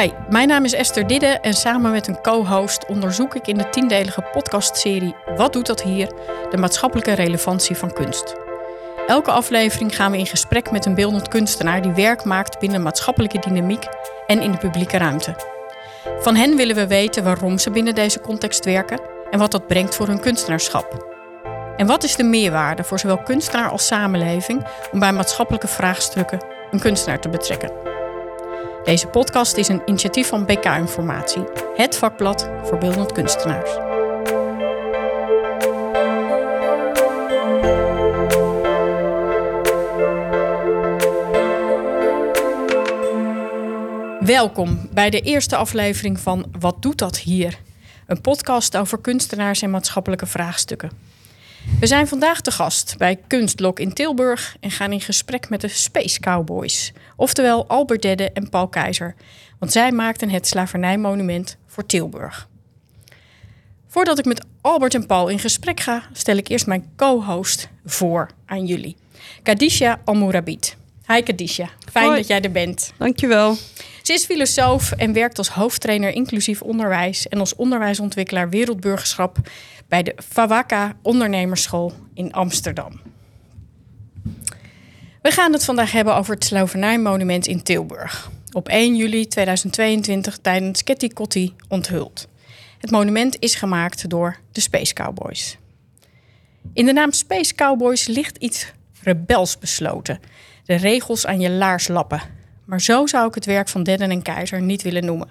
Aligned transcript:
Hi, 0.00 0.10
mijn 0.28 0.48
naam 0.48 0.64
is 0.64 0.72
Esther 0.72 1.06
Didde 1.06 1.26
en 1.26 1.54
samen 1.54 1.90
met 1.90 2.08
een 2.08 2.20
co-host 2.20 2.86
onderzoek 2.86 3.34
ik 3.34 3.46
in 3.46 3.58
de 3.58 3.70
tiendelige 3.70 4.22
podcastserie 4.32 5.14
Wat 5.36 5.52
doet 5.52 5.66
dat 5.66 5.82
hier? 5.82 6.12
de 6.50 6.56
maatschappelijke 6.56 7.12
relevantie 7.12 7.76
van 7.76 7.92
kunst. 7.92 8.36
Elke 9.06 9.30
aflevering 9.30 9.96
gaan 9.96 10.10
we 10.10 10.18
in 10.18 10.26
gesprek 10.26 10.70
met 10.70 10.86
een 10.86 10.94
beeldend 10.94 11.28
kunstenaar 11.28 11.82
die 11.82 11.92
werk 11.92 12.24
maakt 12.24 12.58
binnen 12.58 12.82
maatschappelijke 12.82 13.38
dynamiek 13.38 13.84
en 14.26 14.42
in 14.42 14.52
de 14.52 14.58
publieke 14.58 14.98
ruimte. 14.98 15.34
Van 16.20 16.36
hen 16.36 16.56
willen 16.56 16.76
we 16.76 16.86
weten 16.86 17.24
waarom 17.24 17.58
ze 17.58 17.70
binnen 17.70 17.94
deze 17.94 18.20
context 18.20 18.64
werken 18.64 19.00
en 19.30 19.38
wat 19.38 19.50
dat 19.50 19.66
brengt 19.66 19.94
voor 19.94 20.06
hun 20.06 20.20
kunstenaarschap. 20.20 21.18
En 21.76 21.86
wat 21.86 22.04
is 22.04 22.16
de 22.16 22.24
meerwaarde 22.24 22.84
voor 22.84 22.98
zowel 22.98 23.22
kunstenaar 23.22 23.70
als 23.70 23.86
samenleving 23.86 24.66
om 24.92 24.98
bij 24.98 25.12
maatschappelijke 25.12 25.68
vraagstukken 25.68 26.44
een 26.70 26.80
kunstenaar 26.80 27.20
te 27.20 27.28
betrekken? 27.28 27.89
Deze 28.84 29.06
podcast 29.06 29.56
is 29.56 29.68
een 29.68 29.82
initiatief 29.86 30.28
van 30.28 30.44
BK 30.44 30.64
Informatie, 30.64 31.44
het 31.76 31.96
vakblad 31.96 32.50
voor 32.62 32.78
beeldend 32.78 33.12
kunstenaars. 33.12 33.70
Welkom 44.26 44.88
bij 44.92 45.10
de 45.10 45.20
eerste 45.20 45.56
aflevering 45.56 46.20
van 46.20 46.46
Wat 46.58 46.82
doet 46.82 46.98
dat 46.98 47.18
hier? 47.18 47.58
Een 48.06 48.20
podcast 48.20 48.76
over 48.76 49.00
kunstenaars 49.00 49.62
en 49.62 49.70
maatschappelijke 49.70 50.26
vraagstukken. 50.26 50.90
We 51.80 51.86
zijn 51.86 52.08
vandaag 52.08 52.40
te 52.40 52.50
gast 52.50 52.94
bij 52.98 53.20
Kunstlok 53.26 53.80
in 53.80 53.92
Tilburg 53.92 54.56
en 54.60 54.70
gaan 54.70 54.92
in 54.92 55.00
gesprek 55.00 55.48
met 55.48 55.60
de 55.60 55.68
Space 55.68 56.20
Cowboys, 56.20 56.92
oftewel 57.16 57.68
Albert 57.68 58.02
Dedde 58.02 58.30
en 58.30 58.48
Paul 58.48 58.68
Keizer, 58.68 59.14
want 59.58 59.72
zij 59.72 59.92
maakten 59.92 60.30
het 60.30 60.46
slavernijmonument 60.46 61.56
voor 61.66 61.86
Tilburg. 61.86 62.48
Voordat 63.86 64.18
ik 64.18 64.24
met 64.24 64.44
Albert 64.60 64.94
en 64.94 65.06
Paul 65.06 65.28
in 65.28 65.38
gesprek 65.38 65.80
ga, 65.80 66.02
stel 66.12 66.36
ik 66.36 66.48
eerst 66.48 66.66
mijn 66.66 66.92
co-host 66.96 67.68
voor 67.84 68.30
aan 68.46 68.66
jullie. 68.66 68.96
Kadisha 69.42 70.00
Almourabit. 70.04 70.76
Hi 71.12 71.22
Kadisha, 71.22 71.68
fijn 71.92 72.04
Hoi. 72.04 72.16
dat 72.16 72.26
jij 72.26 72.40
er 72.40 72.50
bent. 72.50 72.92
Dankjewel. 72.98 73.56
Ze 74.02 74.12
is 74.12 74.24
filosoof 74.24 74.92
en 74.92 75.12
werkt 75.12 75.38
als 75.38 75.48
hoofdtrainer 75.48 76.12
inclusief 76.12 76.62
onderwijs 76.62 77.28
en 77.28 77.38
als 77.38 77.54
onderwijsontwikkelaar 77.54 78.48
wereldburgerschap 78.48 79.38
bij 79.88 80.02
de 80.02 80.14
Fawaka 80.28 80.96
Ondernemersschool 81.02 81.92
in 82.14 82.32
Amsterdam. 82.32 83.00
We 85.22 85.30
gaan 85.30 85.52
het 85.52 85.64
vandaag 85.64 85.92
hebben 85.92 86.16
over 86.16 86.34
het 86.34 86.44
slavernijmonument 86.44 87.46
in 87.46 87.62
Tilburg. 87.62 88.30
Op 88.52 88.68
1 88.68 88.96
juli 88.96 89.26
2022 89.26 90.38
tijdens 90.38 90.84
Ketty 90.84 91.08
Kotti 91.08 91.54
onthuld. 91.68 92.28
Het 92.78 92.90
monument 92.90 93.36
is 93.38 93.54
gemaakt 93.54 94.10
door 94.10 94.36
de 94.52 94.60
Space 94.60 94.94
Cowboys. 94.94 95.58
In 96.72 96.86
de 96.86 96.92
naam 96.92 97.12
Space 97.12 97.54
Cowboys 97.54 98.06
ligt 98.06 98.36
iets 98.36 98.72
rebels 99.02 99.58
besloten. 99.58 100.20
De 100.70 100.76
regels 100.76 101.26
aan 101.26 101.40
je 101.40 101.50
laars 101.50 101.88
lappen. 101.88 102.20
Maar 102.64 102.80
zo 102.80 103.06
zou 103.06 103.28
ik 103.28 103.34
het 103.34 103.44
werk 103.44 103.68
van 103.68 103.82
Dedden 103.82 104.10
en 104.10 104.22
Keizer 104.22 104.62
niet 104.62 104.82
willen 104.82 105.04
noemen. 105.04 105.28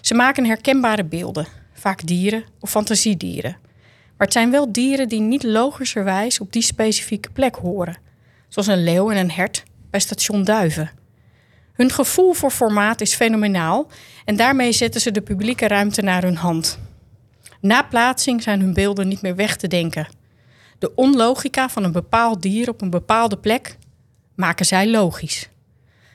Ze 0.00 0.14
maken 0.14 0.44
herkenbare 0.44 1.04
beelden, 1.04 1.46
vaak 1.72 2.06
dieren 2.06 2.44
of 2.60 2.70
fantasiedieren. 2.70 3.56
Maar 4.16 4.26
het 4.26 4.32
zijn 4.32 4.50
wel 4.50 4.72
dieren 4.72 5.08
die 5.08 5.20
niet 5.20 5.42
logischerwijs 5.42 6.40
op 6.40 6.52
die 6.52 6.62
specifieke 6.62 7.30
plek 7.30 7.54
horen. 7.54 7.96
Zoals 8.48 8.68
een 8.68 8.84
leeuw 8.84 9.10
en 9.10 9.16
een 9.16 9.30
hert 9.30 9.62
bij 9.90 10.00
station 10.00 10.44
Duiven. 10.44 10.90
Hun 11.72 11.90
gevoel 11.90 12.32
voor 12.32 12.50
formaat 12.50 13.00
is 13.00 13.14
fenomenaal 13.14 13.86
en 14.24 14.36
daarmee 14.36 14.72
zetten 14.72 15.00
ze 15.00 15.10
de 15.10 15.22
publieke 15.22 15.68
ruimte 15.68 16.02
naar 16.02 16.22
hun 16.22 16.36
hand. 16.36 16.78
Na 17.60 17.82
plaatsing 17.82 18.42
zijn 18.42 18.60
hun 18.60 18.74
beelden 18.74 19.08
niet 19.08 19.22
meer 19.22 19.36
weg 19.36 19.56
te 19.56 19.68
denken. 19.68 20.08
De 20.78 20.94
onlogica 20.94 21.68
van 21.68 21.84
een 21.84 21.92
bepaald 21.92 22.42
dier 22.42 22.68
op 22.68 22.80
een 22.80 22.90
bepaalde 22.90 23.38
plek 23.38 23.76
maken 24.34 24.66
zij 24.66 24.90
logisch. 24.90 25.48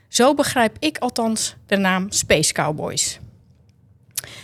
Zo 0.07 0.33
begrijp 0.33 0.75
ik 0.79 0.97
althans 0.97 1.55
de 1.65 1.77
naam 1.77 2.11
Space 2.11 2.53
Cowboys. 2.53 3.19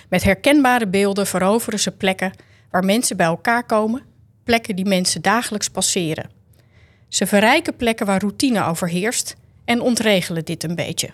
Met 0.10 0.24
herkenbare 0.24 0.88
beelden 0.88 1.28
veroveren 1.28 1.80
ze 1.80 1.92
plekken 1.92 2.34
waar 2.72 2.86
mensen 2.86 3.18
bij 3.18 3.26
elkaar 3.26 3.66
komen, 3.66 4.04
plekken 4.44 4.76
die 4.76 4.86
mensen 4.86 5.22
dagelijks 5.22 5.70
passeren. 5.70 6.30
Ze 7.08 7.28
verrijken 7.28 7.76
plekken 7.76 8.06
waar 8.06 8.20
routine 8.20 8.64
overheerst 8.64 9.36
en 9.66 9.82
ontregelen 9.82 10.46
dit 10.46 10.64
een 10.64 10.76
beetje. 10.76 11.10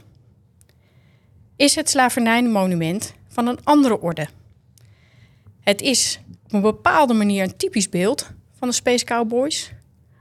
Is 1.55 1.75
het 1.75 1.89
slavernijmonument 1.89 3.13
van 3.27 3.47
een 3.47 3.59
andere 3.63 4.01
orde? 4.01 4.27
Het 5.59 5.81
is 5.81 6.19
op 6.45 6.53
een 6.53 6.61
bepaalde 6.61 7.13
manier 7.13 7.43
een 7.43 7.57
typisch 7.57 7.89
beeld 7.89 8.31
van 8.57 8.67
de 8.67 8.73
Space 8.73 9.05
Cowboys, 9.05 9.71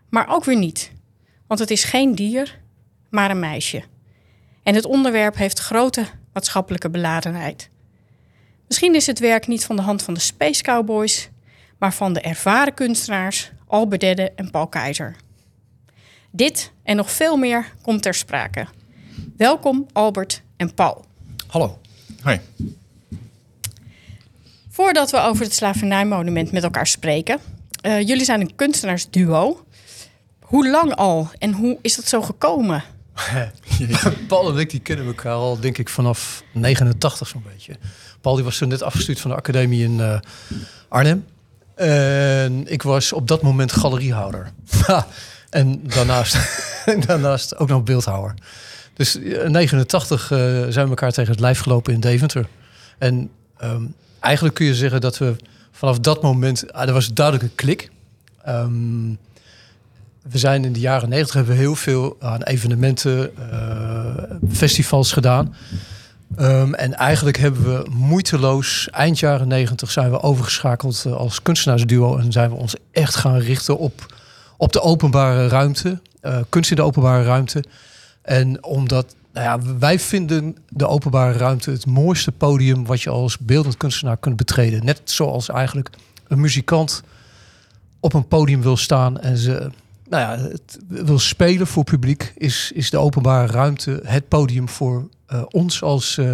maar 0.09 0.29
ook 0.29 0.45
weer 0.45 0.59
niet. 0.59 0.93
Want 1.51 1.63
het 1.63 1.71
is 1.71 1.85
geen 1.85 2.15
dier, 2.15 2.59
maar 3.09 3.31
een 3.31 3.39
meisje. 3.39 3.83
En 4.63 4.75
het 4.75 4.85
onderwerp 4.85 5.37
heeft 5.37 5.59
grote 5.59 6.07
maatschappelijke 6.33 6.91
beladenheid. 6.91 7.71
Misschien 8.67 8.95
is 8.95 9.07
het 9.07 9.19
werk 9.19 9.47
niet 9.47 9.65
van 9.65 9.77
de 9.77 9.83
hand 9.83 10.03
van 10.03 10.15
de 10.15 10.21
Space 10.21 10.63
Cowboys, 10.63 11.29
maar 11.79 11.95
van 11.95 12.13
de 12.13 12.21
ervaren 12.21 12.75
kunstenaars 12.75 13.51
Albert 13.67 14.01
Dedde 14.01 14.33
en 14.37 14.51
Paul 14.51 14.67
Keizer. 14.67 15.17
Dit 16.31 16.73
en 16.83 16.97
nog 16.97 17.11
veel 17.11 17.37
meer 17.37 17.73
komt 17.83 18.03
ter 18.03 18.15
sprake. 18.15 18.67
Welkom 19.37 19.87
Albert 19.93 20.43
en 20.57 20.75
Paul. 20.75 21.05
Hallo. 21.47 21.79
Hoi. 22.23 22.41
Voordat 24.69 25.11
we 25.11 25.19
over 25.19 25.45
het 25.45 25.55
slavernijmonument 25.55 26.53
met 26.53 26.63
elkaar 26.63 26.87
spreken, 26.87 27.41
eh, 27.81 28.01
jullie 28.01 28.25
zijn 28.25 28.41
een 28.41 28.55
kunstenaarsduo. 28.55 29.65
Hoe 30.51 30.71
lang 30.71 30.95
al 30.95 31.31
en 31.39 31.53
hoe 31.53 31.79
is 31.83 31.97
dat 31.97 32.05
zo 32.05 32.23
gekomen? 32.23 32.83
Paul 34.29 34.53
en 34.53 34.59
ik 34.59 34.71
die 34.71 34.81
kennen 34.81 35.07
elkaar 35.07 35.33
al, 35.33 35.61
denk 35.61 35.79
ik, 35.79 35.89
vanaf 35.89 36.43
89 36.53 37.29
zo'n 37.29 37.45
beetje. 37.53 37.77
Paul 38.21 38.35
die 38.35 38.45
was 38.45 38.59
toen 38.59 38.69
net 38.69 38.83
afgestuurd 38.83 39.21
van 39.21 39.31
de 39.31 39.37
academie 39.37 39.85
in 39.85 40.01
eh, 40.01 40.19
Arnhem. 40.89 41.25
En 41.75 42.73
ik 42.73 42.83
was 42.83 43.13
op 43.13 43.29
dat 43.29 43.43
moment 43.43 43.73
galeriehouder. 43.73 44.53
En 45.51 45.81
daarnaast, 45.83 46.37
daarnaast 47.07 47.57
ook 47.57 47.69
nog 47.69 47.83
beeldhouwer. 47.83 48.35
Dus 48.95 49.17
in 49.17 49.51
89 49.51 50.31
eh, 50.31 50.39
zijn 50.69 50.85
we 50.85 50.91
elkaar 50.91 51.13
tegen 51.13 51.31
het 51.31 51.41
lijf 51.41 51.61
gelopen 51.61 51.93
in 51.93 52.01
Deventer. 52.01 52.49
En 52.99 53.31
ehm, 53.57 53.83
eigenlijk 54.21 54.55
kun 54.55 54.67
je 54.67 54.75
zeggen 54.75 55.01
dat 55.01 55.19
we 55.19 55.37
vanaf 55.73 55.99
dat 55.99 56.23
moment... 56.23 56.73
Ah, 56.73 56.87
er 56.87 56.93
was 56.93 57.13
duidelijk 57.13 57.45
een 57.47 57.55
klik. 57.55 57.91
Ehm, 58.45 59.13
we 60.23 60.39
zijn 60.39 60.65
in 60.65 60.73
de 60.73 60.81
jaren 60.81 61.09
90 61.09 61.35
hebben 61.35 61.55
we 61.55 61.61
heel 61.61 61.75
veel 61.75 62.17
aan 62.21 62.43
evenementen, 62.43 63.31
eh, 63.51 64.37
festivals 64.53 65.13
gedaan. 65.13 65.55
Ehm, 66.37 66.75
en 66.75 66.95
eigenlijk 66.95 67.37
hebben 67.39 67.63
we 67.63 67.91
moeiteloos, 67.91 68.89
eind 68.91 69.19
jaren 69.19 69.49
90 69.49 69.91
zijn 69.91 70.11
we 70.11 70.21
overgeschakeld 70.21 71.05
eh, 71.07 71.13
als 71.13 71.43
kunstenaarsduo. 71.43 72.17
En 72.17 72.33
zijn 72.33 72.51
we 72.51 72.57
ons 72.57 72.75
echt 72.91 73.17
gaan 73.17 73.39
richten 73.39 73.79
op, 73.79 74.15
op 74.57 74.73
de 74.73 74.81
openbare 74.81 75.49
ruimte. 75.49 76.01
eh, 76.21 76.39
kunst 76.49 76.71
in 76.71 76.77
de 76.77 76.83
openbare 76.83 77.25
ruimte. 77.25 77.65
En 78.23 78.65
omdat, 78.65 79.15
nou 79.33 79.47
ja, 79.47 79.77
wij 79.79 79.99
vinden 79.99 80.57
de 80.69 80.87
openbare 80.87 81.39
ruimte 81.39 81.71
het 81.71 81.87
mooiste 81.87 82.33
podium 82.33 82.87
wat 82.87 83.03
je 83.03 83.11
als 83.11 83.39
beeldend 83.39 83.77
kunstenaar 83.77 84.17
kunt 84.17 84.37
betreden. 84.37 84.85
Net 84.85 85.01
zoals 85.05 85.49
eigenlijk 85.49 85.91
een 86.29 86.41
muzikant 86.41 87.03
op 88.01 88.13
een 88.13 88.29
podium 88.29 88.63
wil 88.63 88.77
staan 88.77 89.21
en 89.21 89.37
ze 89.37 89.71
nou 90.11 90.23
ja, 90.39 90.49
het 90.49 90.79
wil 90.89 91.19
spelen 91.19 91.67
voor 91.67 91.85
publiek, 91.85 92.33
is, 92.37 92.71
is 92.75 92.91
de 92.91 92.99
openbare 92.99 93.53
ruimte 93.53 94.01
het 94.05 94.29
podium 94.29 94.69
voor 94.69 95.09
eh, 95.27 95.43
ons 95.51 95.83
als, 95.83 96.19
eh, 96.19 96.33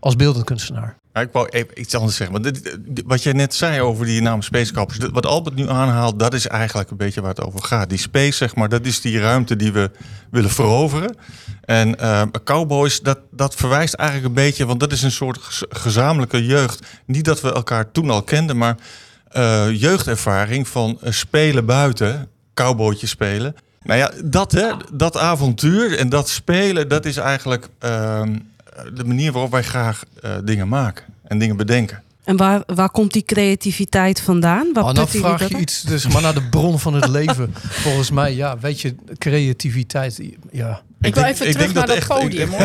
als 0.00 0.16
beeldend 0.16 0.44
kunstenaar. 0.44 0.96
Ik 1.12 1.28
wou 1.32 1.48
even 1.48 1.80
iets 1.80 1.94
anders 1.94 2.16
zeggen. 2.16 2.42
Want 2.42 2.60
wat 3.06 3.22
jij 3.22 3.32
net 3.32 3.54
zei 3.54 3.80
over 3.80 4.06
die 4.06 4.20
naam 4.20 4.42
Space 4.42 4.72
Cowboys, 4.72 4.98
dat- 4.98 5.10
wat 5.10 5.26
Albert 5.26 5.54
nu 5.56 5.68
aanhaalt, 5.68 6.18
dat 6.18 6.34
is 6.34 6.46
eigenlijk 6.46 6.90
een 6.90 6.96
beetje 6.96 7.20
waar 7.20 7.30
het 7.30 7.40
over 7.44 7.62
gaat. 7.62 7.88
Die 7.88 7.98
space, 7.98 8.32
zeg 8.36 8.54
maar, 8.54 8.68
dat 8.68 8.86
is 8.86 9.00
die 9.00 9.18
ruimte 9.20 9.56
die 9.56 9.72
we 9.72 9.90
willen 10.30 10.50
veroveren. 10.50 11.16
En 11.64 11.98
eh, 11.98 12.22
Cowboys, 12.44 13.00
dat, 13.00 13.18
dat 13.30 13.54
verwijst 13.54 13.94
eigenlijk 13.94 14.28
een 14.28 14.34
beetje, 14.44 14.66
want 14.66 14.80
dat 14.80 14.92
is 14.92 15.02
een 15.02 15.10
soort 15.12 15.38
gez- 15.38 15.62
gezamenlijke 15.68 16.46
jeugd. 16.46 16.86
Niet 17.06 17.24
dat 17.24 17.40
we 17.40 17.52
elkaar 17.52 17.90
toen 17.92 18.10
al 18.10 18.22
kenden, 18.22 18.56
maar 18.56 18.76
jeugdervaring 19.72 20.68
van 20.68 20.98
spelen 21.02 21.66
buiten, 21.66 22.28
cowboytjes 22.56 23.10
spelen. 23.10 23.56
Nou 23.82 23.98
ja, 23.98 24.12
dat, 24.24 24.52
hè, 24.52 24.72
dat 24.92 25.16
avontuur 25.16 25.98
en 25.98 26.08
dat 26.08 26.28
spelen, 26.28 26.88
dat 26.88 27.04
is 27.04 27.16
eigenlijk 27.16 27.68
ehm, 27.78 28.36
de 28.94 29.04
manier 29.04 29.32
waarop 29.32 29.50
wij 29.50 29.62
graag 29.62 30.04
eh, 30.22 30.30
dingen 30.44 30.68
maken 30.68 31.04
en 31.22 31.38
dingen 31.38 31.56
bedenken. 31.56 32.02
En 32.24 32.36
waar, 32.36 32.62
waar 32.66 32.90
komt 32.90 33.12
die 33.12 33.24
creativiteit 33.24 34.20
vandaan? 34.20 34.72
Waar 34.72 34.84
Oh, 34.84 34.92
nou 34.92 34.94
putten 34.94 35.20
jullie 35.20 35.36
vraag 35.36 35.48
dat 35.48 35.50
je 35.50 35.62
iets, 35.64 35.82
dus 35.82 36.06
maar 36.06 36.22
naar 36.22 36.34
de 36.34 36.48
bron 36.48 36.78
van 36.78 36.94
het 36.94 37.08
leven. 37.08 37.54
Volgens 37.86 38.10
mij, 38.10 38.34
ja, 38.34 38.58
weet 38.58 38.80
je, 38.80 38.94
creativiteit, 39.18 40.20
ja. 40.50 40.82
Ik 41.06 41.14
wil 41.14 41.24
even 41.24 41.46
ik 41.46 41.52
terug 41.52 41.72
naar 41.74 41.86
dat 41.86 42.06
podium, 42.06 42.48
hoor. 42.50 42.60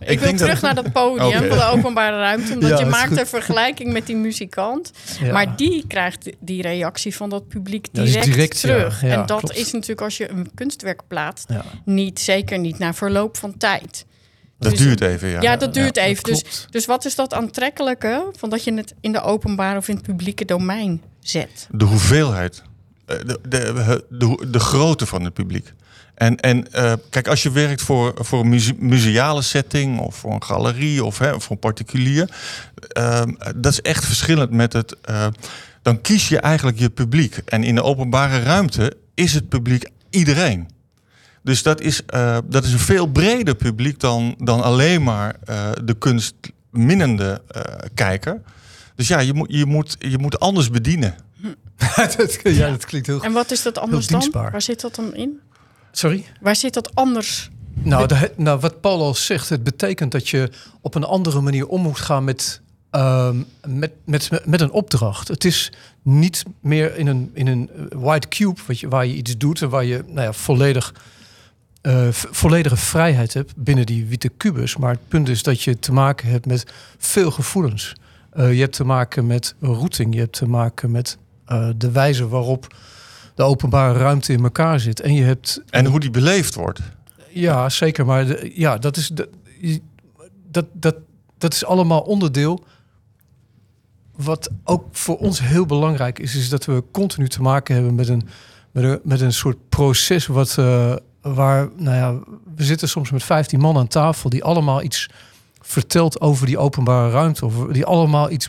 Ik, 0.00 0.18
wil 0.18 0.26
denk 0.28 0.38
terug 0.38 0.60
naar 0.62 0.74
dat 0.74 0.92
podium 0.92 1.48
van 1.48 1.58
de 1.58 1.64
openbare 1.64 2.16
ruimte. 2.16 2.52
Omdat 2.52 2.70
Ja, 2.70 2.78
je 2.78 2.84
maakt 2.84 3.08
goed. 3.08 3.18
een 3.18 3.26
vergelijking 3.26 3.92
met 3.92 4.06
die 4.06 4.16
muzikant. 4.16 4.90
Ja. 5.20 5.32
Maar 5.32 5.56
die 5.56 5.84
krijgt 5.88 6.30
die 6.40 6.62
reactie 6.62 7.16
van 7.16 7.30
dat 7.30 7.48
publiek 7.48 7.88
direct, 7.92 8.60
terug. 8.60 9.00
Ja, 9.02 9.08
en 9.08 9.26
dat 9.26 9.40
klopt. 9.40 9.56
is 9.56 9.72
natuurlijk 9.72 10.00
als 10.00 10.16
je 10.16 10.30
een 10.30 10.50
kunstwerk 10.54 11.00
plaatst, 11.08 11.48
niet, 11.84 12.20
zeker 12.20 12.58
niet 12.58 12.78
na 12.78 12.94
verloop 12.94 13.36
van 13.36 13.56
tijd. 13.56 14.04
Dat 14.58 14.70
Dus- 14.70 14.80
duurt 14.80 15.00
even, 15.00 15.28
ja. 15.28 15.40
Ja, 15.40 15.56
dat 15.56 15.74
duurt 15.74 15.94
dat 15.94 16.04
even. 16.04 16.22
Dus, 16.24 16.66
dus 16.70 16.86
wat 16.86 17.04
is 17.04 17.14
dat 17.14 17.34
aantrekkelijke 17.34 18.30
van 18.38 18.50
dat 18.50 18.64
je 18.64 18.74
het 18.74 18.94
in 19.00 19.12
de 19.12 19.20
openbare 19.22 19.78
of 19.78 19.88
in 19.88 19.94
het 19.96 20.04
publieke 20.04 20.44
domein 20.44 21.02
zet? 21.20 21.68
De 21.70 21.84
hoeveelheid. 21.84 22.62
eh, 23.06 23.16
De, 23.18 23.38
de, 23.48 24.04
de, 24.08 24.46
de 24.50 24.58
grootte 24.60 25.06
van 25.06 25.24
het 25.24 25.32
publiek. 25.34 25.72
En, 26.16 26.36
en 26.36 26.72
eh, 26.72 26.92
kijk, 27.10 27.28
als 27.28 27.42
je 27.42 27.50
werkt 27.50 27.82
voor, 27.82 28.14
voor 28.18 28.40
een 28.40 28.48
muse- 28.48 28.74
museale 28.78 29.42
setting 29.42 29.98
of 30.00 30.16
voor 30.16 30.32
een 30.32 30.42
galerie 30.42 31.04
of 31.04 31.18
hè, 31.18 31.40
voor 31.40 31.50
een 31.52 31.58
particulier, 31.58 32.30
ehm, 32.88 33.32
dat 33.56 33.72
is 33.72 33.80
echt 33.82 34.04
verschillend 34.04 34.50
met 34.50 34.72
het. 34.72 34.96
eh, 35.00 35.26
dan 35.82 36.00
kies 36.00 36.28
je 36.28 36.38
eigenlijk 36.40 36.78
je 36.78 36.90
publiek. 36.90 37.36
En 37.36 37.64
in 37.64 37.74
de 37.74 37.82
openbare 37.82 38.42
ruimte 38.42 38.96
is 39.14 39.34
het 39.34 39.48
publiek 39.48 39.88
iedereen. 40.10 40.68
Dus 41.42 41.62
dat 41.62 41.80
is, 41.80 42.04
eh, 42.06 42.38
dat 42.44 42.64
is 42.64 42.72
een 42.72 42.78
veel 42.78 43.06
breder 43.06 43.54
publiek 43.54 44.00
dan, 44.00 44.34
dan 44.38 44.62
alleen 44.62 45.02
maar 45.02 45.36
eh, 45.44 45.70
de 45.84 45.94
kunstminnende 45.94 47.42
eh, 47.48 47.62
kijker. 47.94 48.40
Dus 48.94 49.08
ja, 49.08 49.18
je 49.18 49.32
moet, 49.34 49.52
je, 49.52 49.66
moet, 49.66 49.96
je 49.98 50.18
moet 50.18 50.40
anders 50.40 50.70
bedienen. 50.70 51.14
dat, 52.16 52.38
ja, 52.42 52.70
dat 52.70 52.84
klinkt 52.84 53.06
heel 53.06 53.16
goed. 53.16 53.26
En 53.26 53.32
wat 53.32 53.50
is 53.50 53.62
dat 53.62 53.78
anders 53.78 54.06
dan? 54.06 54.30
Waar 54.32 54.62
zit 54.62 54.80
dat 54.80 54.94
dan 54.94 55.14
in? 55.14 55.40
Sorry? 55.98 56.24
Waar 56.40 56.56
zit 56.56 56.74
dat 56.74 56.94
anders? 56.94 57.50
Nou, 57.74 58.06
de, 58.06 58.32
nou, 58.36 58.60
wat 58.60 58.80
Paul 58.80 59.00
al 59.02 59.14
zegt, 59.14 59.48
het 59.48 59.62
betekent 59.64 60.12
dat 60.12 60.28
je 60.28 60.50
op 60.80 60.94
een 60.94 61.04
andere 61.04 61.40
manier 61.40 61.66
om 61.66 61.82
moet 61.82 61.98
gaan 61.98 62.24
met, 62.24 62.60
ehm, 62.90 63.36
met, 63.66 63.92
met, 64.04 64.30
met 64.44 64.60
een 64.60 64.70
opdracht. 64.70 65.28
Het 65.28 65.44
is 65.44 65.72
niet 66.02 66.44
meer 66.60 66.96
in 66.96 67.06
een, 67.06 67.30
in 67.34 67.46
een 67.46 67.70
eh, 67.70 67.98
white 67.98 68.28
cube 68.28 68.60
wat 68.66 68.80
je, 68.80 68.88
waar 68.88 69.06
je 69.06 69.14
iets 69.14 69.36
doet 69.36 69.62
en 69.62 69.68
waar 69.68 69.84
je 69.84 70.04
nou 70.06 70.20
ja, 70.20 70.32
volledig, 70.32 70.94
eh, 71.80 72.08
volledige 72.10 72.76
vrijheid 72.76 73.34
hebt 73.34 73.56
binnen 73.56 73.86
die 73.86 74.06
witte 74.06 74.28
kubus. 74.28 74.76
Maar 74.76 74.90
het 74.90 75.08
punt 75.08 75.28
is 75.28 75.42
dat 75.42 75.62
je 75.62 75.78
te 75.78 75.92
maken 75.92 76.28
hebt 76.28 76.46
met 76.46 76.66
veel 76.98 77.30
gevoelens. 77.30 77.94
Eh, 78.30 78.52
je 78.52 78.60
hebt 78.60 78.76
te 78.76 78.84
maken 78.84 79.26
met 79.26 79.54
routing, 79.60 80.14
je 80.14 80.20
hebt 80.20 80.36
te 80.36 80.48
maken 80.48 80.90
met 80.90 81.18
de 81.76 81.90
wijze 81.90 82.28
waarop 82.28 82.74
de 83.36 83.42
openbare 83.42 83.98
ruimte 83.98 84.32
in 84.32 84.42
elkaar 84.42 84.80
zit. 84.80 85.00
En 85.00 85.14
je 85.14 85.22
hebt 85.22 85.62
En 85.70 85.86
hoe 85.86 86.00
die 86.00 86.10
beleefd 86.10 86.54
wordt. 86.54 86.80
ja, 87.30 87.68
zeker. 87.68 88.06
Maar 88.06 88.26
de- 88.26 88.52
ja, 88.54 88.78
dat 88.78 88.96
is, 88.96 89.08
de, 89.08 89.28
dat, 90.50 90.66
dat, 90.72 90.94
dat 91.38 91.52
is 91.54 91.64
allemaal 91.64 92.00
onderdeel. 92.00 92.64
Wat 94.16 94.50
ook 94.64 94.84
voor 94.92 95.16
ons 95.16 95.40
heel 95.40 95.66
belangrijk 95.66 96.18
is, 96.18 96.34
is 96.34 96.48
dat 96.48 96.64
we 96.64 96.82
continu 96.92 97.28
te 97.28 97.42
maken 97.42 97.74
hebben 97.74 97.94
met 97.94 98.08
een, 98.08 98.28
met 98.70 98.84
een, 98.84 99.00
met 99.04 99.20
een 99.20 99.32
soort 99.32 99.68
proces. 99.68 100.26
Wat, 100.26 100.58
eh, 100.58 100.94
waar, 101.20 101.68
nou 101.76 101.96
ja, 101.96 102.14
we 102.56 102.64
zitten 102.64 102.88
soms 102.88 103.10
met 103.10 103.22
15 103.24 103.60
man 103.60 103.76
aan 103.76 103.88
tafel 103.88 104.30
die 104.30 104.44
allemaal 104.44 104.82
iets 104.82 105.08
vertelt 105.60 106.20
over 106.20 106.46
die 106.46 106.58
openbare 106.58 107.10
ruimte. 107.10 107.44
Of 107.44 107.54
die 107.72 107.84
allemaal 107.84 108.30
iets 108.30 108.46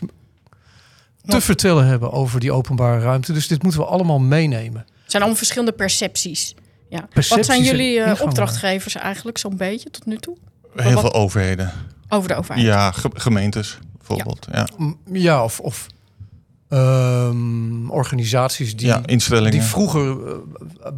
te 1.28 1.36
Ja. 1.36 1.42
vertellen 1.42 1.86
hebben 1.86 2.12
over 2.12 2.40
die 2.40 2.52
openbare 2.52 3.00
ruimte. 3.00 3.32
Dus 3.32 3.48
dit 3.48 3.62
moeten 3.62 3.80
we 3.80 3.86
allemaal 3.86 4.18
meenemen. 4.18 4.80
Het 4.80 5.10
zijn 5.10 5.22
allemaal 5.22 5.38
verschillende 5.38 5.72
percepties. 5.72 6.54
Ja. 6.88 7.08
Wat 7.28 7.44
zijn 7.44 7.62
jullie 7.62 8.00
eh, 8.00 8.20
opdrachtgevers 8.22 8.94
eigenlijk 8.94 9.38
zo'n 9.38 9.56
beetje 9.56 9.90
tot 9.90 10.06
nu 10.06 10.16
toe? 10.16 10.36
Heel 10.76 10.92
wat- 10.92 11.00
veel 11.00 11.12
overheden. 11.14 11.72
Over 12.08 12.28
de 12.28 12.34
overheid. 12.34 12.66
Ja, 12.66 12.92
ge- 12.92 13.10
gemeentes 13.14 13.78
bijvoorbeeld. 13.96 14.46
Ja, 14.52 14.68
Ja, 15.12 15.44
of, 15.44 15.60
of 15.60 15.86
ehm, 16.68 17.90
organisaties 17.90 18.76
die, 18.76 18.86
ja 18.86 19.00
instellingen. 19.06 19.50
die 19.50 19.62
vroeger 19.62 20.26
eh, 20.28 20.34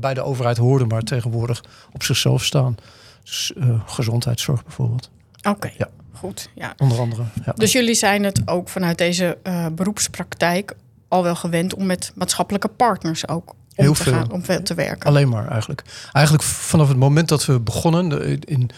bij 0.00 0.14
de 0.14 0.22
overheid 0.22 0.56
hoorden, 0.56 0.88
maar 0.88 1.02
tegenwoordig 1.02 1.62
op 1.92 2.02
zichzelf 2.02 2.44
staan. 2.44 2.76
Dus, 3.24 3.52
eh, 3.56 3.80
gezondheidszorg 3.86 4.62
bijvoorbeeld, 4.64 5.10
Oké, 5.48 5.70
Ja. 5.78 5.88
Goed. 6.20 6.50
Ja. 6.54 6.74
onder 6.76 6.98
andere. 6.98 7.22
Ja. 7.44 7.52
Dus 7.52 7.72
jullie 7.72 7.94
zijn 7.94 8.24
het 8.24 8.42
ook 8.44 8.68
vanuit 8.68 8.98
deze 8.98 9.38
eh, 9.42 9.66
beroepspraktijk 9.72 10.74
al 11.08 11.22
wel 11.22 11.34
gewend 11.36 11.74
om 11.74 11.86
met 11.86 12.12
maatschappelijke 12.14 12.68
partners 12.68 13.28
ook 13.28 13.50
om 13.50 13.56
Heel 13.74 13.92
te 13.92 14.02
veel. 14.02 14.12
gaan, 14.12 14.30
om 14.32 14.44
veel 14.44 14.62
te 14.62 14.74
werken. 14.74 15.08
Alleen 15.08 15.28
maar 15.28 15.48
eigenlijk. 15.48 15.82
Eigenlijk 16.12 16.44
vanaf 16.44 16.88
het 16.88 16.96
moment 16.96 17.28
dat 17.28 17.46
we 17.46 17.60
begonnen 17.60 18.38
in, 18.40 18.70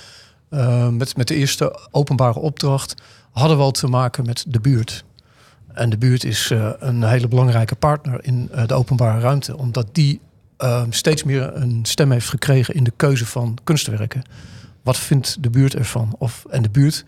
eh, 0.48 0.88
met, 0.88 1.16
met 1.16 1.28
de 1.28 1.34
eerste 1.34 1.88
openbare 1.90 2.38
opdracht, 2.38 2.94
hadden 3.30 3.56
we 3.56 3.62
al 3.62 3.70
te 3.70 3.86
maken 3.86 4.26
met 4.26 4.44
de 4.48 4.60
buurt. 4.60 5.04
En 5.72 5.90
de 5.90 5.98
buurt 5.98 6.24
is 6.24 6.50
eh, 6.50 6.70
een 6.78 7.04
hele 7.04 7.28
belangrijke 7.28 7.74
partner 7.74 8.24
in 8.24 8.50
de 8.66 8.74
openbare 8.74 9.20
ruimte, 9.20 9.56
omdat 9.56 9.86
die 9.92 10.20
steeds 10.90 11.22
meer 11.22 11.56
een 11.56 11.80
stem 11.82 12.10
heeft 12.10 12.28
gekregen 12.28 12.74
in 12.74 12.84
de 12.84 12.92
keuze 12.96 13.26
van 13.26 13.58
kunstwerken. 13.64 14.22
Wat 14.82 14.98
vindt 14.98 15.42
de 15.42 15.50
buurt 15.50 15.74
ervan? 15.74 16.14
Of, 16.18 16.44
en 16.50 16.62
de 16.62 16.70
buurt, 16.70 17.04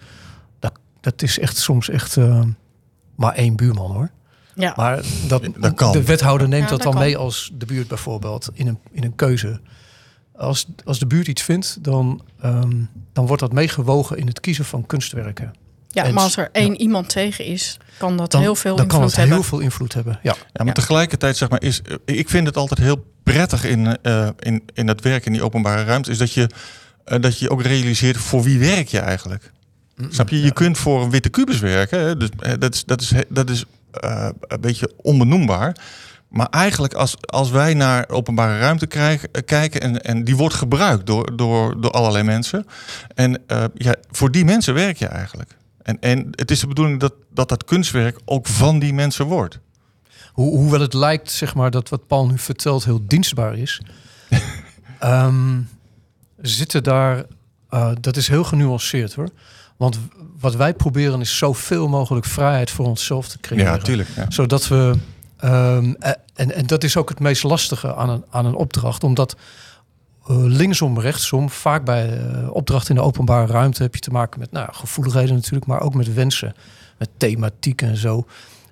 dat, 0.58 0.72
dat 1.00 1.22
is 1.22 1.38
echt 1.38 1.56
soms 1.56 1.88
echt 1.88 2.16
eh, 2.16 2.42
maar 3.14 3.34
één 3.34 3.56
buurman 3.56 3.90
hoor. 3.92 4.10
Ja. 4.54 4.72
Maar 4.76 5.02
dat, 5.28 5.44
Dat 5.60 5.74
kan. 5.74 5.92
de 5.92 6.02
wethouder 6.04 6.48
neemt 6.48 6.62
Ja, 6.64 6.68
dat 6.68 6.76
dat 6.82 6.86
dan 6.86 6.92
kan. 6.92 7.02
mee 7.02 7.16
als 7.16 7.50
de 7.54 7.66
buurt 7.66 7.88
bijvoorbeeld 7.88 8.48
in 8.52 8.66
een, 8.66 8.78
in 8.90 9.04
een 9.04 9.14
keuze. 9.14 9.60
Als, 10.36 10.66
als 10.84 10.98
de 10.98 11.06
buurt 11.06 11.26
iets 11.28 11.42
vindt, 11.42 11.78
dan, 11.84 12.22
ehm, 12.40 12.72
dan 13.12 13.26
wordt 13.26 13.42
dat 13.42 13.52
meegewogen 13.52 14.16
in 14.18 14.26
het 14.26 14.40
kiezen 14.40 14.64
van 14.64 14.86
kunstwerken. 14.86 15.52
ja, 15.88 16.04
en- 16.04 16.14
maar 16.14 16.22
als 16.22 16.36
er 16.36 16.48
één 16.52 16.80
iemand 16.80 17.08
tegen 17.08 17.44
is, 17.44 17.76
kan 17.98 18.16
dat 18.16 18.30
Dan, 18.30 18.40
heel 18.40 18.54
veel 18.54 18.76
dan 18.76 18.86
kan 18.86 18.94
invloed 19.02 19.10
het 19.16 19.20
heel 19.20 19.28
hebben. 19.30 19.48
veel 19.48 19.58
invloed 19.60 19.94
hebben. 19.94 20.18
Ja, 20.22 20.34
Ja, 20.36 20.42
maar 20.52 20.66
Ja. 20.66 20.72
tegelijkertijd 20.72 21.36
zeg 21.36 21.48
maar 21.50 21.62
is, 21.62 21.82
eh, 21.82 21.96
ik 22.04 22.28
vind 22.28 22.46
het 22.46 22.56
altijd 22.56 22.80
heel 22.80 23.04
prettig 23.22 23.64
in, 23.64 23.98
eh, 24.02 24.28
in, 24.38 24.62
in 24.74 24.86
dat 24.86 25.00
werk 25.00 25.26
in 25.26 25.32
die 25.32 25.42
openbare 25.42 25.84
ruimte, 25.84 26.10
is 26.10 26.18
dat 26.18 26.32
je, 26.32 26.48
eh, 27.04 27.20
dat 27.20 27.38
je 27.38 27.50
ook 27.50 27.62
realiseert 27.62 28.16
voor 28.16 28.42
wie 28.42 28.58
werk 28.58 28.88
je 28.88 28.98
eigenlijk. 28.98 29.52
Snap 30.08 30.28
je? 30.28 30.42
Je 30.42 30.52
kunt 30.52 30.78
voor 30.78 31.02
een 31.02 31.10
witte 31.10 31.28
kubus 31.28 31.58
werken. 31.58 32.00
Hè? 32.00 32.16
Dus, 32.16 32.28
eh, 32.38 32.52
dat 32.58 32.74
is, 32.74 32.84
dat 32.84 33.00
is, 33.00 33.12
dat 33.28 33.50
is 33.50 33.64
eh, 33.90 34.28
een 34.40 34.60
beetje 34.60 34.92
onbenoembaar. 34.96 35.76
Maar 36.28 36.48
eigenlijk 36.50 36.94
als, 36.94 37.16
als 37.20 37.50
wij 37.50 37.74
naar 37.74 38.08
openbare 38.08 38.58
ruimte 38.58 38.86
krijgen, 38.86 39.30
kijken 39.44 39.80
en, 39.80 40.02
en 40.02 40.24
die 40.24 40.36
wordt 40.36 40.54
gebruikt 40.54 41.06
door, 41.06 41.36
door, 41.36 41.80
door 41.80 41.90
allerlei 41.90 42.24
mensen. 42.24 42.66
En 43.14 43.42
ja, 43.74 43.94
voor 44.10 44.30
die 44.30 44.44
mensen 44.44 44.74
werk 44.74 44.96
je 44.96 45.06
eigenlijk. 45.06 45.56
En, 45.82 46.00
en 46.00 46.28
het 46.30 46.50
is 46.50 46.60
de 46.60 46.66
bedoeling 46.66 47.00
dat, 47.00 47.14
dat 47.30 47.48
dat 47.48 47.64
kunstwerk 47.64 48.18
ook 48.24 48.46
van 48.46 48.78
die 48.78 48.92
mensen 48.92 49.26
wordt. 49.26 49.58
Ho 50.32 50.42
hoewel 50.42 50.80
het 50.80 50.94
lijkt, 50.94 51.30
zeg 51.30 51.54
maar, 51.54 51.70
dat 51.70 51.88
wat 51.88 52.06
Paul 52.06 52.26
nu 52.26 52.38
vertelt 52.38 52.84
heel 52.84 53.06
dienstbaar 53.06 53.58
is, 53.58 53.80
ehm, 54.98 55.60
zitten 56.48 56.82
daar, 56.82 57.24
eh, 57.68 57.90
dat 58.00 58.16
is 58.16 58.28
heel 58.28 58.44
genuanceerd 58.44 59.14
hoor. 59.14 59.28
Want 59.76 59.98
wat 60.40 60.54
wij 60.54 60.74
proberen 60.74 61.20
is 61.20 61.36
zoveel 61.38 61.88
mogelijk 61.88 62.26
vrijheid 62.26 62.70
voor 62.70 62.86
onszelf 62.86 63.28
te 63.28 63.38
creëren. 63.38 63.72
Ja, 63.72 63.78
tuurlijk. 63.78 64.08
Ja. 64.16 64.30
zodat 64.30 64.68
we. 64.68 64.94
ehm, 65.36 65.92
eh, 65.98 66.10
en, 66.34 66.54
en 66.54 66.66
dat 66.66 66.84
is 66.84 66.96
ook 66.96 67.08
het 67.08 67.20
meest 67.20 67.42
lastige 67.42 67.94
aan 67.94 68.08
een, 68.08 68.24
aan 68.30 68.46
een 68.46 68.54
opdracht. 68.54 69.04
Omdat 69.04 69.36
eh, 70.26 70.36
linksom, 70.36 71.00
rechtsom, 71.00 71.50
vaak 71.50 71.84
bij 71.84 72.18
eh 72.18 72.50
opdrachten 72.50 72.94
in 72.94 73.00
de 73.00 73.06
openbare 73.06 73.52
ruimte 73.52 73.82
heb 73.82 73.94
je 73.94 74.00
te 74.00 74.10
maken 74.10 74.40
met 74.40 74.52
nou, 74.52 74.68
gevoeligheden 74.72 75.34
natuurlijk, 75.34 75.66
maar 75.66 75.80
ook 75.80 75.94
met 75.94 76.14
wensen, 76.14 76.54
met 76.98 77.08
thematiek 77.16 77.82
en 77.82 77.96
zo. 77.96 78.26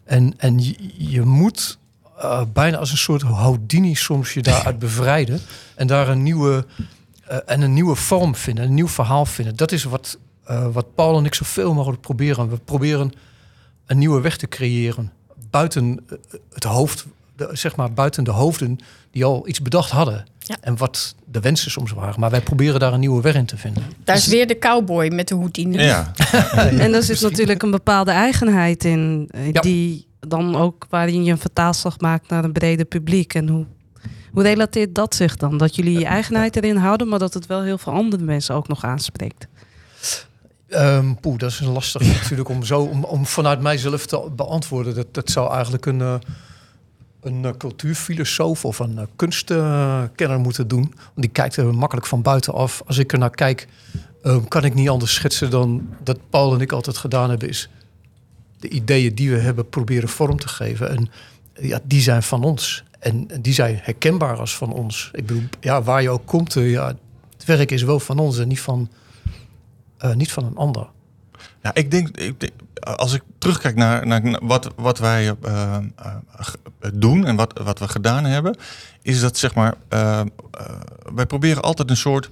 En, 0.05 0.35
en 0.37 0.65
je, 0.65 0.75
je 0.97 1.23
moet 1.23 1.79
bijna 2.53 2.77
als 2.77 2.91
een 2.91 2.99
soort 2.99 3.23
Houdini 3.23 3.95
soms 3.95 4.35
je 4.35 4.43
daaruit 4.43 4.79
bevrijden 4.89 5.41
en 5.75 5.87
daar 5.87 6.09
een 6.09 6.23
nieuwe, 6.23 6.67
en 7.37 7.61
een 7.61 7.73
nieuwe 7.73 7.95
vorm 7.95 8.35
vinden, 8.35 8.65
een 8.65 8.75
nieuw 8.75 8.89
verhaal 8.89 9.27
vinden. 9.27 9.57
Dat 9.57 9.73
is 9.73 9.85
wat, 9.85 10.19
eh, 10.45 10.67
wat 10.73 10.95
Paul 10.95 11.19
en 11.19 11.25
ik 11.25 11.35
zoveel 11.35 11.75
mogelijk 11.75 12.01
proberen. 12.01 12.49
We 12.49 12.57
proberen 12.65 13.13
een 13.87 13.99
nieuwe 13.99 14.21
weg 14.21 14.37
te 14.37 14.49
creëren 14.49 15.13
buiten 15.51 16.01
eh, 16.09 16.17
het 16.53 16.65
hoofd, 16.65 17.07
de, 17.37 17.49
zeg 17.53 17.77
maar 17.77 17.93
buiten 17.93 18.25
de 18.25 18.31
hoofden 18.31 18.79
die 19.11 19.25
al 19.25 19.49
iets 19.49 19.63
bedacht 19.63 19.91
hadden. 19.91 20.25
Ja. 20.39 20.57
En 20.61 20.77
wat 20.77 21.15
de 21.25 21.41
wensen 21.41 21.71
soms 21.71 21.93
waren. 21.93 22.21
Maar 22.21 22.31
wij 22.31 22.41
proberen 22.41 22.81
daar 22.81 22.93
een 22.93 23.01
nieuwe 23.01 23.23
weg 23.23 23.35
in 23.35 23.47
te 23.47 23.57
vinden. 23.57 23.83
Daar 24.05 24.17
is 24.17 24.27
weer 24.27 24.47
de 24.47 24.59
cowboy 24.59 25.09
met 25.09 25.29
de 25.29 25.35
hoedine. 25.35 25.83
Ja, 25.83 26.13
En 26.79 26.93
daar 26.93 27.03
zit 27.03 27.21
natuurlijk 27.21 27.63
een 27.63 27.71
bepaalde 27.71 28.11
eigenheid 28.11 28.85
in, 28.85 29.29
eh, 29.31 29.53
Ja. 29.53 29.61
die 29.61 30.07
dan 30.21 30.57
ook 30.57 30.87
waarin 30.91 31.25
je 31.25 31.31
een 31.31 31.39
vertaalslag 31.39 32.01
maakt 32.01 32.29
naar 32.29 32.45
een 32.45 32.53
breder 32.53 32.85
publiek. 32.85 33.35
En 33.35 33.49
hoe, 33.49 33.67
hoe 34.33 34.43
relateert 34.43 34.95
dat 34.95 35.15
zich 35.15 35.37
dan? 35.37 35.59
Dat 35.59 35.75
jullie 35.75 35.99
je 35.99 36.05
eigenheid 36.05 36.57
erin 36.57 36.77
houden, 36.77 37.09
maar 37.09 37.19
dat 37.19 37.35
het 37.35 37.47
wel 37.47 37.63
heel 37.63 37.79
veel 37.79 37.93
andere 37.93 38.23
mensen 38.23 38.55
ook 38.55 38.69
nog 38.69 38.85
aanspreekt. 38.85 39.47
Ehm 40.69 41.15
poeh, 41.15 41.39
dat 41.39 41.51
is 41.51 41.61
een 41.61 41.73
lastig 41.73 42.03
natuurlijk 42.21 42.49
om 42.49 42.65
zo 42.65 42.81
om, 42.81 43.05
om 43.05 43.27
vanuit 43.27 43.61
mijzelf 43.61 44.07
te 44.07 44.29
beantwoorden. 44.37 44.95
Dat, 44.95 45.15
dat 45.15 45.31
zou 45.31 45.53
eigenlijk 45.53 45.87
een, 45.87 46.01
eh, 46.01 46.15
een 47.21 47.45
eh, 47.45 47.51
cultuurfilosoof 47.59 48.65
of 48.65 48.79
een 48.79 48.95
uh, 48.95 49.03
kunstkenner 49.17 50.41
moeten 50.41 50.69
doen. 50.69 50.93
Want 50.95 51.13
die 51.15 51.31
kijkt 51.31 51.57
er 51.57 51.75
makkelijk 51.75 52.07
van 52.07 52.23
buitenaf. 52.23 52.83
Als 52.87 52.99
ik 52.99 53.13
er 53.13 53.19
naar 53.19 53.31
kijk, 53.31 53.69
uh, 54.23 54.37
kan 54.49 54.65
ik 54.65 54.75
niet 54.75 54.89
anders 54.89 55.15
schetsen 55.15 55.51
dan 55.51 55.89
dat 56.03 56.19
Paul 56.31 56.55
en 56.55 56.61
ik 56.61 56.73
altijd 56.73 56.97
gedaan 56.97 57.31
hebben, 57.31 57.49
is 57.49 57.69
de 58.59 58.69
ideeën 58.69 59.15
die 59.15 59.31
we 59.31 59.39
hebben 59.39 59.69
proberen 59.69 60.09
vorm 60.09 60.39
te 60.39 60.49
geven. 60.49 60.91
En 60.91 61.11
ja, 61.55 61.81
die 61.85 62.01
zijn 62.01 62.23
van 62.23 62.45
ons. 62.45 62.85
En 63.03 63.29
die 63.41 63.53
zijn 63.53 63.79
herkenbaar 63.83 64.37
als 64.37 64.57
van 64.57 64.73
ons. 64.73 65.11
Ik 65.13 65.27
bedoel, 65.27 65.43
ja, 65.61 65.83
waar 65.83 66.03
je 66.03 66.11
ook 66.11 66.27
komt, 66.27 66.53
ja, 66.53 66.87
het 67.33 67.45
werk 67.45 67.71
is 67.71 67.83
wel 67.83 68.01
van 68.01 68.19
ons 68.19 68.39
en 68.39 68.49
niet 68.49 68.61
van, 68.61 68.91
niet 70.15 70.33
van 70.33 70.45
een 70.45 70.57
ander. 70.57 70.87
Ja, 71.63 71.75
ik 71.75 71.91
denk, 71.91 72.17
ik 72.17 72.41
denk, 72.41 72.53
als 72.81 73.13
ik 73.13 73.23
terugkijk 73.39 73.75
naar, 73.75 74.07
naar 74.07 74.39
wat, 74.43 74.71
wat 74.77 74.99
wij 74.99 75.35
uh, 75.45 75.77
doen 76.95 77.27
en 77.27 77.37
wat, 77.37 77.61
wat 77.65 77.79
we 77.79 77.89
gedaan 77.89 78.25
hebben, 78.25 78.57
is 79.03 79.21
dat 79.21 79.39
zeg 79.39 79.55
maar, 79.55 79.75
wij 81.15 81.27
proberen 81.27 81.63
altijd 81.63 81.91
een 81.91 81.97
soort 81.97 82.31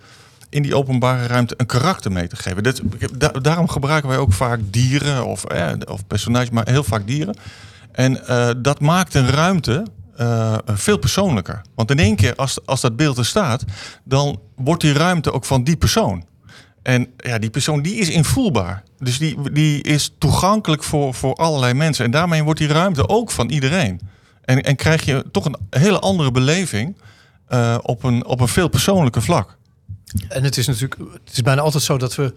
in 0.48 0.62
die 0.62 0.74
openbare 0.74 1.26
ruimte 1.26 1.54
een 1.56 1.66
karakter 1.66 2.12
mee 2.12 2.28
te 2.28 2.36
geven. 2.36 2.62
Dit, 2.62 2.82
da 3.18 3.28
daarom 3.28 3.68
gebruiken 3.68 4.08
wij 4.08 4.18
ook 4.18 4.32
vaak 4.32 4.60
dieren 4.64 5.24
of, 5.24 5.44
of 5.84 6.06
personages, 6.06 6.50
maar 6.50 6.68
heel 6.68 6.84
vaak 6.84 7.06
dieren. 7.06 7.36
En 7.92 8.22
dat 8.62 8.80
maakt 8.80 9.14
een 9.14 9.28
ruimte 9.28 9.84
veel 10.64 10.98
persoonlijker. 10.98 11.60
Want 11.74 11.90
in 11.90 11.98
één 11.98 12.16
keer, 12.16 12.34
als, 12.34 12.66
als 12.66 12.80
dat 12.80 12.96
beeld 12.96 13.18
er 13.18 13.26
staat, 13.26 13.64
dan 14.04 14.40
wordt 14.56 14.80
die 14.80 14.92
ruimte 14.92 15.32
ook 15.32 15.44
van 15.44 15.64
die 15.64 15.76
persoon. 15.76 16.24
En 16.82 17.06
ja, 17.16 17.38
die 17.38 17.50
persoon 17.50 17.82
die 17.82 17.94
is 17.94 18.10
invoelbaar. 18.10 18.82
Dus 18.98 19.18
die, 19.18 19.52
die 19.52 19.82
is 19.82 20.14
toegankelijk 20.18 20.82
voor, 20.82 21.14
voor 21.14 21.34
allerlei 21.34 21.74
mensen. 21.74 22.04
En 22.04 22.10
daarmee 22.10 22.42
wordt 22.42 22.60
die 22.60 22.68
ruimte 22.68 23.08
ook 23.08 23.30
van 23.30 23.48
iedereen. 23.48 24.00
En, 24.44 24.62
en 24.62 24.76
krijg 24.76 25.04
je 25.04 25.24
toch 25.32 25.44
een 25.44 25.56
hele 25.70 25.98
andere 25.98 26.30
beleving 26.30 26.96
uh, 27.48 27.78
op, 27.82 28.02
een, 28.02 28.26
op 28.26 28.40
een 28.40 28.48
veel 28.48 28.68
persoonlijker 28.68 29.22
vlak. 29.22 29.56
En 30.28 30.44
het 30.44 30.56
is 30.56 30.66
natuurlijk, 30.66 31.00
het 31.24 31.32
is 31.32 31.42
bijna 31.42 31.60
altijd 31.60 31.82
zo 31.82 31.98
dat 31.98 32.14
we 32.14 32.34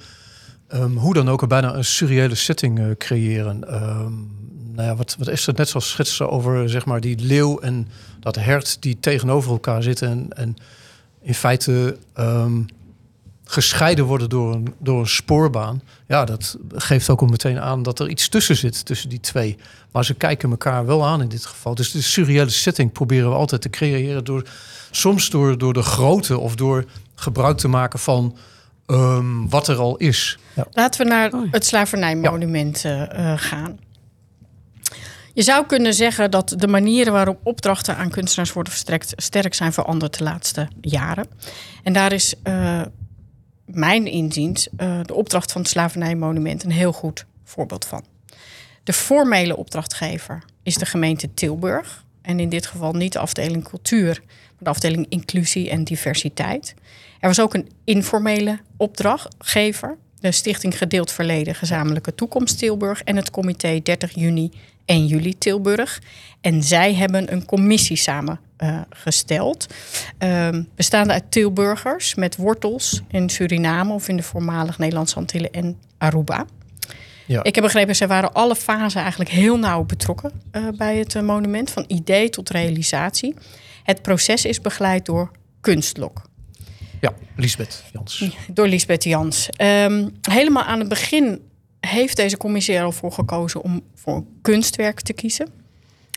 um, 0.74 0.98
hoe 0.98 1.14
dan 1.14 1.30
ook 1.30 1.48
bijna 1.48 1.74
een 1.74 1.86
surreële 1.86 2.36
setting 2.36 2.80
uh, 2.80 2.86
creëren. 2.98 3.84
Um, 3.84 4.43
nou 4.76 4.88
ja, 4.88 4.96
wat, 4.96 5.16
wat 5.20 5.28
is 5.28 5.46
het 5.46 5.58
net 5.58 5.70
zoals 5.70 5.90
schetsen 5.90 6.30
over 6.30 6.70
zeg 6.70 6.86
maar 6.86 7.02
die 7.02 7.20
leeuw 7.20 7.60
en 7.60 7.88
dat 8.20 8.36
hert 8.36 8.82
die 8.82 9.00
tegenover 9.00 9.52
elkaar 9.52 9.84
zitten 9.84 10.10
en, 10.10 10.28
en 10.30 10.56
in 11.22 11.34
feite 11.34 11.98
um, 12.20 12.66
gescheiden 13.46 14.06
worden 14.06 14.30
door 14.30 14.54
een, 14.54 14.74
door 14.80 15.00
een 15.00 15.08
spoorbaan. 15.08 15.82
Ja, 16.08 16.26
dat 16.26 16.58
geeft 16.74 17.10
ook 17.10 17.22
al 17.22 17.28
meteen 17.28 17.60
aan 17.60 17.84
dat 17.84 18.00
er 18.00 18.10
iets 18.10 18.30
tussen 18.30 18.56
zit, 18.56 18.86
tussen 18.86 19.10
die 19.10 19.20
twee. 19.20 19.58
Maar 19.92 20.06
ze 20.06 20.14
kijken 20.14 20.50
elkaar 20.50 20.86
wel 20.86 21.06
aan 21.06 21.22
in 21.22 21.28
dit 21.28 21.46
geval. 21.46 21.76
Dus 21.76 21.92
de 21.92 22.02
surreële 22.02 22.50
setting 22.50 22.92
proberen 22.92 23.30
we 23.30 23.36
altijd 23.36 23.62
te 23.62 23.70
creëren 23.70 24.24
door 24.24 24.44
soms 24.92 25.30
door, 25.30 25.58
door 25.58 25.74
de 25.74 25.82
grootte 25.82 26.40
of 26.40 26.56
door 26.56 26.86
gebruik 27.16 27.58
te 27.58 27.68
maken 27.68 28.00
van 28.00 28.38
um, 28.88 29.50
wat 29.50 29.68
er 29.68 29.78
al 29.78 29.98
is. 29.98 30.38
Ja. 30.56 30.68
Laten 30.72 31.04
we 31.04 31.12
naar 31.12 31.32
het 31.52 31.66
slavernijmonument 31.66 32.82
ja. 32.82 33.20
uh, 33.20 33.34
gaan. 33.36 33.80
Je 35.34 35.42
zou 35.42 35.66
kunnen 35.66 35.94
zeggen 35.94 36.32
dat 36.32 36.56
de 36.58 36.68
manieren 36.68 37.14
waarop 37.14 37.40
opdrachten 37.44 37.98
aan 37.98 38.10
kunstenaars 38.10 38.54
worden 38.54 38.74
verstrekt 38.74 39.14
sterk 39.16 39.54
zijn 39.54 39.74
veranderd 39.74 40.18
de 40.18 40.24
laatste 40.24 40.68
jaren. 40.82 41.28
En 41.84 41.94
daar 41.94 42.12
is 42.12 42.34
uh, 42.44 42.82
mijn 43.66 44.06
inziens 44.06 44.68
uh, 44.78 45.00
de 45.04 45.14
opdracht 45.14 45.52
van 45.52 45.62
het 45.62 45.70
slavernijmonument 45.70 46.64
een 46.64 46.72
heel 46.72 46.92
goed 46.92 47.26
voorbeeld 47.44 47.86
van. 47.86 48.04
De 48.84 48.94
formele 48.94 49.58
opdrachtgever 49.58 50.44
is 50.64 50.76
de 50.76 50.86
gemeente 50.86 51.34
Tilburg. 51.34 52.04
En 52.22 52.40
in 52.40 52.50
dit 52.50 52.66
geval 52.66 52.94
niet 52.94 53.14
de 53.14 53.20
afdeling 53.20 53.64
cultuur, 53.64 54.22
maar 54.26 54.58
de 54.58 54.70
afdeling 54.70 55.06
inclusie 55.10 55.70
en 55.70 55.84
diversiteit. 55.84 56.74
Er 57.20 57.28
was 57.28 57.40
ook 57.40 57.54
een 57.54 57.70
informele 57.84 58.60
opdrachtgever. 58.78 59.98
De 60.20 60.32
Stichting 60.32 60.78
Gedeeld 60.78 61.12
Verleden 61.12 61.56
Gezamenlijke 61.56 62.16
Toekomst 62.16 62.58
Tilburg 62.58 63.04
en 63.04 63.16
het 63.16 63.32
comité 63.32 63.80
30 63.84 64.16
juni 64.16 64.52
en 64.86 65.06
juli 65.06 65.38
Tilburg. 65.38 66.02
En 66.42 66.64
zij 66.64 66.94
hebben 66.94 67.34
een 67.34 67.46
commissie 67.46 67.98
samengesteld. 67.98 69.74
Uh, 70.20 70.48
uh, 70.48 70.64
bestaande 70.76 71.14
uit 71.14 71.32
Tilburgers 71.32 72.16
met 72.16 72.36
wortels 72.36 73.02
in 73.10 73.30
Suriname 73.30 73.94
of 73.94 74.08
in 74.08 74.18
de 74.18 74.24
voormalig 74.24 74.78
Nederlandse 74.78 75.16
Antillen 75.16 75.52
en 75.52 75.78
Aruba. 75.98 76.46
Ja. 77.26 77.44
Ik 77.44 77.56
heb 77.56 77.64
begrepen, 77.64 77.96
zij 77.96 78.08
waren 78.08 78.34
alle 78.34 78.56
fasen 78.56 79.02
eigenlijk 79.02 79.30
heel 79.30 79.58
nauw 79.58 79.84
betrokken 79.84 80.32
uh, 80.52 80.68
bij 80.78 80.98
het 80.98 81.22
monument, 81.22 81.70
van 81.70 81.84
idee 81.88 82.30
tot 82.30 82.50
realisatie. 82.50 83.36
Het 83.84 84.02
proces 84.02 84.46
is 84.46 84.62
begeleid 84.62 85.06
door 85.06 85.32
Kunstlok. 85.62 86.22
Ja, 87.02 87.14
Lisbeth 87.36 87.84
Jans. 87.94 88.26
Door 88.54 88.68
Lisbeth 88.68 89.04
Jans. 89.04 89.50
Um, 89.62 90.16
helemaal 90.22 90.64
aan 90.64 90.80
het 90.80 90.88
begin 90.88 91.42
heeft 91.88 92.16
deze 92.16 92.38
commissie 92.38 92.76
er 92.76 92.84
al 92.84 92.92
voor 92.92 93.12
gekozen 93.12 93.62
om 93.62 93.82
voor 93.96 94.16
een 94.16 94.28
kunstwerk 94.42 95.02
te 95.02 95.14
kiezen. 95.14 95.48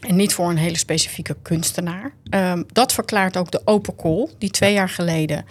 En 0.06 0.16
niet 0.16 0.34
voor 0.34 0.50
een 0.50 0.56
hele 0.56 0.76
specifieke 0.78 1.36
kunstenaar. 1.42 2.12
Um, 2.30 2.64
dat 2.72 2.92
verklaart 2.92 3.36
ook 3.36 3.50
de 3.50 3.60
open 3.64 3.96
call, 3.96 4.28
die 4.38 4.50
twee 4.50 4.72
jaar 4.72 4.88
geleden, 4.88 5.44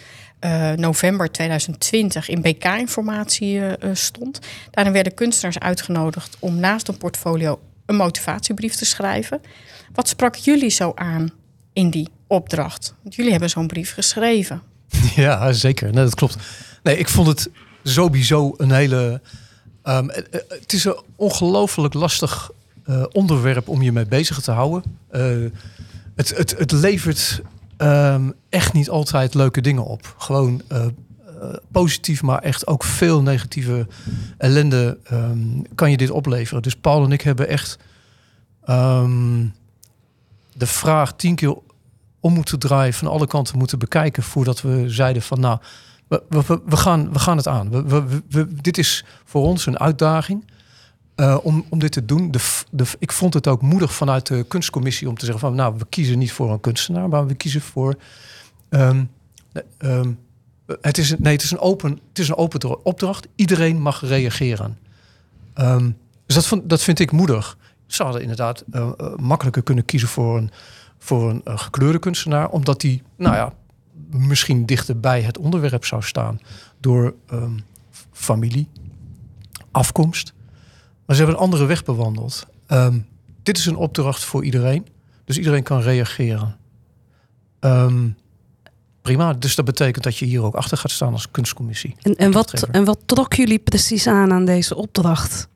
uh, 0.46 0.72
november 0.72 1.32
2020, 1.32 2.30
in 2.30 2.42
BK-informatie 2.42 3.56
uh, 3.56 3.74
stond. 3.94 4.40
Daarin 4.72 4.94
werden 4.94 5.14
kunstenaars 5.14 5.60
uitgenodigd 5.60 6.38
om 6.40 6.56
naast 6.56 6.88
een 6.88 6.98
portfolio 6.98 7.60
een 7.86 7.96
motivatiebrief 7.96 8.76
te 8.76 8.86
schrijven. 8.86 9.42
Wat 9.94 10.08
sprak 10.08 10.36
jullie 10.36 10.70
zo 10.70 10.92
aan 10.96 11.30
in 11.74 11.90
die 11.90 12.10
opdracht? 12.28 12.96
Want 13.02 13.16
jullie 13.16 13.32
hebben 13.32 13.50
zo'n 13.50 13.68
brief 13.68 13.94
geschreven. 13.94 14.62
Ja, 15.16 15.54
zeker. 15.54 15.92
Dat 15.92 16.16
klopt. 16.16 16.38
Nee, 16.84 16.98
ik 16.98 17.10
vond 17.10 17.28
het 17.28 17.50
sowieso 17.84 18.54
een 18.58 18.72
hele 18.72 19.22
Um, 19.88 20.10
het 20.48 20.74
is 20.74 20.84
een 20.84 21.00
ongelooflijk 21.16 21.94
lastig 21.94 22.52
uh, 22.90 23.04
onderwerp 23.12 23.68
om 23.68 23.82
je 23.82 23.92
mee 23.92 24.06
bezig 24.06 24.42
te 24.42 24.52
houden. 24.52 24.84
Het, 26.16 26.38
het, 26.38 26.58
het 26.58 26.72
levert 26.72 27.42
um, 27.78 28.34
echt 28.50 28.74
niet 28.74 28.90
altijd 28.90 29.34
leuke 29.34 29.62
dingen 29.62 29.86
op. 29.86 30.16
Gewoon 30.18 30.62
positief, 31.72 32.22
maar 32.22 32.40
echt 32.40 32.68
ook 32.68 32.84
veel 32.84 33.22
negatieve 33.22 33.88
ellende 34.38 34.98
um, 35.12 35.62
kan 35.76 35.92
je 35.92 35.98
dit 35.98 36.10
opleveren. 36.10 36.62
Dus 36.62 36.76
Paul 36.76 37.04
en 37.04 37.12
ik 37.12 37.22
hebben 37.22 37.48
echt 37.48 37.78
de 40.54 40.68
vraag 40.68 41.16
tien 41.16 41.36
keer 41.36 41.58
om 42.20 42.34
moeten 42.34 42.60
draaien, 42.60 42.94
van 42.94 43.08
alle 43.08 43.28
kanten 43.28 43.58
moeten 43.58 43.80
bekijken 43.80 44.24
voordat 44.24 44.62
we 44.62 44.84
zeiden 44.88 45.22
van 45.22 45.40
nou 45.40 45.60
we, 46.08 46.62
we, 46.66 46.78
gaan, 46.78 47.14
we 47.14 47.20
gaan 47.20 47.38
het 47.38 47.48
aan. 47.48 47.88
We, 47.88 48.48
dit 48.62 48.78
is 48.78 49.06
voor 49.24 49.44
ons 49.44 49.66
een 49.66 49.80
uitdaging 49.80 50.44
uh, 51.16 51.38
om, 51.42 51.66
om 51.70 51.80
dit 51.80 51.92
te 51.92 52.06
doen. 52.06 52.32
De, 52.32 52.40
de, 52.72 52.86
ik 53.00 53.12
vond 53.12 53.34
het 53.34 53.48
ook 53.48 53.62
moedig 53.62 53.94
vanuit 53.94 54.28
de 54.28 54.46
kunstcommissie 54.48 55.10
om 55.10 55.18
te 55.18 55.26
zeggen 55.26 55.44
van 55.44 55.56
nou, 55.56 55.76
we 55.78 55.86
kiezen 55.90 56.18
niet 56.18 56.32
voor 56.32 56.52
een 56.52 56.60
kunstenaar, 56.60 57.10
maar 57.10 57.28
we 57.28 57.36
kiezen 57.36 57.62
voor. 57.62 57.96
Um, 58.70 59.10
um, 59.80 60.20
het 60.82 60.98
is, 60.98 61.18
nee, 61.18 61.34
het 61.34 61.44
is 61.44 61.52
een 61.52 61.60
open, 61.60 61.92
het 62.10 62.20
is 62.20 62.30
een 62.30 62.36
open 62.36 62.86
opdracht. 62.86 63.28
Iedereen 63.36 63.82
mag 63.82 64.02
reageren. 64.02 64.78
Um, 65.56 65.98
dus 66.26 66.50
dat, 66.50 66.62
dat 66.64 66.82
vind 66.82 67.00
ik 67.00 67.12
moedig. 67.12 67.58
Ze 67.86 68.04
hadden 68.04 68.22
inderdaad 68.22 68.64
uh, 68.72 68.90
makkelijker 69.16 69.64
kunnen 69.64 69.86
kiezen 69.86 70.08
voor 70.08 70.38
een, 70.38 70.52
voor 70.98 71.30
een 71.30 71.60
gekleurde 71.60 72.00
kunstenaar, 72.00 72.50
omdat 72.50 72.82
die, 72.82 73.04
nou 73.18 73.36
ja, 73.36 73.54
misschien 74.10 74.66
dichter 74.66 75.00
bij 75.00 75.22
het 75.22 75.38
onderwerp 75.38 75.86
zou 75.86 76.04
staan 76.04 76.40
door 76.80 77.14
um, 77.34 77.64
familie, 78.12 78.68
afkomst. 79.72 80.34
Maar 81.06 81.16
ze 81.16 81.22
hebben 81.22 81.36
een 81.36 81.46
andere 81.46 81.66
weg 81.66 81.84
bewandeld. 81.84 82.46
Um, 82.68 83.08
dit 83.44 83.58
is 83.58 83.66
een 83.66 83.76
opdracht 83.76 84.24
voor 84.24 84.44
iedereen, 84.44 84.88
dus 85.26 85.38
iedereen 85.38 85.64
kan 85.64 85.82
reageren. 85.82 86.58
Um, 87.60 88.18
prima, 89.02 89.34
dus 89.34 89.56
dat 89.56 89.66
betekent 89.66 90.04
dat 90.04 90.18
je 90.18 90.26
hier 90.26 90.44
ook 90.44 90.56
achter 90.56 90.78
gaat 90.78 90.92
staan 90.92 91.14
als 91.14 91.32
kunstcommissie. 91.32 91.96
En, 92.02 92.16
en, 92.16 92.32
wat, 92.32 92.64
en 92.64 92.86
wat 92.86 93.00
trok 93.06 93.34
jullie 93.34 93.60
precies 93.60 94.08
aan 94.08 94.32
aan 94.32 94.46
deze 94.46 94.76
opdracht? 94.76 95.48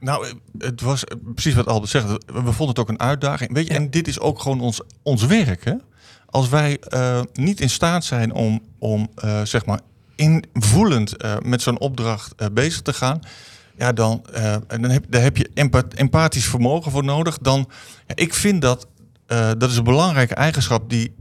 Nou, 0.00 0.26
het 0.58 0.80
was 0.80 1.04
precies 1.34 1.54
wat 1.54 1.66
Albert 1.66 1.90
zegt. 1.90 2.06
We 2.26 2.52
vonden 2.52 2.68
het 2.68 2.78
ook 2.78 2.88
een 2.88 3.00
uitdaging. 3.00 3.52
Weet 3.52 3.66
je, 3.66 3.72
ja. 3.72 3.78
en 3.78 3.90
dit 3.90 4.08
is 4.08 4.20
ook 4.20 4.40
gewoon 4.40 4.60
ons, 4.60 4.80
ons 5.02 5.26
werk. 5.26 5.64
Hè? 5.64 5.74
Als 6.34 6.48
wij 6.48 6.78
uh, 6.94 7.20
niet 7.32 7.60
in 7.60 7.70
staat 7.70 8.04
zijn 8.04 8.32
om, 8.32 8.62
om 8.78 9.08
uh, 9.24 9.42
zeg 9.42 9.66
maar 9.66 9.80
invoelend 10.16 11.24
uh, 11.24 11.36
met 11.42 11.62
zo'n 11.62 11.78
opdracht 11.78 12.52
bezig 12.52 12.82
te 12.82 12.92
gaan, 12.92 13.20
ja, 13.76 13.92
dan, 13.92 14.24
dan 14.66 14.90
heb, 14.90 15.04
daar 15.08 15.22
heb 15.22 15.36
je 15.36 15.50
empath 15.54 15.94
empathisch 15.94 16.44
vermogen 16.44 16.90
voor 16.90 17.04
nodig. 17.04 17.38
Dan, 17.38 17.70
ik 18.14 18.34
vind 18.34 18.62
dat 18.62 18.86
dat 19.58 19.70
is 19.70 19.76
een 19.76 19.84
belangrijke 19.84 20.34
eigenschap 20.34 20.90
die, 20.90 21.14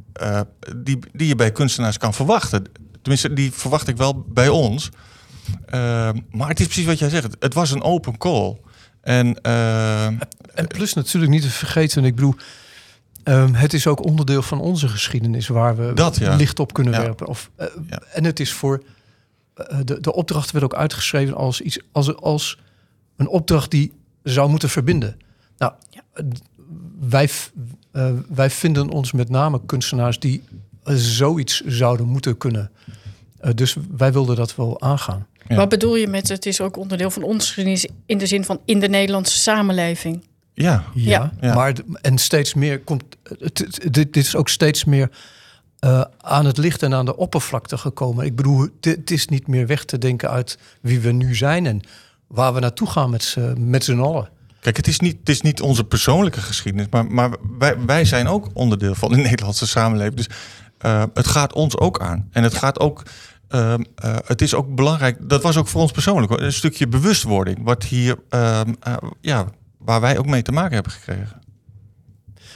die, 0.75 1.00
die 1.13 1.27
je 1.27 1.36
bij 1.36 1.51
kunstenaars 1.51 1.98
kan 1.98 2.13
verwachten. 2.13 2.63
Tenminste, 3.01 3.34
die 3.34 3.51
verwacht 3.51 3.88
ik 3.88 3.98
wel 3.98 4.25
bij 4.27 4.50
ons. 4.50 4.89
maar 6.32 6.48
het 6.48 6.60
is 6.60 6.65
precies 6.65 6.86
wat 6.86 7.00
jij 7.00 7.10
zegt. 7.10 7.36
Het 7.39 7.53
was 7.53 7.72
een 7.72 7.84
open 7.84 8.17
call. 8.17 8.60
En, 9.01 9.41
en 9.41 10.67
plus 10.67 10.93
natuurlijk 10.93 11.32
niet 11.32 11.41
te 11.41 11.50
vergeten, 11.50 12.05
ik 12.05 12.15
bedoel, 12.15 12.36
Ehm, 13.24 13.53
het 13.53 13.74
is 13.74 13.88
ook 13.88 14.06
onderdeel 14.06 14.42
van 14.42 14.60
onze 14.60 14.88
geschiedenis 14.88 15.48
waar 15.48 15.75
we 15.77 15.94
Dat, 15.94 16.18
ja. 16.18 16.36
licht 16.36 16.60
op 16.60 16.74
kunnen 16.74 16.94
Ja. 16.94 17.01
werpen. 17.01 17.27
Of, 17.27 17.50
eh, 17.56 17.68
Ja. 17.89 18.01
En 18.13 18.24
het 18.24 18.39
is 18.39 18.53
voor. 18.53 18.84
eh, 19.53 19.77
de, 19.86 20.00
de 20.01 20.13
opdracht 20.13 20.51
werd 20.51 20.63
ook 20.65 20.74
uitgeschreven 20.75 21.36
als, 21.36 21.62
iets, 21.62 21.80
als, 21.92 22.15
als 22.15 22.60
een 23.18 23.27
opdracht 23.27 23.72
die 23.72 23.92
zou 24.24 24.50
moeten 24.50 24.70
verbinden. 24.70 25.18
Nou, 25.58 25.74
wij, 27.00 27.30
eh, 27.92 28.12
wij 28.30 28.50
vinden 28.50 28.89
ons 28.89 29.12
met 29.12 29.30
name 29.30 29.62
kunstenaars 29.65 30.20
die 30.20 30.44
zoiets 30.84 31.62
zouden 31.65 32.06
moeten 32.08 32.38
kunnen. 32.38 32.72
Eh, 33.39 33.51
dus 33.56 33.75
wij 33.98 34.12
wilden 34.13 34.36
dat 34.36 34.56
wel 34.56 34.82
aangaan. 34.82 35.27
Ja. 35.48 35.56
Wat 35.56 35.70
bedoel 35.70 35.96
je 35.96 36.08
met 36.08 36.27
het 36.27 36.46
is 36.46 36.62
ook 36.62 36.77
onderdeel 36.77 37.12
van 37.12 37.24
onze 37.24 37.46
geschiedenis 37.48 37.88
in 38.06 38.18
de 38.18 38.25
zin 38.25 38.44
van 38.46 38.60
in 38.65 38.80
de 38.80 38.88
Nederlandse 38.89 39.38
samenleving? 39.38 40.24
Ja, 40.54 40.84
Ja, 40.94 41.32
Ja. 41.42 41.54
maar 41.54 41.74
en 42.02 42.18
steeds 42.18 42.54
meer 42.54 42.80
komt. 42.80 43.04
Het, 43.24 43.58
het- 43.58 43.80
dit, 43.82 43.94
dit 43.94 44.18
is 44.18 44.36
ook 44.36 44.50
steeds 44.50 44.84
meer 44.86 45.10
eh, 45.80 46.02
aan 46.18 46.46
het 46.46 46.58
licht 46.58 46.84
en 46.84 46.94
aan 46.94 47.06
de 47.06 47.18
oppervlakte 47.18 47.78
gekomen. 47.78 48.26
Ik 48.26 48.36
bedoel, 48.36 48.68
dit, 48.80 48.96
het 48.98 49.12
is 49.12 49.28
niet 49.28 49.48
meer 49.48 49.68
weg 49.68 49.86
te 49.86 49.98
denken 49.98 50.30
uit 50.30 50.58
wie 50.82 51.00
we 51.00 51.12
nu 51.12 51.36
zijn 51.36 51.66
en 51.66 51.82
waar 52.28 52.54
we 52.54 52.60
naartoe 52.60 52.88
gaan 52.90 53.10
met 53.10 53.24
z'n 53.24 53.56
met 53.70 53.84
z'n 53.84 54.00
allen. 54.00 54.30
Kijk, 54.60 54.78
het 54.78 54.88
is 54.88 55.00
niet, 55.00 55.18
het 55.20 55.30
is 55.30 55.42
niet 55.42 55.62
onze 55.62 55.84
persoonlijke 55.84 56.42
geschiedenis, 56.42 56.88
maar, 56.90 57.06
maar 57.06 57.30
wij, 57.58 57.80
wij 57.86 58.06
zijn 58.06 58.28
ook 58.28 58.50
onderdeel 58.54 58.96
van 58.96 59.12
de 59.12 59.18
Nederlandse 59.30 59.68
samenleving. 59.68 60.16
Dus 60.16 60.28
eh, 60.78 61.04
het 61.14 61.28
gaat 61.28 61.54
ons 61.54 61.78
ook 61.78 62.00
aan. 62.00 62.28
En 62.32 62.44
het 62.44 62.54
gaat 62.54 62.80
ook. 62.80 63.04
ehm, 63.48 63.84
eh, 63.96 64.16
het 64.26 64.42
is 64.42 64.54
ook 64.54 64.76
belangrijk, 64.76 65.18
dat 65.30 65.42
was 65.44 65.58
ook 65.58 65.68
voor 65.68 65.82
ons 65.82 65.92
persoonlijk, 65.92 66.40
een 66.42 66.54
stukje 66.54 66.88
bewustwording, 66.88 67.60
wat 67.64 67.84
hier, 67.84 68.16
ehm, 68.30 68.74
eh, 68.80 68.94
ja, 69.22 69.46
waar 69.86 70.02
wij 70.02 70.18
ook 70.18 70.25
mee 70.25 70.42
te 70.42 70.52
maken 70.52 70.74
hebben 70.74 70.92
gekregen. 70.92 71.42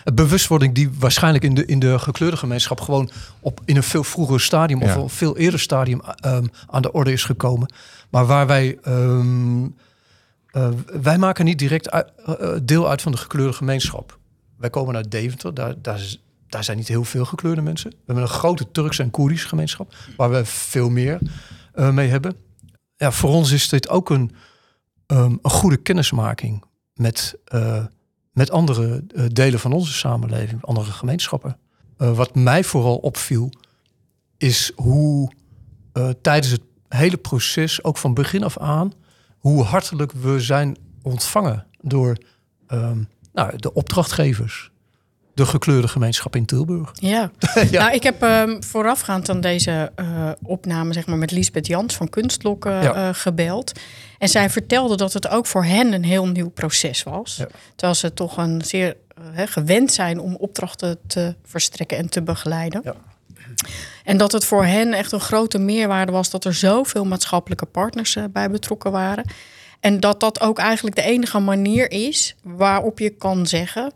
Een 0.03 0.15
bewustwording 0.15 0.73
die 0.73 0.89
waarschijnlijk 0.99 1.43
in 1.43 1.53
de, 1.53 1.65
in 1.65 1.79
de 1.79 1.99
gekleurde 1.99 2.37
gemeenschap 2.37 2.81
gewoon 2.81 3.09
op 3.39 3.61
in 3.65 3.75
een 3.75 3.83
veel 3.83 4.03
vroeger 4.03 4.39
stadium 4.39 4.81
of 4.81 4.95
een 4.95 5.09
veel 5.09 5.37
eerder 5.37 5.59
stadium 5.59 6.01
ehm, 6.01 6.45
aan 6.67 6.81
de 6.81 6.91
orde 6.91 7.11
is 7.11 7.23
gekomen. 7.23 7.73
Maar 8.09 8.25
waar 8.25 8.47
wij. 8.47 8.77
ehm, 8.81 9.65
eh, 10.47 10.69
wij 11.01 11.17
maken 11.17 11.45
niet 11.45 11.59
direct 11.59 11.91
uit- 11.91 12.11
eh, 12.25 12.33
eh, 12.55 12.59
deel 12.63 12.89
uit 12.89 13.01
van 13.01 13.11
de 13.11 13.17
gekleurde 13.17 13.53
gemeenschap. 13.53 14.17
Wij 14.57 14.69
komen 14.69 14.95
uit 14.95 15.11
Deventer, 15.11 15.53
daar, 15.53 15.73
daar, 15.81 16.63
zijn 16.63 16.77
niet 16.77 16.87
heel 16.87 17.03
veel 17.03 17.25
gekleurde 17.25 17.61
mensen. 17.61 17.89
We 17.89 17.97
hebben 18.05 18.23
een 18.23 18.29
grote 18.29 18.71
Turkse 18.71 19.03
en 19.03 19.11
Koerdische 19.11 19.47
gemeenschap, 19.47 19.93
waar 20.17 20.29
we 20.29 20.45
veel 20.45 20.89
meer 20.89 21.19
mee 21.73 22.09
hebben. 22.09 22.35
Ja, 22.95 23.11
voor 23.11 23.29
ons 23.29 23.51
is 23.51 23.69
dit 23.69 23.89
ook 23.89 24.09
een, 24.09 24.31
ehm, 25.05 25.35
een 25.41 25.51
goede 25.51 25.77
kennismaking 25.77 26.63
met, 26.97 27.35
eh, 27.45 27.85
met 28.31 28.51
andere 28.51 29.03
eh, 29.15 29.25
delen 29.31 29.59
van 29.59 29.73
onze 29.73 29.93
samenleving, 29.93 30.65
andere 30.65 30.91
gemeenschappen. 30.91 31.57
Eh, 31.97 32.15
wat 32.15 32.35
mij 32.35 32.63
vooral 32.63 32.95
opviel, 32.97 33.49
is 34.37 34.71
hoe 34.75 35.31
tijdens 36.21 36.51
het 36.51 36.61
hele 36.87 37.17
proces, 37.17 37.83
ook 37.83 37.97
van 37.97 38.13
begin 38.13 38.43
af 38.43 38.57
aan, 38.57 38.93
hoe 39.37 39.63
hartelijk 39.63 40.11
we 40.11 40.39
zijn 40.39 40.77
ontvangen 41.01 41.65
door 41.81 42.17
ehm, 42.67 43.03
nou, 43.33 43.57
de 43.57 43.73
opdrachtgevers, 43.73 44.71
de 45.33 45.45
gekleurde 45.45 45.87
gemeenschap 45.87 46.35
in 46.35 46.45
Tilburg. 46.45 46.91
Ja. 46.93 47.31
Ja. 47.71 47.79
Nou, 47.83 47.93
ik 47.93 48.03
heb 48.03 48.21
ehm, 48.21 48.61
voorafgaand 48.61 49.29
aan 49.29 49.41
deze 49.41 49.91
eh, 49.95 50.31
opname 50.43 50.93
zeg 50.93 51.05
maar, 51.05 51.17
met 51.17 51.31
Liesbeth 51.31 51.67
Jans 51.67 51.95
van 51.95 52.09
Ja. 52.61 52.93
eh, 52.93 53.09
gebeld. 53.11 53.71
En 54.17 54.29
zij 54.29 54.49
vertelde 54.49 54.95
dat 54.95 55.13
het 55.13 55.27
ook 55.27 55.45
voor 55.45 55.65
hen 55.65 55.93
een 55.93 56.03
heel 56.03 56.27
nieuw 56.27 56.49
proces 56.49 57.03
was. 57.03 57.35
Ja. 57.35 57.47
Terwijl 57.75 57.95
ze 57.95 58.13
toch 58.13 58.37
een 58.37 58.61
zeer 58.65 58.97
eh, 59.35 59.47
gewend 59.47 59.93
zijn 59.93 60.19
om 60.19 60.35
opdrachten 60.35 60.99
te 61.07 61.35
verstrekken 61.43 61.97
en 61.97 62.09
te 62.09 62.21
begeleiden. 62.21 62.81
Ja. 62.83 62.95
En 64.03 64.17
dat 64.17 64.31
het 64.31 64.45
voor 64.45 64.65
hen 64.65 64.93
echt 64.93 65.11
een 65.11 65.19
grote 65.19 65.57
meerwaarde 65.57 66.11
was 66.11 66.29
dat 66.29 66.45
er 66.45 66.53
zoveel 66.53 67.05
maatschappelijke 67.05 67.65
partners 67.65 68.15
eh, 68.15 68.23
bij 68.31 68.49
betrokken 68.49 68.91
waren. 68.91 69.25
En 69.79 69.99
dat 69.99 70.19
dat 70.19 70.39
ook 70.39 70.59
eigenlijk 70.59 70.95
de 70.95 71.01
enige 71.01 71.39
manier 71.39 71.91
is 71.91 72.35
waarop 72.41 72.99
je 72.99 73.09
kan 73.09 73.47
zeggen: 73.47 73.91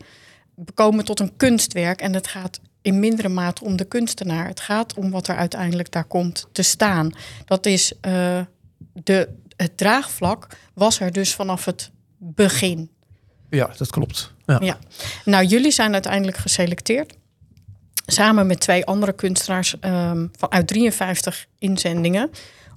we 0.56 0.72
komen 0.72 1.06
tot 1.06 1.20
een 1.20 1.36
kunstwerk 1.38 2.02
en 2.02 2.14
het 2.14 2.28
gaat 2.28 2.60
in 2.82 3.00
mindere 3.00 3.30
mate 3.30 3.64
om 3.64 3.76
de 3.76 3.86
kunstenaar. 3.86 4.48
Het 4.48 4.60
gaat 4.60 4.94
om 4.94 5.12
wat 5.12 5.28
er 5.28 5.36
uiteindelijk 5.36 5.92
daar 5.92 6.06
komt 6.06 6.48
te 6.52 6.62
staan. 6.62 7.12
Dat 7.46 7.66
is 7.66 7.94
eh, 8.02 8.40
de, 8.94 9.30
het 9.62 9.78
draagvlak 9.78 10.48
was 10.74 11.00
er 11.00 11.12
dus 11.12 11.36
vanaf 11.36 11.66
het 11.66 11.92
begin. 12.18 12.90
Ja, 13.50 13.70
dat 13.78 13.90
klopt. 13.90 14.34
Ja. 14.46 14.60
Ja. 14.62 14.78
Nou, 15.26 15.46
jullie 15.46 15.72
zijn 15.72 15.94
uiteindelijk 15.94 16.38
geselecteerd. 16.38 17.14
Samen 18.06 18.48
met 18.48 18.60
twee 18.60 18.86
andere 18.86 19.14
kunstenaars 19.14 19.80
ehm, 19.80 20.28
van 20.38 20.52
uit 20.52 20.68
53 20.68 21.48
inzendingen. 21.60 22.32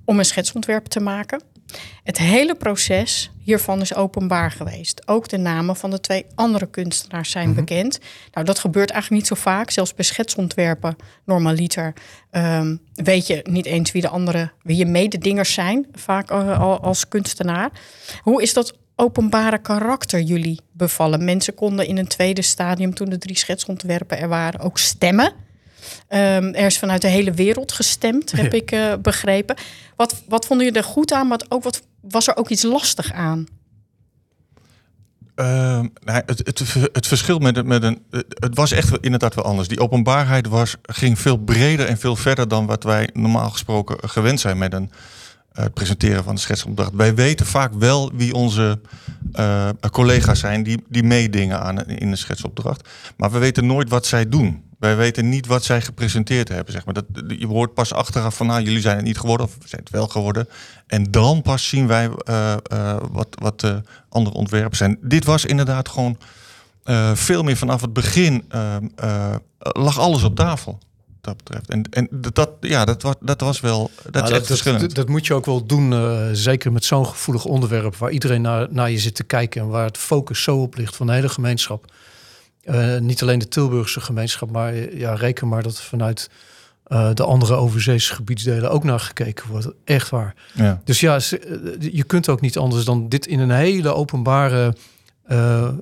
Om 0.05 0.19
een 0.19 0.25
schetsontwerp 0.25 0.85
te 0.85 1.01
maken. 1.01 1.43
Het 2.03 2.19
hele 2.19 2.55
proces 2.55 3.31
hiervan 3.39 3.81
is 3.81 3.95
openbaar 3.95 4.51
geweest. 4.51 5.09
Ook 5.09 5.29
de 5.29 5.37
namen 5.37 5.77
van 5.77 5.91
de 5.91 6.01
twee 6.01 6.27
andere 6.35 6.67
kunstenaars 6.67 7.31
zijn 7.31 7.55
bekend. 7.55 7.99
Nou, 8.33 8.47
dat 8.47 8.59
gebeurt 8.59 8.91
eigenlijk 8.91 9.23
niet 9.23 9.39
zo 9.39 9.43
vaak. 9.43 9.71
Zelfs 9.71 9.95
bij 9.95 10.05
schetsontwerpen, 10.05 10.97
normaliter, 11.25 11.93
ehm, 12.31 12.77
weet 12.95 13.27
je 13.27 13.41
niet 13.51 13.67
eens 13.67 13.93
wie 13.93 14.03
de 14.03 14.09
andere, 14.09 14.53
wie 14.63 14.77
je 14.77 14.87
mededingers 14.87 15.53
zijn, 15.53 15.87
vaak 15.93 16.31
eh, 16.31 16.61
al 16.61 16.81
als 16.81 17.09
kunstenaar. 17.09 17.71
Hoe 18.23 18.43
is 18.43 18.53
dat 18.53 18.79
openbare 18.97 19.59
karakter 19.59 20.21
jullie 20.21 20.61
bevallen? 20.73 21.25
Mensen 21.25 21.55
konden 21.55 21.87
in 21.87 21.99
een 21.99 22.09
tweede 22.09 22.43
stadium, 22.43 22.95
toen 22.95 23.09
de 23.09 23.19
drie 23.19 23.37
schetsontwerpen 23.39 24.19
er 24.19 24.29
waren, 24.29 24.61
ook 24.61 24.79
stemmen. 24.79 25.33
Ehm, 26.09 26.45
er 26.55 26.67
is 26.67 26.79
vanuit 26.79 27.03
de 27.03 27.09
hele 27.09 27.33
wereld 27.33 27.73
gestemd, 27.73 28.33
heb 28.33 28.53
Ja. 28.53 28.59
ik 28.59 28.71
eh, 28.71 28.93
begrepen. 29.03 29.57
Wat, 29.97 30.23
wat 30.29 30.47
vonden 30.47 30.67
jullie 30.67 30.81
er 30.83 30.87
goed 30.89 31.13
aan, 31.13 31.29
maar 31.29 31.41
ook 31.49 31.63
wat, 31.63 31.83
was 32.01 32.27
er 32.29 32.37
ook 32.37 32.49
iets 32.49 32.63
lastig 32.63 33.13
aan? 33.13 33.47
Ehm, 35.35 35.87
nou, 36.05 36.23
het, 36.27 36.39
het, 36.45 36.65
het 36.93 37.07
verschil 37.07 37.39
met, 37.39 37.57
het- 37.57 37.67
met 37.67 37.83
een. 37.83 38.03
Het 38.29 38.55
was 38.57 38.71
echt 38.73 38.99
inderdaad 39.01 39.35
wel 39.35 39.45
anders. 39.45 39.69
Die 39.69 39.81
openbaarheid 39.81 40.47
was, 40.49 40.77
ging 40.83 41.19
veel 41.19 41.37
breder 41.37 41.87
en 41.87 41.99
veel 41.99 42.17
verder 42.17 42.49
dan 42.49 42.67
wat 42.67 42.83
wij 42.85 43.09
normaal 43.13 43.51
gesproken 43.51 44.09
gewend 44.09 44.41
zijn 44.41 44.59
met 44.59 44.73
een, 44.73 44.91
eh, 45.53 45.63
het 45.65 45.75
presenteren 45.75 46.25
van 46.25 46.35
de 46.35 46.41
schetsopdracht. 46.41 46.93
Wij 46.95 47.15
weten 47.15 47.47
vaak 47.47 47.73
wel 47.79 48.11
wie 48.15 48.35
onze 48.35 48.81
eh, 49.33 49.69
collega's 49.91 50.39
zijn 50.41 50.63
die, 50.63 50.85
die 50.89 51.03
meedingen 51.03 51.61
aan 51.61 51.87
in 51.87 52.11
de 52.11 52.17
schetsopdracht. 52.17 52.89
Maar 53.17 53.31
we 53.31 53.39
weten 53.39 53.67
nooit 53.67 53.89
wat 53.89 54.07
zij 54.07 54.29
doen. 54.29 54.63
Wij 54.85 54.97
weten 54.97 55.29
niet 55.29 55.47
wat 55.47 55.65
zij 55.65 55.81
gepresenteerd 55.81 56.49
hebben. 56.49 56.73
Zeg 56.73 56.85
maar. 56.85 56.95
dat, 56.95 57.05
je 57.27 57.47
hoort 57.47 57.75
pas 57.75 57.93
achteraf 57.93 58.37
van, 58.37 58.47
nou, 58.47 58.63
jullie 58.63 58.81
zijn 58.81 58.97
het 58.97 59.05
niet 59.05 59.19
geworden 59.19 59.47
of 59.47 59.57
zijn 59.65 59.81
het 59.81 59.91
wel 59.91 60.09
geworden. 60.09 60.49
En 60.87 61.11
dan 61.11 61.43
pas 61.43 61.69
zien 61.69 61.87
wij 61.87 62.11
eh, 62.25 62.53
eh, 62.53 62.97
wat, 63.11 63.29
wat 63.31 63.61
de 63.61 63.83
andere 64.09 64.37
ontwerpen 64.37 64.77
zijn. 64.77 64.99
Dit 65.01 65.25
was 65.25 65.45
inderdaad 65.45 65.89
gewoon 65.89 66.19
eh, 66.85 67.15
veel 67.15 67.43
meer 67.43 67.57
vanaf 67.57 67.81
het 67.81 67.93
begin 67.93 68.45
eh, 68.49 68.77
eh, 68.97 69.35
lag 69.59 69.99
alles 69.99 70.23
op 70.23 70.37
tafel. 70.37 70.79
Dat 71.21 71.37
betreft. 71.37 71.71
En, 71.71 71.83
en 71.91 72.09
dat, 72.11 72.51
ja, 72.61 72.85
dat, 72.85 73.03
was, 73.03 73.15
dat 73.21 73.41
was 73.41 73.61
wel. 73.61 73.91
Dat 74.03 74.13
Nou, 74.13 74.27
is 74.27 74.31
echt 74.31 74.47
verschillend. 74.47 74.81
dat, 74.81 74.95
dat 74.95 75.09
moet 75.09 75.27
je 75.27 75.35
ook 75.35 75.47
wel 75.47 75.67
doen, 75.67 75.93
eh, 75.93 76.29
zeker 76.33 76.73
met 76.73 76.85
zo'n 76.85 77.07
gevoelig 77.07 77.45
onderwerp 77.45 77.97
waar 77.97 78.11
iedereen 78.11 78.43
naar, 78.43 78.67
naar 78.71 78.91
je 78.91 78.99
zit 78.99 79.15
te 79.15 79.25
kijken 79.25 79.63
en 79.63 79.69
waar 79.69 79.85
het 79.85 79.99
focus 79.99 80.43
zo 80.43 80.57
op 80.57 80.77
ligt 80.77 80.97
van 80.97 81.07
de 81.07 81.13
hele 81.13 81.29
gemeenschap. 81.29 81.93
Eh, 82.65 82.99
niet 82.99 83.23
alleen 83.23 83.39
de 83.39 83.49
Tilburgse 83.49 84.01
gemeenschap, 84.01 84.51
maar 84.51 84.73
eh, 84.73 84.99
ja, 84.99 85.15
reken 85.15 85.49
maar 85.49 85.63
dat 85.63 85.81
vanuit 85.81 86.29
eh, 86.85 87.11
de 87.15 87.25
andere 87.25 87.55
overzeese 87.55 88.15
gebiedsdelen 88.15 88.71
ook 88.71 88.85
naar 88.85 89.01
gekeken 89.01 89.49
wordt. 89.51 89.69
Echt 89.85 90.11
waar. 90.11 90.35
ja. 90.55 90.81
Dus 90.85 91.01
ja, 91.01 91.21
je 91.79 92.05
kunt 92.07 92.29
ook 92.29 92.41
niet 92.41 92.59
anders 92.59 92.85
dan 92.85 93.09
dit 93.09 93.27
in 93.27 93.39
een 93.39 93.51
hele 93.51 93.95
openbare. 93.95 94.75
eh, 95.25 95.65
eh, 95.65 95.75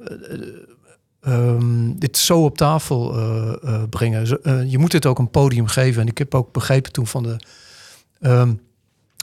ehm, 1.20 1.92
dit 1.98 2.18
zo 2.18 2.44
op 2.44 2.56
tafel 2.56 3.16
brengen. 3.90 4.26
Zo, 4.26 4.36
je 4.66 4.78
moet 4.78 4.90
dit 4.90 5.06
ook 5.06 5.18
een 5.18 5.30
podium 5.30 5.66
geven. 5.66 6.02
En 6.02 6.08
ik 6.08 6.18
heb 6.18 6.34
ook 6.34 6.52
begrepen 6.52 6.92
toen 6.92 7.06
van 7.06 7.22
de 7.22 7.36
ehm, 8.20 8.54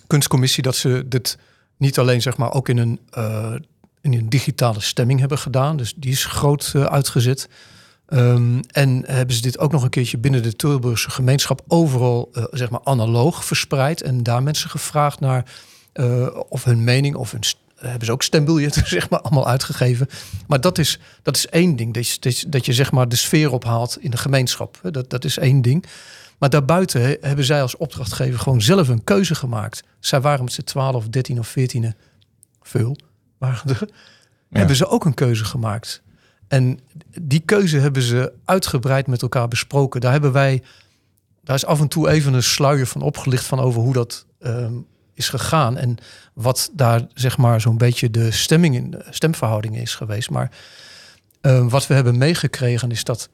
kunstcommissie 0.07 0.63
dat 0.63 0.75
ze 0.75 1.05
dit 1.07 1.37
niet 1.77 1.99
alleen 1.99 2.21
zeg 2.21 2.37
maar 2.37 2.53
ook 2.53 2.69
in 2.69 2.77
een, 2.77 2.99
een 4.01 4.29
digitale 4.29 4.79
stemming 4.81 5.19
hebben 5.19 5.37
gedaan. 5.37 5.77
Dus 5.77 5.93
die 5.95 6.11
is 6.11 6.25
groot 6.25 6.71
eh, 6.75 6.83
uitgezet. 6.83 7.49
Ehm, 8.05 8.59
en 8.71 9.03
hebben 9.05 9.35
ze 9.35 9.41
dit 9.41 9.59
ook 9.59 9.71
nog 9.71 9.83
een 9.83 9.89
keertje 9.89 10.17
binnen 10.17 10.43
de 10.43 10.55
Tilburgse 10.55 11.09
gemeenschap 11.09 11.61
overal 11.67 12.29
eh, 12.33 12.43
zeg 12.51 12.69
maar 12.69 12.81
analoog 12.83 13.45
verspreid. 13.45 14.01
En 14.01 14.23
daar 14.23 14.43
mensen 14.43 14.69
gevraagd 14.69 15.19
naar 15.19 15.51
eh, 15.93 16.27
of 16.49 16.63
hun 16.63 16.83
mening 16.83 17.15
of 17.15 17.31
hun 17.31 17.41
hebben 17.75 18.05
ze 18.05 18.11
ook 18.11 18.23
stembiljetten 18.23 18.87
zeg 18.97 19.09
maar 19.09 19.21
allemaal 19.21 19.47
uitgegeven. 19.47 20.07
Maar 20.47 20.61
dat 20.61 20.77
is, 20.77 20.99
dat 21.21 21.35
is 21.35 21.47
één 21.47 21.75
ding. 21.75 21.93
Dat 21.93 22.07
je, 22.07 22.49
dat 22.49 22.65
je- 22.65 22.73
zeg 22.73 22.91
maar 22.91 23.09
de 23.09 23.15
sfeer 23.15 23.51
ophaalt 23.51 23.97
in 23.99 24.11
de 24.11 24.17
gemeenschap. 24.17 24.79
Dat, 24.91 25.09
dat 25.09 25.23
is 25.25 25.37
één 25.37 25.61
ding. 25.61 25.85
Maar 26.37 26.49
daarbuiten 26.49 27.17
hebben 27.21 27.45
zij 27.45 27.61
als 27.61 27.77
opdrachtgever 27.77 28.39
gewoon 28.39 28.61
zelf 28.61 28.87
een 28.87 29.03
keuze 29.03 29.35
gemaakt. 29.35 29.83
Zij 29.99 30.21
waren 30.21 30.43
met 30.43 30.53
z'n 30.53 30.61
12, 30.63 31.07
13 31.07 31.39
of 31.39 31.47
14 31.47 31.93
veel. 32.61 32.97
Er, 33.39 33.87
Hebben 34.49 34.75
ze 34.75 34.87
ook 34.87 35.05
een 35.05 35.13
keuze 35.13 35.45
gemaakt. 35.45 36.01
En 36.47 36.79
die 37.21 37.39
keuze 37.39 37.77
hebben 37.77 38.01
ze 38.01 38.33
uitgebreid 38.45 39.07
met 39.07 39.21
elkaar 39.21 39.47
besproken. 39.47 40.01
Daar 40.01 40.11
hebben 40.11 40.31
wij, 40.31 40.63
daar 41.43 41.55
is 41.55 41.65
af 41.65 41.79
en 41.79 41.87
toe 41.87 42.09
even 42.09 42.33
een 42.33 42.43
sluier 42.43 42.87
van 42.87 43.01
opgelicht 43.01 43.45
van 43.45 43.59
over 43.59 43.81
hoe 43.81 43.93
dat 43.93 44.25
ehm, 44.39 44.73
is 45.13 45.29
gegaan 45.29 45.77
en 45.77 45.97
wat 46.33 46.69
daar 46.73 47.07
zeg 47.13 47.37
maar 47.37 47.61
zo'n 47.61 47.77
beetje 47.77 48.11
de 48.11 48.31
stemming 48.31 48.75
in, 48.75 48.91
de 48.91 49.05
stemverhouding 49.09 49.77
is 49.77 49.95
geweest. 49.95 50.29
Maar 50.29 50.51
ehm, 51.41 51.67
wat 51.67 51.87
we 51.87 51.93
hebben 51.93 52.17
meegekregen 52.17 52.91
is 52.91 53.03
dat 53.03 53.29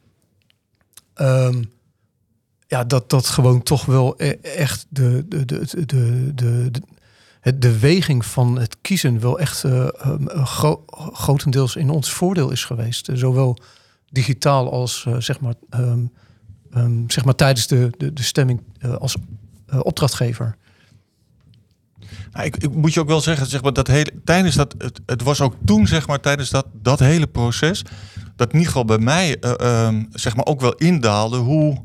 ehm, 1.13 1.63
ja, 2.67 2.83
dat 2.83 3.09
dat 3.09 3.27
gewoon 3.27 3.63
toch 3.63 3.85
wel 3.85 4.13
e- 4.17 4.37
echt 4.41 4.85
de, 4.89 5.25
de, 5.27 5.45
de, 5.45 5.85
de, 5.85 6.31
de, 6.35 6.71
het- 7.45 7.61
de 7.61 7.79
weging 7.79 8.25
van 8.25 8.59
het 8.59 8.77
kiezen 8.81 9.19
wel 9.19 9.39
echt 9.39 9.63
eh, 9.63 9.87
um, 10.05 10.27
eh, 10.29 10.45
gro- 10.45 10.83
grotendeels 11.13 11.75
in 11.75 11.89
ons 11.89 12.11
voordeel 12.11 12.51
is 12.51 12.63
geweest. 12.65 13.09
Eh, 13.09 13.15
zowel 13.15 13.57
digitaal 14.09 14.71
als 14.71 15.07
zeg, 15.17 15.39
maar, 15.39 15.53
ehm, 15.69 16.05
ehm, 16.71 17.03
zeg 17.07 17.25
maar 17.25 17.35
tijdens 17.35 17.67
de, 17.67 17.89
de, 17.97 18.13
de 18.13 18.23
stemming 18.23 18.61
als 18.99 19.15
opdrachtgever. 19.81 20.57
Nou, 22.31 22.45
ik, 22.45 22.57
ik 22.57 22.73
moet 22.75 22.93
je 22.93 22.99
ook 22.99 23.07
wel 23.07 23.21
zeggen, 23.21 23.47
zeg 23.47 23.61
maar, 23.61 23.73
dat 23.73 23.87
hele, 23.87 24.11
tijdens 24.23 24.55
dat, 24.55 24.75
het, 24.77 25.01
het 25.05 25.23
was 25.23 25.41
ook 25.41 25.55
toen, 25.65 25.87
zeg 25.87 26.07
maar, 26.07 26.19
tijdens 26.19 26.49
dat, 26.49 26.65
dat 26.73 26.99
hele 26.99 27.27
proces, 27.27 27.81
dat 28.35 28.47
in 28.47 28.53
ieder 28.53 28.67
geval 28.67 28.85
bij 28.85 28.97
mij, 28.97 29.39
ehm, 29.39 30.03
zeg 30.11 30.35
maar, 30.35 30.45
ook 30.45 30.61
wel 30.61 30.73
indaalde 30.75 31.37
hoe, 31.37 31.81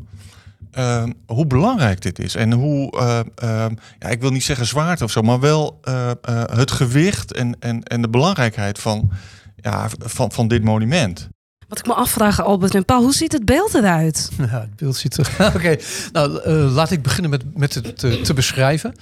ehm, 0.71 1.13
hoe 1.27 1.47
belangrijk 1.47 2.01
dit 2.03 2.19
is. 2.19 2.35
En 2.35 2.53
hoe, 2.53 2.99
eh, 2.99 3.21
ehm, 3.35 3.75
ja, 3.99 4.09
ik 4.09 4.21
wil 4.21 4.31
niet 4.31 4.45
zeggen 4.45 4.67
zwaarte 4.67 5.05
of 5.05 5.11
zo, 5.11 5.23
maar 5.23 5.41
wel 5.41 5.79
eh, 5.83 6.11
eh, 6.11 6.17
het 6.47 6.71
gewicht 6.71 7.33
en, 7.33 7.57
en, 7.61 7.83
en 7.83 8.03
de 8.03 8.09
belangrijkheid 8.09 8.79
van, 8.79 9.11
ja, 9.57 9.89
van, 9.99 10.33
van 10.33 10.49
dit 10.49 10.63
monument. 10.65 11.29
Wat 11.69 11.79
ik 11.79 11.87
me 11.87 11.95
afvraag, 11.95 12.43
Albert 12.43 12.75
en 12.75 12.85
Paul, 12.85 13.03
hoe 13.03 13.15
ziet 13.15 13.33
het 13.33 13.45
beeld 13.45 13.75
eruit? 13.75 14.31
Ja, 14.39 14.61
het 14.61 14.77
beeld 14.77 14.97
ziet 14.97 15.17
er. 15.17 15.31
Oké, 15.57 15.77
nou 16.13 16.41
eh, 16.43 16.73
laat 16.75 16.91
ik 16.91 17.03
beginnen 17.03 17.31
met, 17.31 17.57
met 17.59 17.75
het 17.75 17.99
te, 17.99 18.21
te 18.21 18.35
beschrijven. 18.35 18.95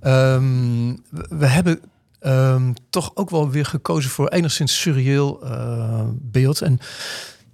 Ehm, 0.00 0.94
we, 1.28 1.46
hebben 1.46 1.80
ehm, 2.20 2.72
toch 2.90 3.10
ook 3.14 3.30
wel 3.30 3.50
weer 3.50 3.64
gekozen 3.66 4.10
voor 4.10 4.28
enigszins 4.28 4.80
surreëel 4.80 5.42
eh, 5.44 6.00
beeld. 6.12 6.60
En 6.60 6.72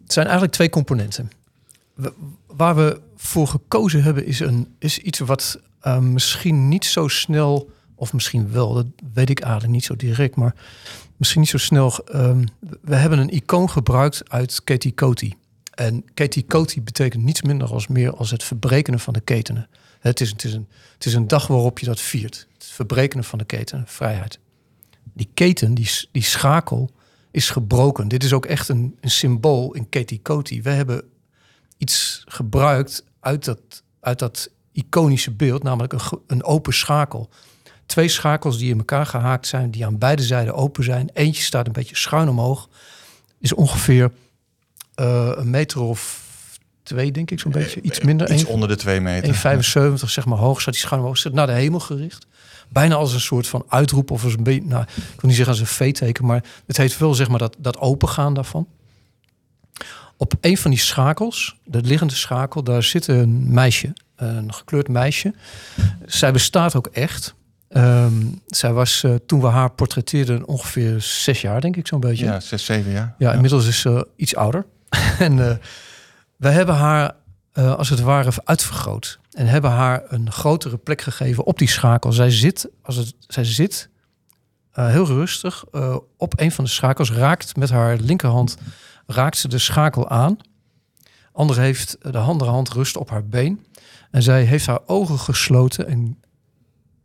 het 0.03 0.13
zijn 0.13 0.25
eigenlijk 0.27 0.55
twee 0.55 0.71
componenten. 0.71 1.31
We- 1.95 2.13
waar 2.61 2.77
we 2.77 3.01
voor 3.17 3.47
gekozen 3.47 4.03
hebben 4.03 4.27
is, 4.27 4.41
een, 4.41 4.75
is 4.79 4.99
iets 4.99 5.19
wat 5.19 5.61
eh, 5.81 5.99
misschien 5.99 6.69
niet 6.69 6.85
zo 6.85 7.09
snel, 7.09 7.71
of 7.95 8.13
misschien 8.13 8.53
wel, 8.53 8.75
dat 8.75 8.87
weet 9.13 9.31
ik 9.31 9.41
eigenlijk 9.41 9.73
niet 9.73 9.85
zo 9.85 9.97
direct, 9.97 10.37
maar 10.37 10.55
misschien 11.17 11.41
niet 11.41 11.51
zo 11.51 11.59
snel. 11.59 12.05
ehm, 12.05 12.45
we 12.81 12.95
hebben 12.95 13.19
een 13.19 13.35
icoon 13.35 13.71
gebruikt 13.71 14.31
uit 14.31 14.65
Katie 14.65 14.95
Coty. 14.95 15.33
En 15.75 16.05
Katie 16.15 16.47
Coty 16.47 16.83
betekent 16.83 17.23
niets 17.23 17.43
minder 17.43 17.69
als 17.69 17.87
meer 17.87 18.17
als 18.17 18.31
het 18.31 18.45
verbrekenen 18.45 19.01
van 19.01 19.13
de 19.13 19.21
ketenen. 19.21 19.69
Het 20.01 20.21
is, 20.21 20.31
het, 20.31 20.45
is 20.45 20.53
een, 20.53 20.69
het 20.95 21.07
is 21.07 21.15
een 21.15 21.29
dag 21.29 21.47
waarop 21.47 21.79
je 21.79 21.87
dat 21.87 22.01
viert. 22.01 22.47
Het 22.55 22.65
verbrekenen 22.65 23.25
van 23.25 23.39
de 23.39 23.45
ketenen, 23.45 23.85
vrijheid. 23.87 24.39
Die 25.13 25.31
keten, 25.35 25.75
die, 25.75 25.91
die 26.13 26.23
schakel, 26.23 26.91
is 27.31 27.51
gebroken. 27.51 28.09
Dit 28.09 28.25
is 28.25 28.33
ook 28.33 28.47
echt 28.47 28.69
een, 28.69 28.97
een 29.01 29.11
symbool 29.11 29.75
in 29.75 29.89
Katie 29.89 30.23
Coty. 30.23 30.63
We 30.63 30.71
hebben 30.71 31.05
iets 31.81 32.25
gebruikt 32.27 33.05
uit 33.21 33.45
dat, 33.45 33.59
uit 34.01 34.19
dat 34.19 34.51
iconische 34.73 35.31
beeld, 35.31 35.63
namelijk 35.63 35.93
een, 35.93 36.01
een 36.27 36.45
open 36.45 36.73
schakel. 36.75 37.29
Twee 37.87 38.09
schakels 38.09 38.59
die 38.59 38.71
in 38.71 38.79
elkaar 38.79 39.07
gehaakt 39.07 39.47
zijn, 39.47 39.71
die 39.71 39.87
aan 39.87 39.99
beide 39.99 40.23
zijden 40.23 40.55
open 40.55 40.85
zijn. 40.85 41.11
Eentje 41.13 41.43
staat 41.43 41.67
een 41.67 41.73
beetje 41.73 41.97
schuin 41.97 42.29
omhoog. 42.29 42.69
Is 43.39 43.55
ongeveer 43.55 44.11
eh, 44.95 45.33
een 45.35 45.51
meter 45.51 45.81
of 45.81 46.29
twee, 46.83 47.13
denk 47.13 47.31
ik, 47.31 47.41
zo'n 47.41 47.53
beetje. 47.53 47.81
Iets 47.81 48.01
minder. 48.01 48.31
Iets 48.33 48.43
één- 48.43 48.53
onder 48.53 48.69
de 48.69 48.77
twee 48.77 49.01
meter. 49.01 49.29
1,75 49.99 50.05
zeg 50.11 50.27
maar 50.27 50.39
hoog 50.39 50.61
staat 50.61 50.75
die 50.75 50.83
schuin 50.83 51.01
omhoog, 51.01 51.17
staat 51.17 51.33
naar 51.33 51.47
de 51.47 51.53
hemel 51.53 51.81
gericht. 51.81 52.27
Bijna 52.69 52.95
als 52.95 53.13
een 53.13 53.21
soort 53.21 53.47
van 53.47 53.65
uitroep 53.69 54.11
of 54.11 54.25
als 54.25 54.35
een 54.35 54.43
beetje, 54.43 54.69
nou, 54.69 54.83
ik 54.83 54.97
wil 54.97 55.05
niet 55.21 55.35
zeggen 55.37 55.49
als 55.49 55.61
een 55.61 55.67
V-teken, 55.67 56.27
maar 56.27 56.45
het 56.67 56.77
heeft 56.77 56.99
wel 56.99 57.15
zeg 57.15 57.29
maar 57.29 57.39
dat, 57.39 57.57
dat 57.59 57.79
opengaan 57.79 58.35
daarvan. 58.35 58.67
Op 60.21 60.35
een 60.41 60.57
van 60.57 60.71
die 60.71 60.81
schakels, 60.81 61.57
de 61.65 61.81
liggende 61.81 62.15
schakel, 62.15 62.63
daar 62.63 62.83
zit 62.83 63.07
een 63.07 63.53
meisje, 63.53 63.93
een 64.17 64.55
gekleurd 64.55 64.89
meisje. 64.89 65.35
Zij 66.07 66.33
bestaat 66.33 66.75
ook 66.75 66.87
echt. 66.87 67.35
Ehm, 67.69 68.13
zij 68.47 68.73
was 68.73 69.03
eh, 69.03 69.15
toen 69.27 69.41
we 69.41 69.47
haar 69.47 69.71
portretteerden 69.71 70.47
ongeveer 70.47 71.01
zes 71.01 71.41
jaar, 71.41 71.61
denk 71.61 71.77
ik 71.77 71.87
zo'n 71.87 72.01
beetje. 72.01 72.25
Ja, 72.25 72.41
zes, 72.41 72.65
zeven 72.65 72.91
jaar. 72.91 73.15
Ja, 73.19 73.33
inmiddels 73.33 73.67
is 73.67 73.81
ze 73.81 74.09
iets 74.17 74.37
ouder. 74.37 74.67
en 75.19 75.61
we 76.37 76.49
hebben 76.49 76.75
haar 76.75 77.15
eh, 77.53 77.75
als 77.75 77.89
het 77.89 78.01
ware 78.01 78.31
uitvergroot. 78.45 79.19
En 79.31 79.47
hebben 79.47 79.71
haar 79.71 80.03
een 80.09 80.33
grotere 80.33 80.77
plek 80.77 81.01
gegeven 81.01 81.45
op 81.45 81.59
die 81.59 81.69
schakel. 81.69 82.13
Zij 82.13 82.31
zit, 82.31 82.69
als 82.83 82.97
het, 82.97 83.15
zij 83.27 83.45
zit 83.45 83.89
heel 84.73 85.07
rustig 85.07 85.65
op 86.17 86.41
een 86.41 86.53
van 86.53 86.65
de 86.65 86.71
schakels. 86.71 87.13
Raakt 87.13 87.57
met 87.57 87.71
haar 87.71 87.97
linkerhand 87.97 88.57
raakt 89.11 89.37
ze 89.37 89.49
de 89.49 89.59
schakel 89.59 90.09
aan. 90.09 90.37
Andere 91.33 91.61
heeft 91.61 91.97
de 92.01 92.19
andere 92.19 92.51
hand 92.51 92.69
rust 92.69 92.97
op 92.97 93.11
haar 93.11 93.27
been. 93.27 93.67
En 94.11 94.23
zij 94.23 94.45
heeft 94.45 94.67
haar 94.67 94.81
ogen 94.87 95.19
gesloten 95.19 95.87
en 95.87 96.19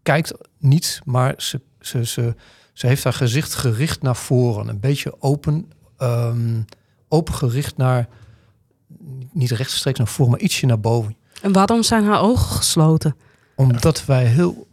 kijkt 0.01 0.33
niet, 0.57 1.01
maar 1.05 1.33
ze, 1.37 1.61
ze, 1.79 2.05
ze, 2.05 2.35
ze 2.73 2.87
heeft 2.87 3.03
haar 3.03 3.13
gezicht 3.13 3.53
gericht 3.53 4.01
naar 4.01 4.15
voren. 4.15 4.67
Een 4.67 4.79
beetje 4.79 5.21
open, 5.21 5.71
ehm, 5.97 6.61
open 7.07 7.33
gericht 7.33 7.77
naar, 7.77 8.07
niet 9.31 9.51
rechtstreeks 9.51 9.97
naar 9.97 10.07
voren, 10.07 10.31
maar 10.31 10.41
ietsje 10.41 10.65
naar 10.65 10.79
boven. 10.79 11.15
En 11.41 11.51
waarom 11.51 11.83
zijn 11.83 12.05
haar 12.05 12.21
ogen 12.21 12.55
gesloten? 12.55 13.15
Omdat 13.55 14.05
wij 14.05 14.25
heel, 14.25 14.67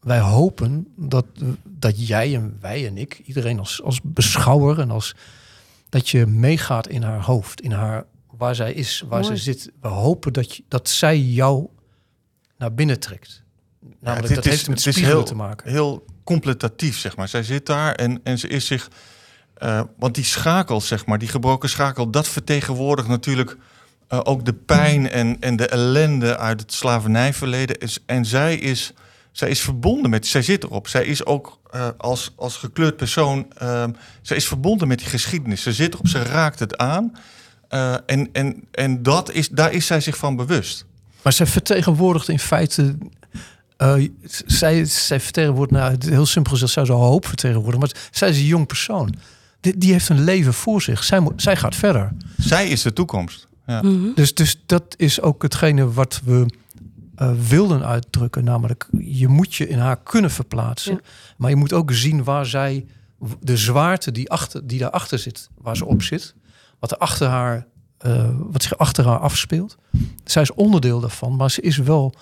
wij 0.00 0.20
hopen 0.20 0.86
dat, 0.96 1.26
dat 1.64 2.06
jij 2.06 2.34
en 2.34 2.56
wij 2.60 2.86
en 2.86 2.98
ik, 2.98 3.22
iedereen 3.24 3.58
als, 3.58 3.82
als 3.82 4.00
beschouwer 4.02 4.80
en 4.80 4.90
als 4.90 5.14
dat 5.88 6.08
je 6.08 6.26
meegaat 6.26 6.88
in 6.88 7.02
haar 7.02 7.22
hoofd, 7.24 7.60
in 7.60 7.72
haar 7.72 8.04
waar 8.30 8.54
zij 8.54 8.72
is, 8.72 9.04
waar 9.08 9.20
Mooi. 9.20 9.36
ze 9.36 9.42
zit. 9.42 9.70
We 9.80 9.88
hopen 9.88 10.32
dat, 10.32 10.56
je, 10.56 10.62
dat 10.68 10.88
zij 10.88 11.18
jou 11.18 11.66
naar 12.58 12.74
binnen 12.74 13.00
trekt. 13.00 13.42
Namelijk, 14.00 14.26
dit 14.26 14.36
dat 14.36 14.44
is- 14.44 14.50
heeft 14.52 14.68
met 14.68 14.78
het 14.78 14.86
is 14.86 14.92
spiegelen 14.92 15.16
heel- 15.18 15.26
te 15.26 15.34
maken. 15.34 15.70
heel 15.70 16.04
completatief, 16.24 16.98
zeg 16.98 17.16
maar. 17.16 17.28
Zij 17.28 17.42
zit 17.42 17.66
daar 17.66 17.94
en, 17.94 18.20
en 18.24 18.38
ze 18.38 18.48
is 18.48 18.66
zich... 18.66 18.88
eh, 19.54 19.80
want 19.98 20.14
die 20.14 20.24
schakel, 20.24 20.80
zeg 20.80 21.06
maar, 21.06 21.18
die 21.18 21.28
gebroken 21.28 21.68
schakel... 21.68 22.10
dat 22.10 22.28
vertegenwoordigt 22.28 23.08
natuurlijk 23.08 23.56
eh, 24.08 24.20
ook 24.22 24.44
de 24.44 24.52
pijn 24.54 25.10
en, 25.10 25.36
en 25.40 25.56
de 25.56 25.66
ellende 25.68 26.36
uit 26.38 26.60
het 26.60 26.72
slavernijverleden. 26.72 27.78
Is, 27.78 27.98
en 28.06 28.24
zij 28.24 28.56
is, 28.56 28.92
zij 29.38 29.48
is 29.48 29.60
verbonden 29.60 30.10
met... 30.10 30.26
Zij 30.26 30.42
zit 30.42 30.64
erop. 30.64 30.88
Zij 30.88 31.04
is 31.04 31.24
ook 31.26 31.58
eh, 31.70 31.88
als, 31.96 32.32
als 32.36 32.56
gekleurd 32.56 32.96
persoon... 32.96 33.46
ehm, 33.58 33.90
zij 34.22 34.36
is 34.36 34.46
verbonden 34.46 34.88
met 34.88 34.98
die 34.98 35.06
geschiedenis. 35.06 35.62
Ze 35.62 35.72
zit 35.72 35.94
erop, 35.94 36.08
ze 36.08 36.22
raakt 36.22 36.58
het 36.58 36.76
aan. 36.76 37.12
Eh, 37.68 37.94
en 38.06 38.28
en, 38.32 38.64
en 38.70 39.02
dat 39.02 39.32
is, 39.32 39.48
daar 39.48 39.72
is 39.72 39.86
zij 39.86 40.00
zich 40.00 40.16
van 40.16 40.36
bewust. 40.36 40.84
Maar 41.22 41.32
zij 41.32 41.46
vertegenwoordigt 41.46 42.28
in 42.28 42.38
feite. 42.38 42.96
eh, 43.76 43.94
zij, 44.46 44.84
zij 44.84 45.20
vertegenwoordigt, 45.20 45.80
nou, 45.80 45.96
heel 46.14 46.26
simpel 46.26 46.52
gezegd, 46.52 46.72
zou 46.72 46.86
ze 46.86 46.92
hoop 46.92 47.26
vertegenwoordigen. 47.26 47.80
Maar 47.80 48.08
zij 48.10 48.28
is 48.28 48.38
een 48.38 48.44
jong 48.44 48.66
persoon. 48.66 49.14
Die, 49.60 49.78
die 49.78 49.92
heeft 49.92 50.08
een 50.08 50.24
leven 50.24 50.54
voor 50.54 50.82
zich. 50.82 51.04
Zij, 51.04 51.20
moet, 51.20 51.42
zij 51.42 51.56
gaat 51.56 51.74
verder. 51.76 52.12
Zij 52.36 52.68
is 52.68 52.82
de 52.82 52.92
toekomst. 52.92 53.46
Ja. 53.66 53.82
Mhm. 53.82 54.14
Dus, 54.14 54.34
dus 54.34 54.62
dat 54.66 54.94
is 54.96 55.20
ook 55.20 55.42
hetgene 55.42 55.92
wat 55.92 56.20
we 56.24 56.46
eh, 57.18 57.32
wilden 57.48 57.84
uitdrukken. 57.84 58.44
Namelijk, 58.44 58.88
je 58.98 59.28
moet 59.28 59.54
je 59.54 59.68
in 59.68 59.78
haar 59.78 59.96
kunnen 60.02 60.30
verplaatsen. 60.30 60.92
Ja. 60.92 61.00
Maar 61.36 61.50
je 61.50 61.56
moet 61.56 61.72
ook 61.72 61.92
zien 61.92 62.24
waar 62.24 62.46
zij, 62.46 62.86
de 63.40 63.56
zwaarte 63.56 64.12
die, 64.12 64.30
achter, 64.30 64.66
die 64.66 64.78
daarachter 64.78 65.18
zit, 65.18 65.48
waar 65.60 65.76
ze 65.76 65.84
op 65.84 66.02
zit. 66.02 66.34
Wat, 66.78 66.90
er 66.90 66.98
achter 66.98 67.28
haar, 67.28 67.66
eh, 67.98 68.30
wat 68.36 68.62
zich 68.62 68.78
achter 68.78 69.06
haar 69.06 69.18
afspeelt. 69.18 69.76
Zij 70.24 70.42
is 70.42 70.54
onderdeel 70.54 71.00
daarvan, 71.00 71.36
maar 71.36 71.50
ze 71.50 71.60
is 71.60 71.76
wel 71.76 72.14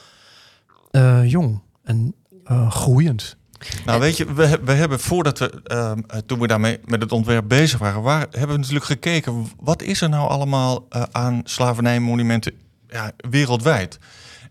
eh, 0.91 1.31
jong 1.31 1.61
en 1.85 2.15
eh, 2.45 2.71
groeiend. 2.71 3.37
Nou, 3.85 4.01
weet 4.01 4.17
je, 4.17 4.33
we, 4.33 4.59
we 4.65 4.73
hebben 4.73 5.01
voordat 5.01 5.39
we, 5.39 5.61
ehm, 5.65 5.99
eh, 6.07 6.19
toen 6.27 6.39
we 6.39 6.47
daarmee 6.47 6.79
met 6.85 7.03
het 7.03 7.13
ontwerp 7.13 7.49
bezig 7.49 7.79
waren, 7.79 8.03
waar, 8.03 8.27
hebben 8.31 8.51
we 8.51 8.57
natuurlijk 8.57 8.85
gekeken, 8.85 9.49
wat 9.61 9.83
is 9.83 10.01
er 10.01 10.09
nou 10.09 10.29
allemaal 10.29 10.87
eh, 10.89 11.03
aan 11.11 11.41
slavernijmonumenten 11.45 12.53
ja, 12.89 13.13
wereldwijd? 13.31 13.99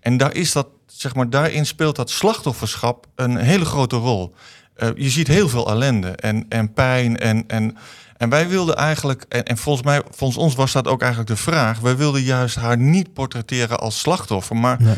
En 0.06 0.18
daar 0.18 0.36
is 0.36 0.52
dat, 0.52 0.68
zeg 0.86 1.15
maar, 1.15 1.30
daarin 1.30 1.65
speelt 1.65 1.96
dat 1.96 2.10
slachtofferschap 2.10 3.08
een 3.15 3.38
hele 3.38 3.65
grote 3.65 3.96
rol. 3.96 4.34
Eh, 4.76 4.89
je 4.96 5.10
ziet 5.10 5.28
heel 5.28 5.50
veel 5.50 5.70
ellende 5.70 6.10
en, 6.10 6.46
en 6.50 6.74
pijn 6.74 7.18
en, 7.18 7.44
en, 7.48 7.78
en 8.18 8.30
wij 8.30 8.48
wilden 8.48 8.76
eigenlijk, 8.76 9.26
en, 9.30 9.46
en 9.46 9.58
volgens 9.58 9.86
mij, 9.86 10.02
volgens 10.10 10.39
ons 10.39 10.56
was 10.56 10.72
dat 10.72 10.88
ook 10.88 11.02
eigenlijk 11.02 11.30
de 11.32 11.38
vraag, 11.38 11.80
wij 11.80 11.98
wilden 11.98 12.22
juist 12.22 12.56
haar 12.56 12.78
niet 12.78 13.13
portretteren 13.13 13.80
als 13.80 14.00
slachtoffer, 14.00 14.56
maar 14.56 14.82
Nee. 14.82 14.96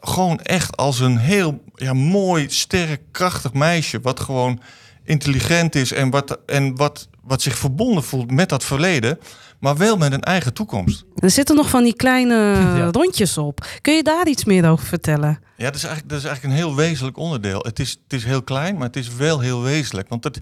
gewoon 0.00 0.40
echt 0.40 0.76
als 0.76 1.00
een 1.00 1.18
heel 1.18 1.62
ja, 1.74 1.92
mooi, 1.92 2.46
sterk, 2.50 3.00
krachtig 3.12 3.52
meisje. 3.52 4.00
Wat 4.00 4.20
gewoon 4.20 4.60
intelligent 5.04 5.74
is 5.74 5.92
en 5.92 6.10
wat, 6.10 6.38
en 6.46 6.76
wat, 6.76 7.08
wat 7.22 7.42
zich 7.42 7.58
verbonden 7.58 8.04
voelt 8.04 8.30
met 8.30 8.48
dat 8.48 8.64
verleden. 8.64 9.18
Maar 9.60 9.76
wel 9.76 9.96
met 9.96 10.12
een 10.12 10.22
eigen 10.22 10.52
toekomst. 10.54 11.04
Er 11.14 11.30
zitten 11.30 11.56
nog 11.56 11.68
van 11.70 11.82
die 11.84 11.94
kleine 11.96 12.34
Ja. 12.78 12.88
rondjes 12.90 13.38
op. 13.38 13.66
Kun 13.80 13.94
je 13.94 14.02
daar 14.02 14.28
iets 14.28 14.44
meer 14.44 14.68
over 14.68 14.86
vertellen? 14.86 15.38
Ja, 15.56 15.64
dat 15.64 15.74
is 15.74 15.82
eigenlijk, 15.84 16.08
dat 16.08 16.18
is 16.18 16.24
eigenlijk 16.24 16.54
een 16.54 16.60
heel 16.64 16.76
wezenlijk 16.76 17.16
onderdeel. 17.16 17.60
Het 17.60 17.78
is, 17.78 17.90
het 17.90 18.12
is 18.12 18.24
heel 18.24 18.42
klein, 18.42 18.74
maar 18.76 18.86
het 18.86 18.96
is 18.96 19.14
wel 19.14 19.40
heel 19.40 19.62
wezenlijk. 19.62 20.08
Want 20.08 20.22
dat, 20.22 20.38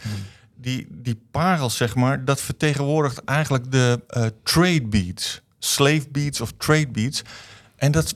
die, 0.57 0.87
die 0.90 1.20
parels, 1.31 1.76
zeg 1.76 1.94
maar, 1.94 2.24
dat 2.24 2.40
vertegenwoordigt 2.40 3.24
eigenlijk 3.24 3.72
de 3.72 4.00
eh, 4.09 4.24
trade 4.42 4.87
beats. 4.87 5.40
Slave 5.59 6.07
beats 6.11 6.40
of 6.40 6.52
trade 6.59 6.88
beats. 6.88 7.22
En 7.76 7.92
dat, 7.92 8.14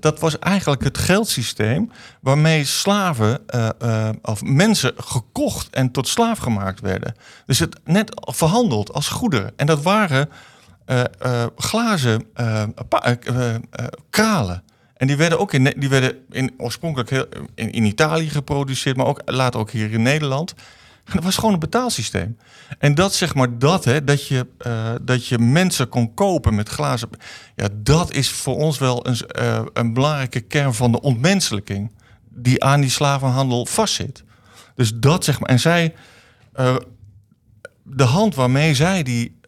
dat, 0.00 0.20
was 0.20 0.38
eigenlijk 0.38 0.84
het 0.84 0.98
geldsysteem 0.98 1.90
waarmee 2.20 2.64
slaven 2.64 3.48
eh, 3.48 3.68
eh, 3.78 4.14
of 4.22 4.42
mensen 4.42 4.92
gekocht 4.96 5.70
en 5.70 5.90
tot 5.90 6.08
slaaf 6.08 6.38
gemaakt 6.38 6.80
werden. 6.80 7.14
Dus 7.46 7.58
het 7.58 7.80
net 7.84 8.12
verhandeld 8.14 8.92
als 8.92 9.08
goederen. 9.08 9.52
En 9.56 9.66
dat 9.66 9.82
waren 9.82 10.28
eh, 10.84 11.44
glazen 11.56 12.26
kralen. 14.10 14.62
En 14.96 15.06
die 15.06 15.16
werden 15.16 15.38
ook 15.38 15.52
in, 15.52 15.74
die 15.76 15.88
werden 15.88 16.24
in, 16.30 16.54
oorspronkelijk 16.56 17.10
in, 17.54 17.72
in 17.72 17.84
Italië 17.84 18.30
geproduceerd, 18.30 18.96
maar 18.96 19.06
ook 19.06 19.22
later 19.24 19.60
ook 19.60 19.70
hier 19.70 19.92
in 19.92 20.02
Nederland. 20.02 20.54
Dat 21.14 21.24
was 21.24 21.34
gewoon 21.36 21.52
een 21.52 21.60
betaalsysteem. 21.60 22.36
En 22.78 22.94
dat 22.94 23.14
zeg 23.14 23.34
maar 23.34 23.58
dat, 23.58 23.84
hè, 23.84 24.04
dat, 24.04 24.26
je, 24.26 24.46
eh, 24.58 24.92
dat 25.02 25.26
je 25.26 25.38
mensen 25.38 25.88
kon 25.88 26.14
kopen 26.14 26.54
met 26.54 26.68
glazen. 26.68 27.08
Ja, 27.56 27.68
dat 27.72 28.12
is 28.12 28.30
voor 28.30 28.56
ons 28.56 28.78
wel 28.78 29.06
een, 29.06 29.16
eh, 29.16 29.62
een 29.72 29.92
belangrijke 29.92 30.40
kern 30.40 30.74
van 30.74 30.92
de 30.92 31.00
ontmenselijking. 31.00 31.92
Die 32.28 32.64
aan 32.64 32.80
die 32.80 32.90
slavenhandel 32.90 33.66
vastzit. 33.66 34.24
Dus 34.74 34.92
dat 34.94 35.24
zeg 35.24 35.40
maar. 35.40 35.48
En 35.48 35.60
zij, 35.60 35.94
eh, 36.52 36.76
de 37.82 38.04
hand 38.04 38.34
waarmee 38.34 38.74
zij 38.74 39.02
die, 39.02 39.38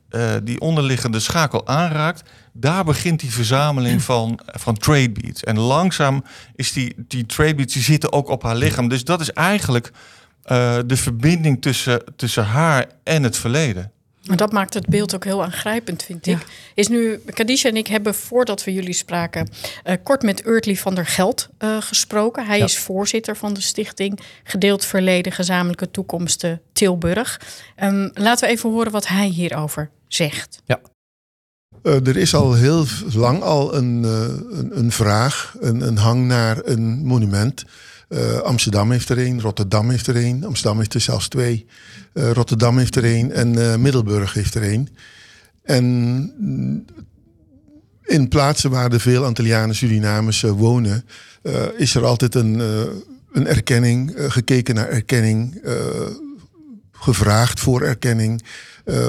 die 0.42 0.60
onderliggende 0.60 1.20
schakel 1.20 1.66
aanraakt, 1.66 2.30
daar 2.52 2.84
begint 2.84 3.20
die 3.20 3.32
verzameling 3.32 4.02
van, 4.02 4.40
van 4.46 4.74
trade 4.74 5.10
beats. 5.10 5.44
En 5.44 5.58
langzaam 5.58 6.24
is 6.54 6.72
die, 6.72 6.94
die 6.96 7.26
trade 7.26 7.54
beats, 7.54 7.74
die 7.74 7.82
zitten 7.82 8.12
ook 8.12 8.28
op 8.28 8.42
haar 8.42 8.56
lichaam. 8.56 8.88
Dus 8.88 9.04
dat 9.04 9.20
is 9.20 9.32
eigenlijk 9.32 9.92
eh, 10.42 10.78
de 10.86 10.96
verbinding 10.96 11.62
tussen, 11.62 12.02
tussen 12.16 12.44
haar 12.44 12.86
en 13.02 13.22
het 13.22 13.36
verleden. 13.36 13.90
Maar 14.26 14.36
dat 14.36 14.52
maakt 14.52 14.74
het 14.74 14.86
beeld 14.86 15.14
ook 15.14 15.24
heel 15.24 15.42
aangrijpend, 15.44 16.02
vind 16.02 16.26
Ja. 16.26 16.32
ik. 16.32 16.46
Is 16.74 16.88
nu, 16.88 17.20
Kadisha 17.34 17.68
en 17.68 17.76
ik 17.76 17.86
hebben 17.86 18.14
voordat 18.14 18.64
we 18.64 18.72
jullie 18.72 18.92
spraken, 18.92 19.48
eh, 19.82 19.96
kort 20.02 20.22
met 20.22 20.46
Urtli 20.46 20.76
van 20.76 20.94
der 20.94 21.06
Geld 21.06 21.48
eh, 21.58 21.76
gesproken. 21.80 22.46
Hij 22.46 22.58
Ja. 22.58 22.64
is 22.64 22.78
voorzitter 22.78 23.36
van 23.36 23.54
de 23.54 23.60
stichting 23.60 24.20
Gedeeld 24.44 24.84
Verleden 24.84 25.32
Gezamenlijke 25.32 25.90
Toekomsten 25.90 26.60
Tilburg. 26.72 27.40
Ehm, 27.76 28.08
laten 28.14 28.46
we 28.48 28.54
even 28.54 28.70
horen 28.70 28.92
wat 28.92 29.06
hij 29.08 29.26
hierover 29.26 29.90
zegt. 30.08 30.62
Eh, 31.82 32.06
er 32.06 32.16
is 32.16 32.34
al 32.34 32.54
heel 32.54 32.84
lang 33.12 33.42
al 33.42 33.74
een, 33.74 34.04
eh, 34.04 34.58
een, 34.58 34.78
een 34.78 34.92
vraag, 34.92 35.54
een, 35.60 35.80
een 35.80 35.96
hang 35.96 36.26
naar 36.26 36.58
een 36.64 37.04
monument. 37.06 37.64
Eh, 38.12 38.38
Amsterdam 38.38 38.90
heeft 38.90 39.08
er 39.08 39.18
een, 39.18 39.40
Rotterdam 39.40 39.90
heeft 39.90 40.06
er 40.06 40.16
een, 40.16 40.44
Amsterdam 40.44 40.78
heeft 40.78 40.94
er 40.94 41.00
zelfs 41.00 41.28
twee. 41.28 41.66
Eh, 42.12 42.30
Rotterdam 42.30 42.78
heeft 42.78 42.96
er 42.96 43.04
een 43.04 43.32
en 43.32 43.70
eh, 43.70 43.76
Middelburg 43.76 44.32
heeft 44.32 44.54
er 44.54 44.72
een. 44.72 44.88
En 45.62 45.84
mm, 46.38 46.84
in 48.02 48.28
plaatsen 48.28 48.70
waar 48.70 48.92
er 48.92 49.00
veel 49.00 49.24
Antillianen, 49.24 49.74
Surinamers 49.74 50.40
wonen, 50.40 51.04
is 51.76 51.94
er 51.94 52.04
altijd 52.04 52.34
een, 52.34 52.58
een 53.32 53.46
erkenning, 53.46 54.14
gekeken 54.16 54.74
naar 54.74 54.88
erkenning, 54.88 55.62
gevraagd 56.92 57.60
voor 57.60 57.82
erkenning 57.82 58.44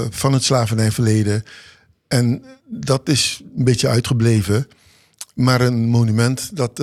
van 0.09 0.33
het 0.33 0.43
slavernijverleden. 0.43 1.43
En 2.07 2.43
dat 2.67 3.09
is 3.09 3.43
een 3.57 3.63
beetje 3.63 3.87
uitgebleven. 3.87 4.67
Maar 5.35 5.61
een 5.61 5.85
monument, 5.85 6.55
dat, 6.55 6.77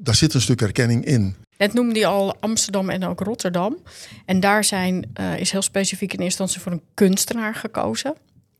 daar 0.00 0.14
zit 0.14 0.34
een 0.34 0.40
stuk 0.40 0.62
erkenning 0.62 1.04
in. 1.04 1.34
Net 1.58 1.72
noemde 1.72 1.98
hij 1.98 2.08
al 2.08 2.36
Amsterdam 2.40 2.90
en 2.90 3.04
ook 3.04 3.20
Rotterdam. 3.20 3.78
En 4.26 4.40
daar 4.40 4.64
zijn, 4.64 5.10
eh, 5.14 5.38
is 5.38 5.50
heel 5.50 5.62
specifiek 5.62 6.12
in 6.12 6.20
eerste 6.20 6.42
instantie 6.42 6.60
voor 6.60 6.72
een 6.72 6.94
kunstenaar 6.94 7.54
gekozen. 7.54 8.14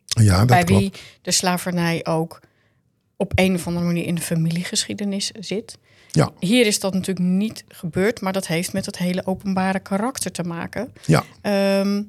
Ja, 0.07 0.39
dat 0.39 0.47
bij 0.47 0.65
klopt. 0.65 0.81
wie 0.81 0.93
de 1.23 1.31
slavernij 1.31 2.07
ook 2.07 2.41
op 3.17 3.33
een 3.35 3.55
of 3.55 3.67
andere 3.67 3.87
manier 3.87 4.05
in 4.05 4.15
de 4.15 4.21
familiegeschiedenis 4.21 5.31
zit. 5.41 5.79
Ja. 6.11 6.31
Hier 6.39 6.67
is 6.67 6.81
dat 6.81 6.95
natuurlijk 6.95 7.27
niet 7.27 7.65
gebeurd, 7.69 8.21
maar 8.21 8.33
dat 8.33 8.47
heeft 8.47 8.73
met 8.73 8.87
het 8.87 8.99
hele 8.99 9.27
openbare 9.27 9.81
karakter 9.81 10.33
te 10.33 10.43
maken. 10.43 10.93
Ja. 11.07 11.25
Ehm, 11.41 12.03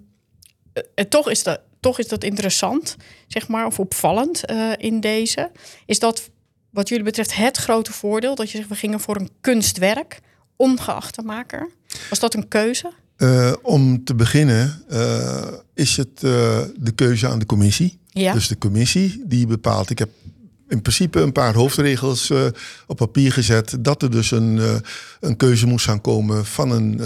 eh, 0.74 0.84
eh, 0.95 1.06
toch, 1.06 1.30
is 1.30 1.43
dat, 1.43 1.62
toch 1.80 2.00
is 2.00 2.08
dat 2.08 2.24
interessant, 2.24 2.95
zeg 3.28 3.48
maar, 3.48 3.65
of 3.65 3.80
opvallend 3.80 4.43
in 4.78 5.00
deze. 5.00 5.52
Is 5.86 6.00
dat 6.00 6.30
wat 6.76 6.89
jullie 6.89 7.04
betreft 7.04 7.36
het 7.36 7.58
grote 7.58 7.93
voordeel 7.93 8.36
dat 8.36 8.52
je 8.52 8.58
zegt 8.58 8.69
we 8.69 8.76
gingen 8.76 9.00
voor 9.00 9.15
een 9.15 9.30
kunstwerk, 9.41 10.19
ongeacht 10.55 11.15
de 11.15 11.23
maker? 11.23 11.69
Was 12.09 12.19
dat 12.19 12.33
een 12.33 12.47
keuze? 12.47 12.91
Eh, 13.15 13.53
om 13.61 14.03
te 14.03 14.15
beginnen 14.15 14.83
eh, 14.89 15.47
is 15.73 15.97
het 15.97 16.23
eh, 16.23 16.59
de 16.75 16.91
keuze 16.95 17.27
aan 17.27 17.39
de 17.39 17.45
commissie. 17.45 17.99
Ja. 18.07 18.33
Dus 18.33 18.47
de 18.47 18.57
commissie 18.57 19.23
die 19.25 19.47
bepaalt. 19.47 19.89
Ik 19.89 19.99
heb 19.99 20.09
in 20.67 20.81
principe 20.81 21.19
een 21.19 21.31
paar 21.31 21.53
hoofdregels 21.53 22.31
op 22.87 22.97
papier 22.97 23.31
gezet. 23.31 23.77
Dat 23.79 24.01
er 24.01 24.11
dus 24.11 24.31
een, 24.31 24.81
een 25.19 25.37
keuze 25.37 25.65
moest 25.65 25.85
gaan 25.85 26.01
komen 26.01 26.45
van 26.45 26.71
een 26.71 27.01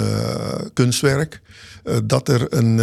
kunstwerk. 0.74 1.42
Dat 2.04 2.28
er 2.28 2.54
een 2.54 2.80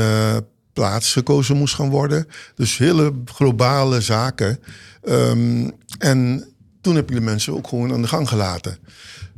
plaats 0.73 1.13
gekozen 1.13 1.57
moest 1.57 1.75
gaan 1.75 1.89
worden. 1.89 2.27
Dus 2.55 2.79
hele 2.79 3.13
globale 3.25 4.01
zaken. 4.01 4.59
Ehm, 5.03 5.71
en 5.99 6.45
toen 6.81 6.95
heb 6.97 7.09
ik 7.09 7.17
de 7.17 7.23
mensen 7.23 7.55
ook 7.55 7.69
gewoon 7.69 7.93
aan 7.93 8.03
de 8.03 8.09
gang 8.09 8.29
gelaten. 8.29 8.79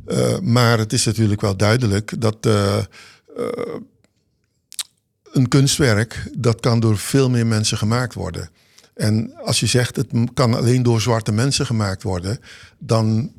Eh, 0.09 0.39
maar 0.39 0.77
het 0.77 0.93
is 0.93 1.05
natuurlijk 1.05 1.41
wel 1.41 1.57
duidelijk 1.57 2.21
dat 2.21 2.45
eh, 2.45 2.77
eh, 2.77 2.83
een 5.31 5.47
kunstwerk 5.47 6.31
dat 6.37 6.59
kan 6.59 6.79
door 6.79 6.97
veel 6.97 7.29
meer 7.29 7.47
mensen 7.47 7.77
gemaakt 7.77 8.13
worden. 8.13 8.49
En 8.93 9.33
als 9.43 9.59
je 9.59 9.65
zegt 9.65 9.95
het 9.95 10.07
kan 10.33 10.53
alleen 10.53 10.83
door 10.83 11.01
zwarte 11.01 11.31
mensen 11.31 11.65
gemaakt 11.65 12.03
worden, 12.03 12.39
dan, 12.79 13.31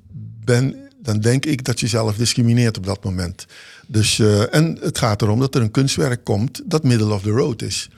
ben, 0.45 0.77
dan 1.03 1.21
denk 1.21 1.47
ik 1.47 1.65
dat 1.65 1.81
je 1.81 1.87
zelf 1.87 2.17
discrimineert 2.17 2.77
op 2.77 2.87
dat 2.87 3.05
moment. 3.05 3.47
Dus, 3.87 4.19
en 4.51 4.79
het 4.81 4.99
gaat 4.99 5.23
erom 5.23 5.41
dat 5.41 5.55
er 5.55 5.63
een 5.63 5.71
kunstwerk 5.71 6.25
komt 6.25 6.63
dat 6.65 6.85
middle 6.85 7.15
of 7.15 7.23
the 7.23 7.31
road 7.31 7.63
is. 7.63 7.89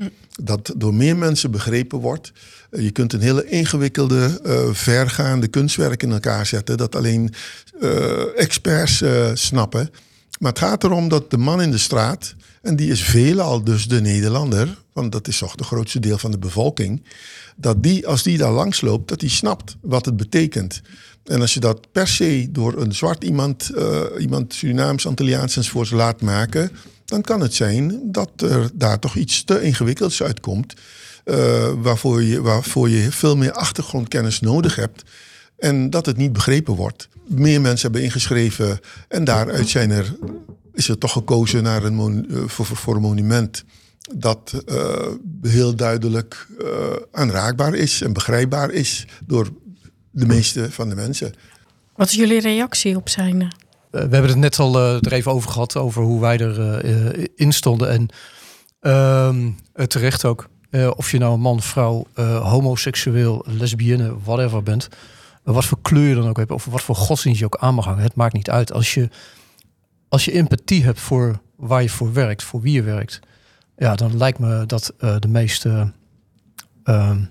Dat 0.43 0.73
door 0.77 0.95
meer 0.95 1.17
mensen 1.17 1.51
begrepen 1.51 1.99
wordt. 1.99 2.33
Je 2.77 2.91
kunt 2.91 3.13
een 3.13 3.21
hele 3.21 3.49
ingewikkelde, 3.49 4.41
eh, 4.45 4.69
vergaande 4.73 5.49
kunstwerk 5.49 6.03
in 6.03 6.13
elkaar 6.13 6.47
zetten 6.47 6.77
dat 6.77 6.97
alleen 6.97 7.35
eh, 7.81 8.39
experts 8.39 9.03
eh, 9.03 9.31
snappen. 9.35 9.91
Maar 10.39 10.51
het 10.51 10.61
gaat 10.61 10.85
erom 10.85 11.09
dat 11.09 11.31
de 11.31 11.37
man 11.37 11.63
in 11.63 11.71
de 11.71 11.79
straat, 11.79 12.35
en 12.63 12.77
die 12.77 12.91
is 12.91 13.03
veelal 13.03 13.65
dus 13.65 13.89
de 13.89 14.01
Nederlander, 14.01 14.79
want 14.93 15.13
dat 15.13 15.29
is 15.29 15.39
toch 15.39 15.55
de 15.55 15.65
grootste 15.65 16.01
deel 16.01 16.19
van 16.19 16.31
de 16.31 16.39
bevolking, 16.39 17.03
dat 17.57 17.83
die, 17.83 18.07
als 18.07 18.23
die 18.23 18.39
daar 18.39 18.53
langs 18.53 18.81
loopt, 18.81 19.09
dat 19.09 19.21
die 19.21 19.31
snapt 19.31 19.77
wat 19.81 20.05
het 20.05 20.17
betekent. 20.17 20.83
En 21.25 21.41
als 21.41 21.55
je 21.55 21.61
dat 21.61 21.93
per 21.93 22.09
se 22.09 22.49
door 22.51 22.81
een 22.81 22.95
zwart 22.95 23.25
iemand, 23.25 23.71
iemand 24.19 24.55
Surinaams, 24.55 25.07
Antilliaans 25.07 25.57
enzovoorts 25.57 25.91
laat 25.91 26.21
maken, 26.21 26.71
dan 27.05 27.23
kan 27.23 27.41
het 27.41 27.55
zijn 27.55 28.01
dat 28.05 28.31
er 28.37 28.71
daar 28.75 28.99
toch 28.99 29.17
iets 29.17 29.45
te 29.45 29.63
ingewikkelds 29.63 30.23
uitkomt, 30.23 30.75
eh, 31.25 31.73
waarvoor, 31.77 32.23
je, 32.23 32.43
waarvoor 32.43 32.89
je 32.89 33.13
veel 33.13 33.37
meer 33.37 33.53
achtergrondkennis 33.53 34.41
nodig 34.41 34.75
hebt. 34.77 35.03
En 35.59 35.91
dat 35.91 36.07
het 36.07 36.17
niet 36.17 36.33
begrepen 36.33 36.75
wordt. 36.75 37.09
Meer 37.27 37.61
mensen 37.61 37.83
hebben 37.91 38.03
ingeschreven 38.03 38.81
en 39.09 39.25
daaruit 39.25 39.69
zijn 39.69 39.91
er, 39.91 40.17
is 40.73 40.89
er 40.89 40.99
toch 40.99 41.13
gekozen 41.13 41.63
naar 41.63 41.85
een 41.85 41.95
mon- 41.95 42.27
eh, 42.31 42.37
voor, 42.47 42.67
voor, 42.67 42.77
voor 42.77 42.95
een 42.95 43.01
monument 43.01 43.65
dat 44.15 44.63
eh, 44.67 45.07
heel 45.43 45.75
duidelijk 45.77 46.47
eh, 46.59 46.67
aanraakbaar 47.13 47.75
is 47.75 48.03
en 48.03 48.13
begrijpbaar 48.13 48.71
is 48.71 49.07
door 49.27 49.49
de 50.11 50.27
meeste 50.27 50.71
van 50.71 50.89
de 50.89 50.95
mensen. 50.95 51.33
Wat 51.97 52.09
is 52.09 52.15
jullie 52.15 52.41
reactie 52.41 52.97
op 52.97 53.09
zijn? 53.09 53.53
we 53.93 53.99
hebben 53.99 54.29
het 54.29 54.37
net 54.37 54.59
al 54.59 54.77
eh, 54.77 54.95
er 54.95 55.13
even 55.13 55.33
over 55.33 55.51
gehad, 55.51 55.77
over 55.77 56.03
hoe 56.03 56.21
wij 56.21 56.39
erin 56.39 57.31
in 57.37 57.53
stonden. 57.53 57.91
En 57.91 58.09
ehm, 58.81 59.51
eh, 59.73 59.87
terecht 59.87 60.25
ook. 60.25 60.49
Eh, 60.73 60.91
of 60.97 61.11
je 61.11 61.19
nou 61.19 61.39
man, 61.39 61.63
vrouw, 61.63 62.07
eh, 62.15 62.51
homoseksueel, 62.51 63.45
lesbienne, 63.49 64.19
whatever 64.25 64.63
bent. 64.63 64.89
wat 65.43 65.65
voor 65.65 65.79
kleur 65.83 66.09
je 66.09 66.15
dan 66.15 66.29
ook 66.29 66.37
hebt, 66.37 66.51
of 66.51 66.65
wat 66.65 66.83
voor 66.83 66.95
godsdienst 66.95 67.39
je 67.39 67.45
ook 67.45 67.57
aan 67.57 67.75
mag 67.75 67.85
hangen. 67.85 68.03
Het 68.03 68.15
maakt 68.15 68.33
niet 68.33 68.51
uit. 68.51 68.73
Als 68.73 68.95
je, 68.95 69.09
als 70.09 70.25
je 70.25 70.33
empathie 70.33 70.85
hebt 70.85 71.01
voor 71.01 71.41
waar 71.57 71.83
je 71.83 71.89
voor 71.89 72.13
werkt, 72.13 72.43
voor 72.43 72.61
wie 72.61 72.73
je 72.73 72.83
werkt. 72.83 73.21
Ja, 73.77 73.95
dan 73.95 74.17
lijkt 74.17 74.39
me 74.39 74.67
dat 74.67 74.95
eh, 74.99 75.17
de 75.19 75.29
meeste... 75.29 75.93
ehm, 76.85 77.25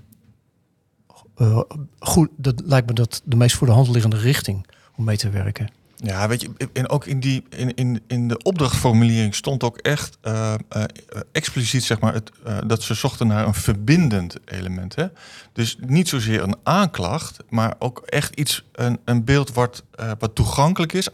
eh, 1.36 1.62
goed, 2.00 2.30
dat 2.38 2.62
lijkt 2.66 2.88
me 2.88 2.94
dat 2.94 3.22
de 3.26 3.36
meest 3.36 3.56
voor 3.56 3.68
de 3.68 3.74
hand 3.74 3.88
liggende 3.88 4.18
richting 4.18 4.68
om 4.96 5.04
mee 5.04 5.18
te 5.18 5.30
werken. 5.30 5.70
Ja, 6.04 6.28
weet 6.28 6.42
je, 6.42 6.70
en 6.74 6.90
ook 6.90 7.06
in, 7.06 7.20
die, 7.20 7.44
in, 7.50 7.74
in, 7.74 8.02
in 8.08 8.28
de 8.28 8.38
opdrachtformulering 8.38 9.36
stond 9.36 9.64
ook 9.64 9.78
echt 9.78 10.18
uh, 10.24 10.54
uh, 10.78 10.84
expliciet 11.32 11.84
zeg 11.84 12.00
maar, 12.00 12.14
het, 12.14 12.32
uh, 12.48 12.58
dat 12.66 12.82
ze 12.82 12.94
zochten 12.94 13.28
naar 13.28 13.48
een 13.48 13.54
verbindend 13.54 14.36
element. 14.46 14.96
Hè? 14.96 15.08
Dus 15.54 15.78
niet 15.80 16.10
zozeer 16.10 16.44
een 16.44 16.56
aanklacht, 16.64 17.38
maar 17.50 17.76
ook 17.80 18.02
echt 18.06 18.36
iets, 18.36 18.64
een, 18.72 19.00
een 19.06 19.24
beeld 19.24 19.54
wat, 19.54 19.84
wat 20.20 20.36
toegankelijk 20.36 20.94
is. 20.94 21.08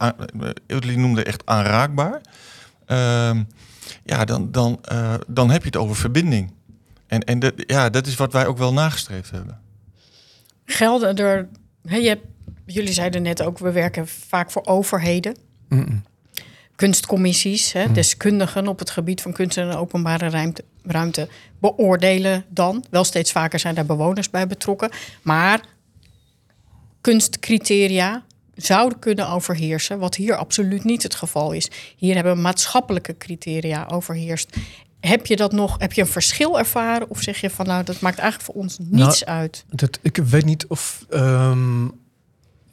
Jullie 0.66 0.98
noemde 0.98 1.24
echt 1.24 1.42
aanraakbaar. 1.44 2.20
Ehm, 2.86 3.42
ja, 4.04 4.24
dan, 4.24 4.52
dan, 4.52 4.80
dan 5.26 5.50
heb 5.50 5.60
je 5.60 5.66
het 5.66 5.76
over 5.76 5.96
verbinding. 5.96 6.52
En, 7.06 7.24
en 7.24 7.38
dat, 7.38 7.52
ja, 7.56 7.90
dat 7.90 8.06
is 8.06 8.16
wat 8.16 8.32
wij 8.32 8.46
ook 8.46 8.58
wel 8.58 8.72
nagestreefd 8.72 9.30
hebben. 9.30 9.60
Gelden 10.64 11.16
er. 11.16 11.48
Je 11.82 12.08
hebt 12.08 12.26
jullie 12.66 12.92
zeiden 12.92 13.22
net 13.22 13.42
ook, 13.42 13.58
we 13.58 13.72
werken 13.72 14.08
vaak 14.08 14.50
voor 14.50 14.64
overheden. 14.64 15.36
Mm 15.68 15.78
-mm. 15.78 16.02
Kunstcommissies, 16.76 17.72
hè, 17.72 17.86
mm. 17.86 17.92
deskundigen 17.92 18.68
op 18.68 18.78
het 18.78 18.90
gebied 18.90 19.22
van 19.22 19.32
kunst 19.32 19.56
en 19.56 19.70
openbare 19.70 20.28
ruimte, 20.28 20.64
ruimte 20.82 21.28
beoordelen 21.60 22.44
dan. 22.48 22.84
Wel 22.90 23.04
steeds 23.04 23.32
vaker 23.32 23.58
zijn 23.58 23.74
daar 23.74 23.86
bewoners 23.86 24.30
bij 24.30 24.46
betrokken. 24.46 24.90
Maar 25.22 25.60
kunstcriteria 27.00 28.22
zouden 28.54 28.98
kunnen 28.98 29.28
overheersen, 29.28 29.98
wat 29.98 30.14
hier 30.14 30.36
absoluut 30.36 30.84
niet 30.84 31.02
het 31.02 31.14
geval 31.14 31.52
is. 31.52 31.70
Hier 31.96 32.14
hebben 32.14 32.40
maatschappelijke 32.40 33.16
criteria 33.16 33.86
overheerst. 33.90 34.56
Heb 35.00 35.26
je 35.26 35.36
dat 35.36 35.52
nog? 35.52 35.78
Heb 35.78 35.92
je 35.92 36.00
een 36.00 36.06
verschil 36.06 36.58
ervaren? 36.58 37.10
Of 37.10 37.22
zeg 37.22 37.40
je 37.40 37.50
van 37.50 37.66
nou, 37.66 37.84
dat 37.84 38.00
maakt 38.00 38.18
eigenlijk 38.18 38.52
voor 38.52 38.62
ons 38.62 38.78
niets 38.78 39.24
nou, 39.24 39.38
uit? 39.38 39.64
Dat, 39.70 39.98
ik 40.02 40.16
weet 40.16 40.44
niet 40.44 40.66
of 40.66 41.06
um, 41.10 41.92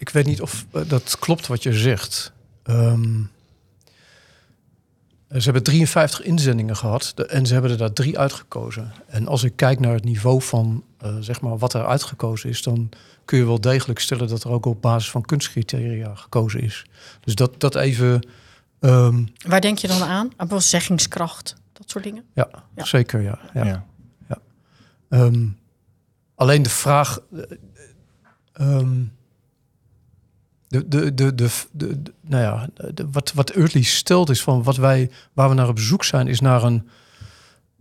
ik 0.07 0.13
weet 0.13 0.25
niet 0.25 0.41
of 0.41 0.65
uh, 0.73 0.81
dat 0.87 1.19
klopt 1.19 1.47
wat 1.47 1.63
je 1.63 1.73
zegt. 1.73 2.33
Um, 2.63 3.31
ze 5.29 5.43
hebben 5.43 5.63
53 5.63 6.21
inzendingen 6.21 6.75
gehad 6.75 7.11
de, 7.15 7.25
en 7.25 7.45
ze 7.45 7.53
hebben 7.53 7.71
er 7.71 7.77
daar 7.77 7.93
drie 7.93 8.19
uitgekozen. 8.19 8.93
En 9.07 9.27
als 9.27 9.43
ik 9.43 9.55
kijk 9.55 9.79
naar 9.79 9.93
het 9.93 10.03
niveau 10.03 10.41
van 10.41 10.83
uh, 11.03 11.15
zeg 11.19 11.41
maar 11.41 11.57
wat 11.57 11.73
er 11.73 11.85
uitgekozen 11.85 12.49
is, 12.49 12.63
dan 12.63 12.89
kun 13.25 13.37
je 13.37 13.45
wel 13.45 13.61
degelijk 13.61 13.99
stellen 13.99 14.27
dat 14.27 14.43
er 14.43 14.49
ook 14.49 14.65
op 14.65 14.81
basis 14.81 15.11
van 15.11 15.25
kunstcriteria 15.25 16.15
gekozen 16.15 16.61
is. 16.61 16.85
Dus 17.19 17.35
dat, 17.35 17.59
dat 17.59 17.75
even. 17.75 18.27
Um, 18.79 19.27
Waar 19.47 19.61
denk 19.61 19.77
je 19.77 19.87
dan 19.87 20.03
aan? 20.03 20.31
Aan 20.35 20.61
zeggingskracht, 20.61 21.55
dat 21.73 21.89
soort 21.89 22.03
dingen? 22.03 22.23
Ja, 22.33 22.49
ja. 22.75 22.85
zeker. 22.85 23.21
Ja. 23.21 23.39
ja. 23.53 23.65
ja. 23.65 23.85
ja. 24.29 24.37
Um, 25.09 25.57
alleen 26.35 26.61
de 26.61 26.69
vraag. 26.69 27.19
Um, 28.61 29.13
de, 30.67 30.87
de, 30.87 31.13
de, 31.13 31.35
de, 31.35 31.49
de, 31.71 32.01
nou 32.21 32.43
ja, 32.43 32.69
de, 32.93 33.07
wat, 33.11 33.33
wat 33.33 33.53
stelt 33.71 34.29
is 34.29 34.43
van 34.43 34.63
wat 34.63 34.75
wij, 34.75 35.09
waar 35.33 35.49
we 35.49 35.55
naar 35.55 35.67
op 35.67 35.79
zoek 35.79 36.03
zijn, 36.03 36.27
is 36.27 36.39
naar 36.39 36.63
een, 36.63 36.87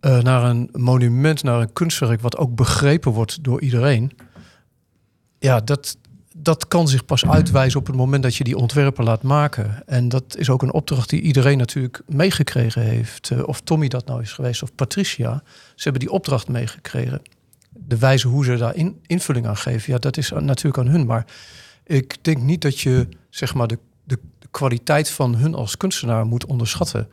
uh, 0.01 0.19
naar 0.19 0.43
een 0.43 0.69
monument, 0.73 1.43
naar 1.43 1.61
een 1.61 1.73
kunstwerk 1.73 2.21
wat 2.21 2.37
ook 2.37 2.55
begrepen 2.55 3.13
wordt 3.13 3.45
door 3.45 3.61
iedereen. 3.61 4.13
Ja, 5.39 5.61
dat, 5.61 5.97
dat 6.37 6.69
kan 6.69 6.89
zich 6.89 7.05
pas 7.05 7.27
uitwijzen 7.27 7.81
op 7.81 7.87
het 7.87 7.97
moment 7.97 8.23
dat 8.23 8.37
je 8.37 8.45
die 8.45 8.57
ontwerpen 8.57 9.05
laat 9.05 9.23
maken. 9.23 9.83
En 9.87 10.09
dat 10.09 10.37
is 10.37 10.51
ook 10.51 10.63
een 10.63 10.73
opdracht 10.73 11.09
die 11.09 11.21
iedereen 11.21 11.59
natuurlijk 11.59 12.03
meegekregen 12.07 12.83
heeft. 12.83 13.31
Uh, 13.31 13.49
of 13.49 13.61
Tommy 13.61 13.89
dat 13.89 14.07
nou 14.07 14.23
is 14.23 14.33
geweest 14.33 14.63
of 14.63 14.75
Patricia. 14.75 15.43
Ze 15.75 15.83
hebben 15.83 16.01
die 16.01 16.11
opdracht 16.11 16.49
meegekregen. 16.49 17.23
De 17.71 17.99
wijze 17.99 18.29
hoe 18.29 18.45
ze 18.45 18.57
daar 18.57 18.75
in, 18.75 19.01
invulling 19.07 19.47
aan 19.47 19.57
geven, 19.57 19.93
ja, 19.93 19.99
dat 19.99 20.17
is 20.17 20.31
natuurlijk 20.31 20.79
aan 20.79 20.93
hun. 20.93 21.07
Maar 21.07 21.27
ik 21.85 22.25
denk 22.25 22.39
niet 22.39 22.63
dat 22.63 22.81
je 22.81 23.09
zeg 23.31 23.55
maar 23.55 23.67
de, 23.67 23.79
de, 24.05 24.19
kwaliteit 24.51 25.11
van 25.11 25.35
hun 25.35 25.55
als 25.55 25.77
kunstenaar 25.77 26.27
moet 26.27 26.47
onderschatten. 26.47 27.09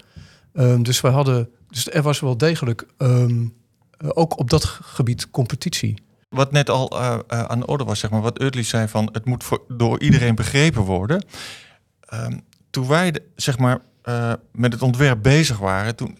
Um, 0.53 0.83
dus 0.83 1.01
wij 1.01 1.11
hadden, 1.11 1.49
dus 1.67 1.89
er 1.89 2.01
was 2.01 2.19
wel 2.19 2.37
degelijk 2.37 2.85
um, 2.97 3.53
ook 4.07 4.39
op 4.39 4.49
dat 4.49 4.65
gebied 4.65 5.29
competitie. 5.29 6.01
Wat 6.29 6.51
net 6.51 6.69
al 6.69 7.01
uh, 7.01 7.19
uh, 7.27 7.43
aan 7.43 7.59
de 7.59 7.65
orde 7.65 7.83
was, 7.83 7.99
zeg 7.99 8.09
maar, 8.09 8.21
wat 8.21 8.41
Utley 8.41 8.63
zei 8.63 8.87
van 8.87 9.09
het 9.11 9.25
moet 9.25 9.45
door 9.67 9.99
iedereen 9.99 10.35
begrepen 10.35 10.81
worden. 10.81 11.25
Um, 12.13 12.41
toen 12.69 12.87
wij 12.87 13.15
zeg 13.35 13.57
maar 13.57 13.81
met 14.51 14.73
het 14.73 14.81
ontwerp 14.81 15.23
bezig 15.23 15.57
waren, 15.57 15.95
toen, 15.95 16.17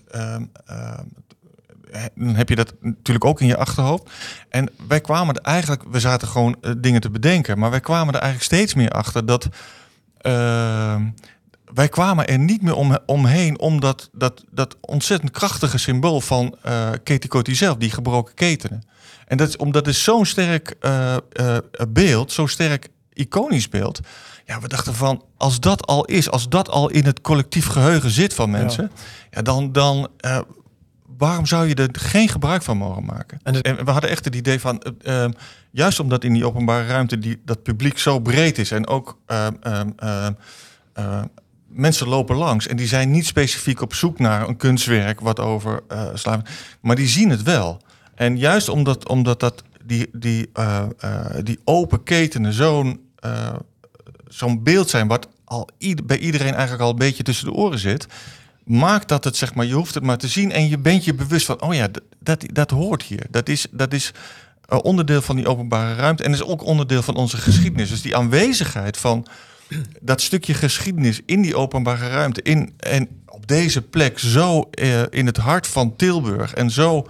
dan 2.16 2.36
heb 2.36 2.50
je 2.50 2.56
dat 2.56 2.74
natuurlijk 2.82 3.26
ook 3.26 3.42
in 3.42 3.48
je 3.48 3.58
achterhoofd. 3.58 4.10
En 4.50 4.70
wij 4.88 5.02
kwamen 5.02 5.36
er 5.36 5.42
eigenlijk, 5.42 5.84
we 5.92 6.00
zaten 6.00 6.28
gewoon 6.28 6.56
uh, 6.62 6.72
dingen 6.78 7.02
te 7.02 7.10
bedenken, 7.10 7.60
maar 7.60 7.70
wij 7.70 7.80
kwamen 7.80 8.14
er 8.14 8.20
eigenlijk 8.20 8.54
steeds 8.54 8.74
meer 8.74 8.90
achter 8.90 9.26
dat 9.26 9.48
uh, 10.22 10.96
wij 11.74 11.90
kwamen 11.90 12.28
er 12.28 12.40
niet 12.40 12.62
meer 12.62 12.76
om, 12.76 12.98
omheen 13.06 13.60
om 13.60 13.80
dat, 13.80 14.10
dat, 14.14 14.44
dat 14.52 14.78
ontzettend 14.82 15.32
krachtige 15.32 15.78
symbool 15.78 16.22
van 16.22 16.56
uh, 16.66 16.90
Katie 17.04 17.56
zelf, 17.56 17.78
die 17.78 17.92
gebroken 17.92 18.34
ketenen. 18.34 18.84
En 19.28 19.38
dat 19.38 19.48
is 19.48 19.58
omdat 19.58 19.86
het 19.86 19.96
zo'n 19.96 20.26
sterk 20.26 20.76
uh, 20.82 21.16
beeld, 21.90 22.32
zo'n 22.32 22.48
sterk 22.48 22.88
iconisch 23.14 23.70
beeld. 23.70 24.00
Ja, 24.46 24.60
we 24.60 24.68
dachten 24.68 24.96
van, 24.96 25.24
als 25.38 25.60
dat 25.60 25.88
al 25.88 26.06
is, 26.06 26.30
als 26.30 26.50
dat 26.50 26.70
al 26.70 26.90
in 26.90 27.06
het 27.06 27.22
collectief 27.22 27.68
geheugen 27.68 28.10
zit 28.10 28.34
van 28.34 28.50
mensen, 28.50 28.92
ja, 28.94 29.02
ja 29.30 29.42
dan, 29.42 29.72
dan 29.72 30.10
waarom 31.18 31.46
zou 31.46 31.68
je 31.68 31.76
er 31.76 31.90
geen 31.92 32.30
gebruik 32.30 32.64
van 32.64 32.78
mogen 32.78 33.06
maken? 33.06 33.40
En, 33.44 33.86
we 33.86 33.92
hadden 33.92 34.10
echt 34.10 34.26
het 34.26 34.36
idee 34.36 34.60
van, 34.60 34.84
uh, 35.04 35.24
uh, 35.24 35.30
juist 35.72 36.00
omdat 36.00 36.24
in 36.24 36.34
die 36.34 36.46
openbare 36.46 36.88
ruimte 36.88 37.20
die, 37.20 37.42
dat 37.46 37.64
publiek 37.64 37.98
zo 37.98 38.20
breed 38.20 38.58
is 38.58 38.72
en 38.72 38.88
ook 38.88 39.18
uh, 39.28 39.48
mensen 41.68 42.08
lopen 42.08 42.36
langs 42.36 42.68
en 42.68 42.76
die 42.76 42.88
zijn 42.88 43.12
niet 43.12 43.26
specifiek 43.26 43.82
op 43.82 43.94
zoek 43.94 44.20
naar 44.20 44.48
een 44.48 44.58
kunstwerk 44.58 45.20
wat 45.20 45.40
over 45.40 45.84
slaven, 46.14 46.46
maar 46.82 46.96
die 46.96 47.08
zien 47.08 47.30
het 47.30 47.44
wel. 47.44 47.82
En 48.16 48.38
juist 48.38 48.70
omdat, 48.70 49.08
omdat 49.08 49.40
dat 49.40 49.64
die, 49.86 50.10
die, 50.14 50.52
die 51.44 51.60
open 51.64 52.04
ketenen 52.04 52.54
zo'n 52.54 53.00
zo'n 54.28 54.64
beeld 54.64 54.90
zijn 54.90 55.08
wat 55.08 55.28
al 55.46 55.70
bij 56.06 56.18
iedereen 56.18 56.54
eigenlijk 56.54 56.82
al 56.82 56.90
een 56.90 56.96
beetje 56.96 57.24
tussen 57.24 57.46
de 57.46 57.54
oren 57.54 57.80
zit, 57.80 58.08
maakt 58.64 59.08
dat 59.08 59.24
het, 59.24 59.36
zeg 59.36 59.54
maar, 59.54 59.66
je 59.66 59.74
hoeft 59.74 59.94
het 59.94 60.04
maar 60.04 60.18
te 60.18 60.28
zien 60.28 60.52
en 60.52 60.70
je 60.70 60.78
bent 60.78 61.04
je 61.04 61.14
bewust 61.14 61.46
van, 61.46 61.62
oh 61.62 61.74
ja, 61.74 61.88
dat, 62.20 62.46
dat 62.54 62.70
hoort 62.72 63.04
hier. 63.04 63.26
Dat 63.30 63.50
is, 63.50 63.68
dat 63.72 63.94
is 63.94 64.14
uh, 64.70 64.80
onderdeel 64.82 65.22
van 65.22 65.36
die 65.36 65.48
openbare 65.48 65.96
ruimte 65.96 66.24
en 66.24 66.32
is 66.32 66.44
ook 66.44 66.66
onderdeel 66.66 67.02
van 67.02 67.16
onze 67.16 67.38
geschiedenis. 67.38 67.90
Dus 67.90 68.02
die 68.02 68.16
aanwezigheid 68.16 68.98
van 68.98 69.28
dat 70.02 70.22
stukje 70.22 70.54
geschiedenis 70.54 71.22
in 71.26 71.42
die 71.42 71.56
openbare 71.56 72.10
ruimte, 72.10 72.42
in, 72.42 72.74
en 72.78 73.08
op 73.26 73.48
deze 73.48 73.82
plek 73.82 74.20
zo 74.20 74.70
uh, 74.80 75.02
in 75.10 75.26
het 75.26 75.38
hart 75.38 75.68
van 75.68 75.96
Tilburg 75.96 76.54
en 76.54 76.70
zo 76.70 77.08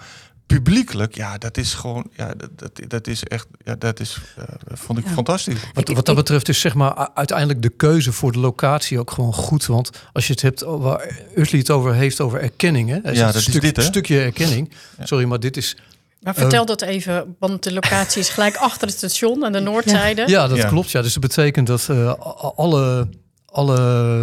publiekelijk, 0.53 1.15
ja, 1.15 1.37
dat 1.37 1.57
is 1.57 1.73
gewoon, 1.73 2.09
ja, 2.15 2.33
dat, 2.37 2.49
dat, 2.55 2.89
dat 2.89 3.07
is 3.07 3.23
echt, 3.23 3.47
ja, 3.63 3.75
dat 3.75 3.99
is, 3.99 4.17
uh, 4.39 4.43
vond 4.65 4.99
ik 4.99 5.05
ja. 5.05 5.11
fantastisch. 5.11 5.59
Wat, 5.73 5.87
wat 5.89 6.05
dat 6.05 6.15
betreft 6.15 6.49
is 6.49 6.59
zeg 6.59 6.73
maar 6.73 7.09
uiteindelijk 7.13 7.61
de 7.61 7.69
keuze 7.69 8.11
voor 8.11 8.31
de 8.31 8.39
locatie 8.39 8.99
ook 8.99 9.11
gewoon 9.11 9.33
goed, 9.33 9.65
want 9.65 9.89
als 10.13 10.27
je 10.27 10.33
het 10.33 10.41
hebt 10.41 10.61
waar 10.61 11.15
Ursli 11.35 11.59
het 11.59 11.69
over 11.69 11.93
heeft 11.93 12.21
over 12.21 12.41
erkenning, 12.41 12.89
hè, 12.89 13.11
ja, 13.11 13.25
dat 13.25 13.35
een 13.35 13.41
stuk, 13.41 13.53
is 13.53 13.61
dit, 13.61 13.75
hè? 13.75 13.83
stukje 13.83 14.21
erkenning. 14.21 14.71
Ja. 14.97 15.05
Sorry, 15.05 15.25
maar 15.25 15.39
dit 15.39 15.57
is. 15.57 15.77
Maar 16.19 16.35
vertel 16.35 16.61
uh, 16.61 16.67
dat 16.67 16.81
even, 16.81 17.35
want 17.39 17.63
de 17.63 17.73
locatie 17.73 18.21
is 18.21 18.29
gelijk 18.29 18.55
achter 18.69 18.87
het 18.87 18.97
station 18.97 19.45
aan 19.45 19.51
de 19.51 19.59
noordzijde. 19.59 20.23
Ja, 20.27 20.47
dat 20.47 20.65
klopt. 20.65 20.91
Ja, 20.91 21.01
dus 21.01 21.13
dat 21.13 21.21
betekent 21.21 21.67
dat 21.67 21.87
uh, 21.91 22.13
alle 22.55 23.07
alle 23.51 23.79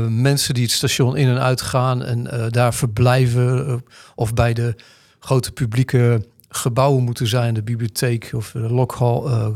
mensen 0.09 0.55
die 0.55 0.63
het 0.63 0.73
station 0.73 1.17
in 1.17 1.29
en 1.29 1.41
uit 1.41 1.61
gaan 1.61 2.05
en 2.05 2.29
uh, 2.33 2.45
daar 2.49 2.75
verblijven 2.75 3.85
of 4.15 4.35
bij 4.35 4.53
de 4.53 4.75
grote 5.29 5.53
publieke 5.53 6.27
gebouwen 6.49 7.05
moeten 7.05 7.27
zijn, 7.27 7.55
de 7.55 7.63
bibliotheek 7.63 8.31
of 8.35 8.51
de 8.51 8.59
lokhal. 8.59 9.31
Uh, 9.31 9.47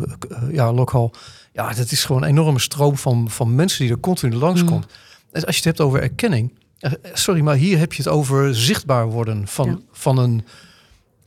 ja, 0.51 0.73
lokhal. 0.73 1.15
Ja, 1.53 1.73
dat 1.73 1.91
is 1.91 2.05
gewoon 2.05 2.23
een 2.23 2.29
enorme 2.29 2.59
stroom 2.59 2.97
van, 2.97 3.31
van 3.31 3.55
mensen 3.55 3.85
die 3.85 3.93
er 3.93 4.01
continu 4.01 4.37
langskomt. 4.37 4.87
Mm. 4.87 5.45
Als 5.45 5.45
je 5.45 5.55
het 5.55 5.65
hebt 5.65 5.81
over 5.81 6.03
erkenning, 6.03 6.53
uh, 6.81 6.93
sorry, 7.13 7.41
maar 7.41 7.57
hier 7.57 7.79
heb 7.79 7.93
je 7.93 8.03
het 8.03 8.13
over 8.13 8.55
zichtbaar 8.55 9.07
worden 9.07 9.47
van, 9.47 9.69
ja. 9.69 9.79
van, 9.93 10.19
een, 10.19 10.45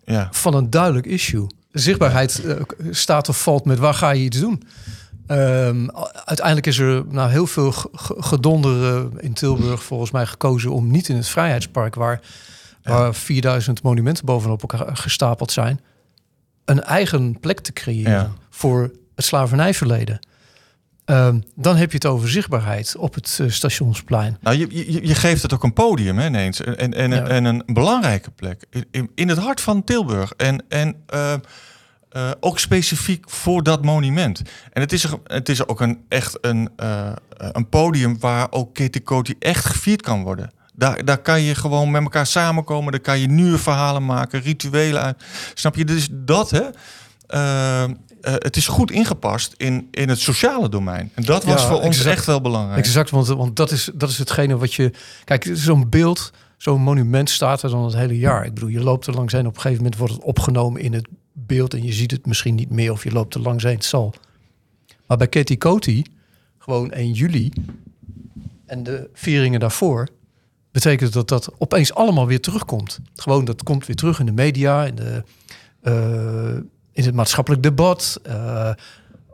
ja. 0.03 0.27
van 0.31 0.53
een 0.53 0.69
duidelijk 0.69 1.05
issue. 1.05 1.47
Zichtbaarheid 1.71 2.41
uh, 2.45 2.61
staat 2.91 3.29
of 3.29 3.41
valt 3.41 3.65
met 3.65 3.79
waar 3.79 3.93
ga 3.93 4.09
je 4.09 4.23
iets 4.23 4.39
doen. 4.39 4.63
Um, 5.27 5.91
uiteindelijk 6.25 6.67
is 6.67 6.77
er 6.77 7.05
nou, 7.09 7.29
heel 7.29 7.47
veel 7.47 7.73
gedonder 8.17 9.07
in 9.17 9.33
Tilburg 9.33 9.83
volgens 9.83 10.11
mij 10.11 10.25
gekozen 10.25 10.71
om 10.71 10.91
niet 10.91 11.09
in 11.09 11.15
het 11.15 11.27
Vrijheidspark, 11.27 11.95
waar 11.95 12.21
waar 12.85 13.15
4000 13.15 13.83
monumenten 13.83 14.25
bovenop 14.25 14.61
elkaar 14.61 14.97
gestapeld 14.97 15.51
zijn, 15.51 15.79
een 16.65 16.83
eigen 16.83 17.39
plek 17.39 17.59
te 17.59 17.73
creëren 17.73 18.33
voor 18.49 18.91
het 19.15 19.25
slavernijverleden. 19.25 20.19
Um, 21.05 21.43
dan 21.55 21.75
heb 21.75 21.89
je 21.89 21.95
het 21.95 22.05
over 22.05 22.29
zichtbaarheid 22.29 22.95
op 22.95 23.13
het 23.13 23.37
uh, 23.41 23.49
stationsplein. 23.49 24.37
Nou, 24.41 24.57
je, 24.57 24.67
je, 24.91 25.07
je, 25.07 25.15
geeft 25.15 25.41
het 25.41 25.53
ook 25.53 25.63
een 25.63 25.73
podium 25.73 26.17
hè, 26.17 26.27
ineens. 26.27 26.61
En, 26.61 26.93
en, 26.93 27.11
ja. 27.11 27.27
en 27.27 27.45
een 27.45 27.63
belangrijke 27.65 28.31
plek. 28.31 28.65
In, 28.91 29.11
in, 29.15 29.29
het 29.29 29.37
hart 29.37 29.61
van 29.61 29.83
Tilburg. 29.83 30.33
En, 30.37 30.63
en 30.69 30.95
uh, 31.13 31.33
eh, 32.15 32.31
ook 32.39 32.59
specifiek 32.59 33.29
voor 33.29 33.63
dat 33.63 33.83
monument. 33.83 34.41
En 34.71 34.81
het 34.81 34.93
is, 34.93 35.03
er- 35.03 35.19
het 35.23 35.49
is 35.49 35.67
ook 35.67 35.81
een, 35.81 36.05
echt 36.09 36.37
een, 36.41 36.69
eh, 36.75 37.11
een 37.37 37.69
podium 37.69 38.19
waar 38.19 38.47
ook 38.49 38.73
Ketikoti 38.73 39.35
echt 39.39 39.65
gevierd 39.65 40.01
kan 40.01 40.23
worden. 40.23 40.51
Daar, 40.75 41.05
daar 41.05 41.17
kan 41.17 41.41
je 41.41 41.55
gewoon 41.55 41.91
met 41.91 42.01
elkaar 42.01 42.25
samenkomen. 42.27 42.91
Daar 42.91 43.01
kan 43.01 43.19
je 43.19 43.27
nieuwe 43.27 43.57
verhalen 43.57 44.05
maken, 44.05 44.41
rituelen 44.41 45.01
uit. 45.01 45.23
Snap 45.53 45.75
je? 45.75 45.85
Dus 45.85 46.07
dat, 46.11 46.49
hè? 46.49 46.63
eh, 47.27 47.83
eh, 47.83 47.89
het 48.21 48.55
is 48.55 48.67
goed 48.67 48.91
ingepast 48.91 49.53
in, 49.57 49.87
in 49.91 50.09
het 50.09 50.19
sociale 50.19 50.69
domein. 50.69 51.11
En 51.13 51.23
dat 51.23 51.43
was 51.43 51.61
Ja, 51.61 51.67
voor 51.67 51.77
ons 51.77 51.97
exact. 51.97 52.15
echt 52.15 52.25
wel 52.25 52.41
belangrijk. 52.41 52.77
Exact, 52.77 53.09
want, 53.09 53.27
want 53.27 53.55
dat, 53.55 53.71
is, 53.71 53.89
dat 53.93 54.09
is 54.09 54.17
hetgene 54.17 54.57
wat 54.57 54.73
je... 54.73 54.91
Kijk, 55.23 55.49
zo'n 55.53 55.89
beeld, 55.89 56.31
zo'n 56.57 56.81
monument 56.81 57.29
staat 57.29 57.61
er 57.63 57.69
dan 57.69 57.83
het 57.83 57.95
hele 57.95 58.17
jaar. 58.17 58.45
Ik 58.45 58.53
bedoel, 58.53 58.69
je 58.69 58.83
loopt 58.83 59.07
er 59.07 59.13
langs 59.13 59.33
heen. 59.33 59.47
Op 59.47 59.55
een 59.55 59.61
gegeven 59.61 59.83
moment 59.83 59.99
wordt 59.99 60.13
het 60.13 60.23
opgenomen 60.23 60.81
in 60.81 60.93
het 60.93 61.07
beeld... 61.33 61.73
en 61.73 61.83
je 61.83 61.93
ziet 61.93 62.11
het 62.11 62.25
misschien 62.25 62.55
niet 62.55 62.69
meer 62.69 62.91
of 62.91 63.03
je 63.03 63.11
loopt 63.11 63.33
er 63.33 63.41
langs 63.41 63.63
heen. 63.63 63.75
Het 63.75 63.85
zal. 63.85 64.13
Maar 65.07 65.17
bij 65.17 65.27
Katie 65.27 65.57
Coty, 65.57 66.03
gewoon 66.57 66.91
1 66.91 67.11
juli... 67.11 67.51
en 68.65 68.83
de 68.83 69.09
vieringen 69.13 69.59
daarvoor... 69.59 70.07
betekent 70.75 71.13
dat 71.13 71.27
dat 71.27 71.49
opeens 71.57 71.93
allemaal 71.93 72.27
weer 72.27 72.41
terugkomt. 72.41 72.99
Gewoon, 73.15 73.45
dat 73.45 73.63
komt 73.63 73.85
weer 73.85 73.95
terug 73.95 74.19
in 74.19 74.25
de 74.25 74.31
media... 74.31 74.85
in, 74.85 74.95
de, 74.95 75.23
eh, 75.81 76.55
in 76.91 77.03
het 77.03 77.13
maatschappelijk 77.13 77.63
debat... 77.63 78.19
eh, 78.23 78.71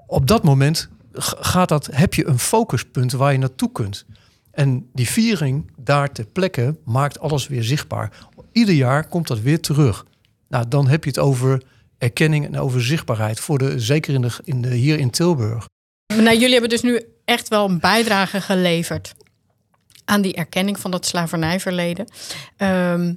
op 0.07 0.27
dat 0.27 0.43
moment 0.43 0.89
gaat 1.13 1.69
dat, 1.69 1.89
heb 1.91 2.13
je 2.13 2.27
een 2.27 2.39
focuspunt 2.39 3.11
waar 3.11 3.31
je 3.31 3.37
naartoe 3.37 3.71
kunt. 3.71 4.05
En 4.51 4.89
die 4.93 5.09
viering 5.09 5.71
daar 5.77 6.11
ter 6.11 6.25
plekke 6.25 6.75
maakt 6.85 7.19
alles 7.19 7.47
weer 7.47 7.63
zichtbaar. 7.63 8.27
Ieder 8.51 8.75
jaar 8.75 9.07
komt 9.07 9.27
dat 9.27 9.39
weer 9.39 9.61
terug. 9.61 10.05
Nou, 10.47 10.67
dan 10.67 10.87
heb 10.87 11.03
je 11.03 11.09
het 11.09 11.19
over 11.19 11.63
erkenning 11.97 12.45
en 12.45 12.59
over 12.59 12.83
zichtbaarheid. 12.83 13.39
Voor 13.39 13.57
de, 13.57 13.79
zeker 13.79 14.13
in 14.13 14.21
de, 14.21 14.31
in 14.43 14.61
de, 14.61 14.73
hier 14.75 14.99
in 14.99 15.09
Tilburg. 15.09 15.65
Nou, 16.07 16.33
jullie 16.33 16.51
hebben 16.51 16.69
dus 16.69 16.81
nu 16.81 17.01
echt 17.25 17.47
wel 17.47 17.69
een 17.69 17.79
bijdrage 17.79 18.41
geleverd 18.41 19.13
aan 20.05 20.21
die 20.21 20.33
erkenning 20.33 20.79
van 20.79 20.91
dat 20.91 21.05
slavernijverleden. 21.05 22.05
Ehm, 22.57 23.13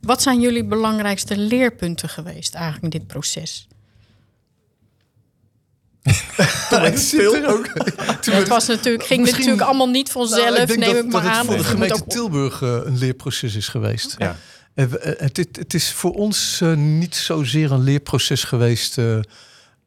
wat 0.00 0.22
zijn 0.22 0.40
jullie 0.40 0.64
belangrijkste 0.64 1.36
leerpunten 1.36 2.08
geweest 2.08 2.54
eigenlijk 2.54 2.94
in 2.94 2.98
dit 3.00 3.08
proces? 3.08 3.68
Het 8.30 8.48
was 8.48 8.66
natuurlijk, 8.66 9.04
ging 9.04 9.20
Misschien- 9.20 9.38
natuurlijk 9.44 9.60
allemaal 9.68 9.88
niet 9.88 10.10
vanzelf, 10.10 10.44
Nou, 10.56 10.66
denk 10.66 10.78
neem 10.78 10.88
dat- 10.88 10.88
ik 10.88 11.02
dat 11.02 11.12
maar 11.12 11.22
het 11.22 11.32
aan. 11.32 11.44
voor 11.44 11.56
de 11.56 11.64
gemeente 11.64 11.94
ook- 11.94 12.08
Tilburg 12.10 12.62
eh, 12.62 12.78
een 12.84 12.98
leerproces 12.98 13.54
is 13.54 13.68
geweest. 13.68 14.14
Ja. 14.18 14.36
Eh, 14.74 14.84
eh, 14.84 15.20
het, 15.20 15.36
het, 15.36 15.56
het 15.56 15.74
is 15.74 15.92
voor 15.92 16.12
ons 16.12 16.62
niet 16.76 17.14
zozeer 17.16 17.72
een 17.72 17.82
leerproces 17.82 18.44
geweest 18.44 18.98
eh, 18.98 19.18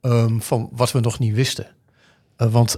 ehm, 0.02 0.40
van 0.40 0.70
wat 0.72 0.92
we 0.92 1.00
nog 1.00 1.20
niet 1.20 1.34
wisten. 1.34 1.68
Eh, 2.38 2.48
want 2.52 2.78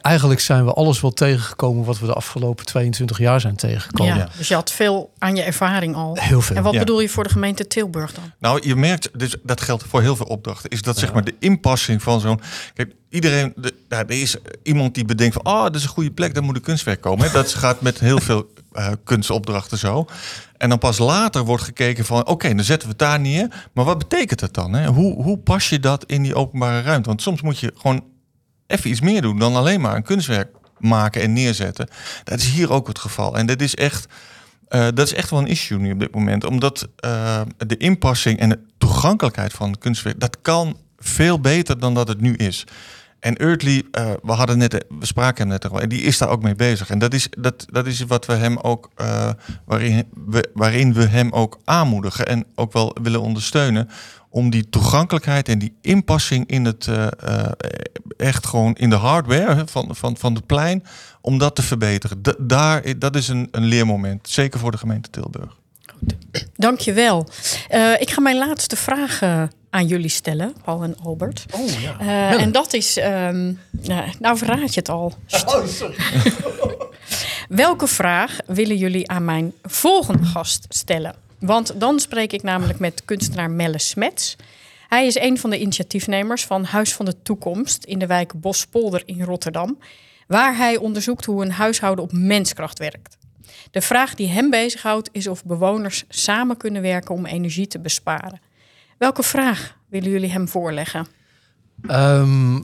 eigenlijk 0.00 0.40
zijn 0.40 0.64
we 0.64 0.72
alles 0.72 1.00
wel 1.00 1.10
tegengekomen 1.12 1.84
wat 1.84 1.98
we 1.98 2.06
de 2.06 2.12
afgelopen 2.12 2.64
22 2.66 3.18
jaar 3.18 3.40
zijn 3.40 3.56
tegengekomen. 3.56 4.16
ja, 4.16 4.28
dus 4.36 4.48
je 4.48 4.54
had 4.54 4.70
veel 4.72 5.12
aan 5.18 5.36
je 5.36 5.42
ervaring 5.42 5.94
al. 5.94 6.16
Heel 6.20 6.40
veel. 6.40 6.56
En 6.56 6.62
wat 6.62 6.72
Ja. 6.72 6.78
bedoel 6.78 7.00
je 7.00 7.08
voor 7.08 7.24
de 7.24 7.30
gemeente 7.30 7.66
Tilburg 7.66 8.12
dan? 8.14 8.24
Nou, 8.38 8.68
je 8.68 8.76
merkt, 8.76 9.08
dus 9.18 9.36
dat 9.42 9.60
geldt 9.60 9.84
voor 9.88 10.00
heel 10.02 10.16
veel 10.16 10.26
opdrachten, 10.26 10.70
is 10.70 10.82
dat 10.82 10.98
zeg 10.98 11.12
maar 11.12 11.24
de 11.24 11.34
inpassing 11.38 12.02
van 12.02 12.20
zo'n. 12.20 12.40
Kijk, 12.74 12.92
iedereen, 13.08 13.52
de, 13.56 13.74
nou, 13.88 14.04
er 14.06 14.20
is 14.20 14.36
iemand 14.62 14.94
die 14.94 15.04
bedenkt 15.04 15.34
van, 15.34 15.42
ah, 15.42 15.62
dat 15.62 15.74
is 15.74 15.82
een 15.82 15.88
goede 15.88 16.10
plek, 16.10 16.34
daar 16.34 16.42
moet 16.42 16.56
een 16.56 16.62
kunstwerk 16.62 17.00
komen. 17.00 17.26
Hè. 17.26 17.32
Dat 17.32 17.54
gaat 17.54 17.80
met 17.80 17.98
heel 18.00 18.20
veel 18.20 18.46
eh, 18.72 18.88
kunstopdrachten 19.04 19.78
zo. 19.78 20.04
En 20.56 20.68
dan 20.68 20.78
pas 20.78 20.98
later 20.98 21.44
wordt 21.44 21.64
gekeken 21.64 22.04
van, 22.04 22.26
oké, 22.26 22.54
dan 22.54 22.64
zetten 22.64 22.88
we 22.88 22.94
het 22.98 23.02
daar 23.10 23.20
neer. 23.20 23.68
Maar 23.72 23.84
wat 23.84 23.98
betekent 23.98 24.40
dat 24.40 24.54
dan? 24.54 24.72
Hè? 24.72 24.86
Hoe, 24.86 25.22
hoe 25.22 25.38
pas 25.38 25.68
je 25.68 25.80
dat 25.80 26.04
in 26.06 26.22
die 26.22 26.34
openbare 26.34 26.80
ruimte? 26.80 27.08
Want 27.08 27.22
soms 27.22 27.42
moet 27.42 27.58
je 27.58 27.72
gewoon 27.76 28.04
even 28.66 28.90
iets 28.90 29.00
meer 29.00 29.22
doen 29.22 29.38
dan 29.38 29.56
alleen 29.56 29.80
maar 29.80 29.96
een 29.96 30.02
kunstwerk 30.02 30.48
maken 30.78 31.22
en 31.22 31.32
neerzetten. 31.32 31.88
Dat 32.24 32.38
is 32.38 32.50
hier 32.50 32.72
ook 32.72 32.86
het 32.88 32.98
geval. 32.98 33.36
En 33.36 33.46
dat 33.46 33.60
is 33.60 33.74
echt. 33.74 34.06
eh, 34.68 34.80
dat 34.94 35.06
is 35.06 35.14
echt 35.14 35.30
wel 35.30 35.38
een 35.38 35.46
issue 35.46 35.78
nu 35.78 35.92
op 35.92 36.00
dit 36.00 36.14
moment. 36.14 36.44
Omdat 36.44 36.88
eh, 36.96 37.40
de 37.66 37.76
inpassing 37.76 38.38
en 38.38 38.48
de 38.48 38.58
toegankelijkheid 38.78 39.52
van 39.52 39.78
kunstwerk... 39.78 40.20
dat 40.20 40.38
kan 40.42 40.76
veel 40.98 41.40
beter 41.40 41.78
dan 41.78 41.94
dat 41.94 42.08
het 42.08 42.20
nu 42.20 42.34
is. 42.34 42.64
En 43.20 43.36
Earthly, 43.36 43.82
eh, 43.90 44.10
we 44.22 44.32
hadden 44.32 44.58
net, 44.58 44.84
we 44.98 45.06
spraken 45.06 45.40
hem 45.40 45.48
net 45.48 45.70
al, 45.70 45.80
en 45.80 45.88
die 45.88 46.02
is 46.02 46.18
daar 46.18 46.28
ook 46.28 46.42
mee 46.42 46.54
bezig. 46.54 46.90
En 46.90 46.98
dat 46.98 47.14
is, 47.14 47.28
dat, 47.38 47.66
dat 47.70 47.86
is 47.86 48.00
wat 48.00 48.26
we 48.26 48.32
hem 48.32 48.56
ook, 48.56 48.90
waarin, 49.64 50.04
we, 50.26 50.50
waarin 50.54 50.92
we 50.92 51.06
hem 51.06 51.32
ook 51.32 51.58
aanmoedigen 51.64 52.26
en 52.26 52.44
ook 52.54 52.72
wel 52.72 52.96
willen 53.02 53.20
ondersteunen. 53.20 53.88
Om 54.36 54.50
die 54.50 54.68
toegankelijkheid 54.68 55.48
en 55.48 55.58
die 55.58 55.76
inpassing 55.80 56.46
in 56.46 56.64
het 56.64 56.86
eh, 56.86 57.06
eh, 57.06 57.50
echt 58.16 58.46
gewoon 58.46 58.74
in 58.74 58.90
de 58.90 58.96
hardware 58.96 59.62
van, 59.66 59.96
van, 59.96 60.16
van 60.16 60.34
het 60.34 60.46
plein, 60.46 60.84
om 61.20 61.38
dat 61.38 61.54
te 61.54 61.62
verbeteren. 61.62 62.22
Da- 62.22 62.34
daar, 62.38 62.98
dat 62.98 63.16
is 63.16 63.28
een, 63.28 63.48
een 63.50 63.64
leermoment, 63.64 64.28
zeker 64.28 64.60
voor 64.60 64.70
de 64.70 64.78
gemeente 64.78 65.10
Tilburg. 65.10 65.56
Dankjewel. 66.54 67.28
Eh 67.68 68.00
ik 68.00 68.10
ga 68.10 68.20
mijn 68.20 68.36
laatste 68.38 68.76
vraag 68.76 69.22
aan 69.70 69.86
jullie 69.86 70.08
stellen, 70.10 70.54
Paul 70.64 70.82
en 70.82 70.96
Albert. 71.02 71.44
Oh 71.50 71.80
ja. 71.80 71.98
Eh, 71.98 72.42
en 72.42 72.52
dat 72.52 72.72
is, 72.72 72.96
ehm, 72.96 73.52
nou, 73.70 74.10
nou 74.20 74.38
verraad 74.38 74.74
je 74.74 74.80
het 74.80 74.88
al. 74.88 75.12
Oh, 75.46 75.66
sorry. 75.66 75.96
Welke 77.48 77.86
vraag 77.86 78.36
willen 78.46 78.76
jullie 78.76 79.08
aan 79.08 79.24
mijn 79.24 79.52
volgende 79.62 80.24
gast 80.24 80.66
stellen? 80.68 81.14
Want 81.38 81.80
dan 81.80 82.00
spreek 82.00 82.32
ik 82.32 82.42
namelijk 82.42 82.78
met 82.78 83.02
kunstenaar 83.04 83.50
Melle 83.50 83.78
Smets. 83.78 84.36
Hij 84.88 85.06
is 85.06 85.14
een 85.14 85.38
van 85.38 85.50
de 85.50 85.60
initiatiefnemers 85.60 86.44
van 86.44 86.64
Huis 86.64 86.94
van 86.94 87.04
de 87.04 87.22
Toekomst 87.22 87.84
in 87.84 87.98
de 87.98 88.06
wijk 88.06 88.40
Bospolder 88.40 89.02
in 89.04 89.22
Rotterdam, 89.22 89.78
waar 90.26 90.56
hij 90.56 90.76
onderzoekt 90.76 91.24
hoe 91.24 91.44
een 91.44 91.52
huishouden 91.52 92.04
op 92.04 92.12
menskracht 92.12 92.78
werkt. 92.78 93.16
De 93.70 93.80
vraag 93.80 94.14
die 94.14 94.28
hem 94.28 94.50
bezighoudt 94.50 95.08
is 95.12 95.26
of 95.26 95.44
bewoners 95.44 96.04
samen 96.08 96.56
kunnen 96.56 96.82
werken 96.82 97.14
om 97.14 97.26
energie 97.26 97.66
te 97.66 97.78
besparen. 97.78 98.40
Welke 98.98 99.22
vraag 99.22 99.76
willen 99.88 100.10
jullie 100.10 100.30
hem 100.30 100.48
voorleggen? 100.48 101.06
Ehm, 101.86 102.56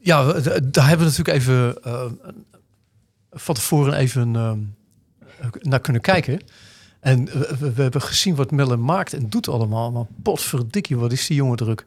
ja, 0.00 0.32
daar 0.62 0.88
hebben 0.88 1.06
we 1.06 1.16
natuurlijk 1.16 1.28
even 1.28 1.82
eh, 1.82 2.04
van 3.30 3.54
tevoren 3.54 3.94
even 3.94 4.36
ehm, 4.36 4.58
naar 5.60 5.80
kunnen 5.80 6.02
kijken. 6.02 6.40
En 7.00 7.24
we, 7.74 7.82
hebben 7.82 8.02
gezien 8.02 8.34
wat 8.34 8.50
Melle 8.50 8.76
maakt 8.76 9.12
en 9.12 9.28
doet 9.28 9.48
allemaal. 9.48 9.90
Maar 9.92 10.04
potverdikkie, 10.22 10.96
wat 10.96 11.12
is 11.12 11.26
die 11.26 11.36
jongen 11.36 11.56
druk. 11.56 11.84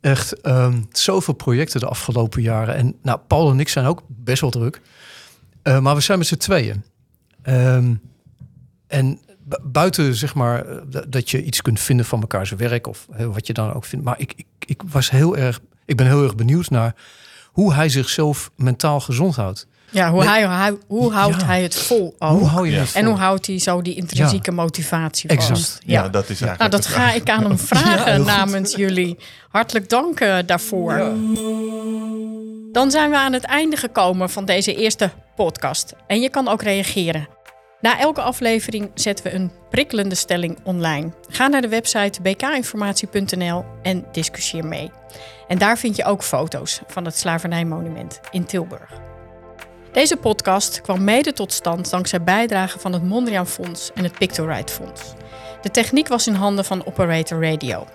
Echt 0.00 0.40
ehm, 0.40 0.80
zoveel 0.90 1.34
projecten 1.34 1.80
de 1.80 1.86
afgelopen 1.86 2.42
jaren. 2.42 2.74
En 2.74 2.94
nou, 3.02 3.18
Paul 3.26 3.50
en 3.50 3.60
ik 3.60 3.68
zijn 3.68 3.86
ook 3.86 4.02
best 4.06 4.40
wel 4.40 4.50
druk. 4.50 4.80
Eh, 5.62 5.78
maar 5.80 5.94
we 5.94 6.00
zijn 6.00 6.18
met 6.18 6.26
z'n 6.26 6.36
tweeën. 6.36 6.82
Ehm, 7.42 7.94
en 8.86 9.18
bu- 9.44 9.56
buiten 9.64 10.14
zeg 10.14 10.34
maar 10.34 10.64
eh, 10.66 11.02
dat- 11.08 11.30
je 11.30 11.42
iets 11.44 11.62
kunt 11.62 11.80
vinden 11.80 12.06
van 12.06 12.20
elkaar 12.20 12.46
zijn 12.46 12.60
werk 12.60 12.86
of 12.86 13.06
wat 13.18 13.46
je 13.46 13.52
dan 13.52 13.72
ook 13.72 13.84
vindt. 13.84 14.04
Maar 14.04 14.20
ik, 14.20 14.32
ik, 14.36 14.46
ik 14.66 14.82
was 14.86 15.10
heel 15.10 15.36
erg, 15.36 15.60
ik 15.84 15.96
ben 15.96 16.06
heel 16.06 16.22
erg 16.22 16.34
benieuwd 16.34 16.70
naar 16.70 16.94
hoe 17.52 17.74
hij 17.74 17.88
zichzelf 17.88 18.50
mentaal 18.56 19.00
gezond 19.00 19.36
houdt. 19.36 19.66
Ja, 19.94 20.10
hoe, 20.10 20.18
Nee. 20.24 20.28
hij, 20.28 20.46
hij- 20.56 20.76
hoe 20.86 21.12
houdt 21.12 21.40
Ja. 21.40 21.46
hij 21.46 21.62
het 21.62 21.74
vol? 21.76 22.14
ook? 22.18 22.38
Hoe 22.38 22.48
hou 22.48 22.66
je 22.66 22.72
Ja. 22.72 22.78
het 22.80 22.88
vol? 22.88 23.00
En 23.00 23.06
hoe 23.06 23.16
houdt 23.16 23.46
hij 23.46 23.58
zo 23.58 23.82
die 23.82 23.94
intrinsieke 23.94 24.50
motivatie 24.50 25.28
vast? 25.34 25.50
Exact. 25.50 25.78
Ja, 25.86 26.02
Ja. 26.02 26.08
dat 26.08 26.22
is 26.28 26.40
eigenlijk 26.40 26.58
Nou, 26.58 26.70
dat 26.70 26.86
ga 26.86 27.12
ik 27.12 27.30
aan 27.30 27.42
hem 27.44 27.58
vragen 27.72 28.24
namens 28.24 28.74
jullie. 28.74 29.16
Hartelijk 29.48 29.88
dank 29.88 30.20
eh, 30.20 30.36
daarvoor. 30.46 30.92
Dan 32.72 32.90
zijn 32.90 33.10
we 33.10 33.16
aan 33.16 33.32
het 33.32 33.44
einde 33.44 33.76
gekomen 33.76 34.30
van 34.30 34.44
deze 34.44 34.74
eerste 34.74 35.10
podcast. 35.36 35.92
En 36.06 36.20
je 36.20 36.28
kan 36.30 36.48
ook 36.48 36.62
reageren. 36.62 37.28
Na 37.80 37.98
elke 37.98 38.20
aflevering 38.20 38.90
zetten 38.94 39.24
we 39.24 39.32
een 39.34 39.52
prikkelende 39.70 40.14
stelling 40.14 40.58
online. 40.62 41.12
Ga 41.28 41.46
naar 41.46 41.60
de 41.60 41.68
website 41.68 42.20
bkinformatie.nl 42.22 43.64
en 43.82 44.04
discussieer 44.12 44.64
mee. 44.64 44.90
En 45.48 45.58
daar 45.58 45.78
vind 45.78 45.96
je 45.96 46.04
ook 46.04 46.22
foto's 46.22 46.80
van 46.86 47.04
het 47.04 47.16
slavernijmonument 47.18 48.20
in 48.30 48.44
Tilburg. 48.44 48.90
Deze 49.94 50.16
podcast 50.16 50.80
kwam 50.80 51.04
mede 51.04 51.32
tot 51.32 51.52
stand 51.52 51.90
dankzij 51.90 52.22
bijdragen 52.22 52.80
van 52.80 52.92
het 52.92 53.02
Mondriaan 53.02 53.46
Fonds 53.46 53.90
en 53.92 54.04
het 54.04 54.18
Pictorite 54.18 54.72
Fonds. 54.72 55.12
De 55.62 55.70
techniek 55.70 56.08
was 56.08 56.26
in 56.26 56.34
handen 56.34 56.64
van 56.64 56.86
Operator 56.86 57.42
Radio. 57.42 57.86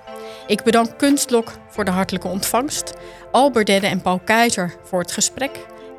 Ik 0.48 0.64
bedank 0.64 0.98
Kunstlok 0.98 1.52
voor 1.70 1.86
de 1.86 1.92
hartelijke 1.92 2.28
ontvangst, 2.28 2.94
Albert 3.32 3.66
Dedde 3.66 3.88
en 3.88 4.02
Paul 4.02 4.20
Keizer 4.20 4.76
voor 4.84 5.00
het 5.00 5.12
gesprek 5.12 5.52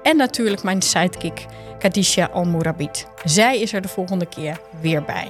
en 0.02 0.16
natuurlijk 0.16 0.62
mijn 0.62 0.82
sidekick 0.82 1.46
Kadisha 1.78 2.28
Almourabit. 2.32 3.06
Zij 3.24 3.60
is 3.60 3.72
er 3.72 3.80
de 3.80 3.88
volgende 3.88 4.26
keer 4.26 4.60
weer 4.80 5.04
bij. 5.04 5.28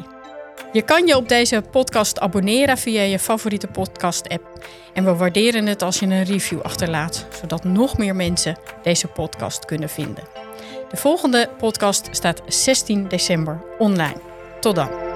Je 0.73 0.83
kan 0.83 1.07
je 1.07 1.17
op 1.17 1.29
deze 1.29 1.63
podcast 1.71 2.21
abonneren 2.21 2.79
via 2.79 3.03
je 3.03 3.19
favoriete 3.19 3.67
podcast-app. 3.67 4.69
En 4.93 5.05
we 5.05 5.15
waarderen 5.15 5.67
het 5.67 5.83
als 5.83 5.99
je 5.99 6.07
een 6.07 6.25
review 6.25 6.61
achterlaat, 6.61 7.27
zodat 7.41 7.65
nog 7.65 7.99
meer 7.99 8.17
mensen 8.17 8.57
deze 8.83 9.07
podcast 9.07 9.65
kunnen 9.65 9.89
vinden. 9.89 10.50
De 10.91 10.97
volgende 10.97 11.49
podcast 11.59 12.09
staat 12.11 12.43
16 12.47 13.09
december 13.09 13.63
online. 13.79 14.21
Tot 14.61 14.75
dan. 14.75 15.10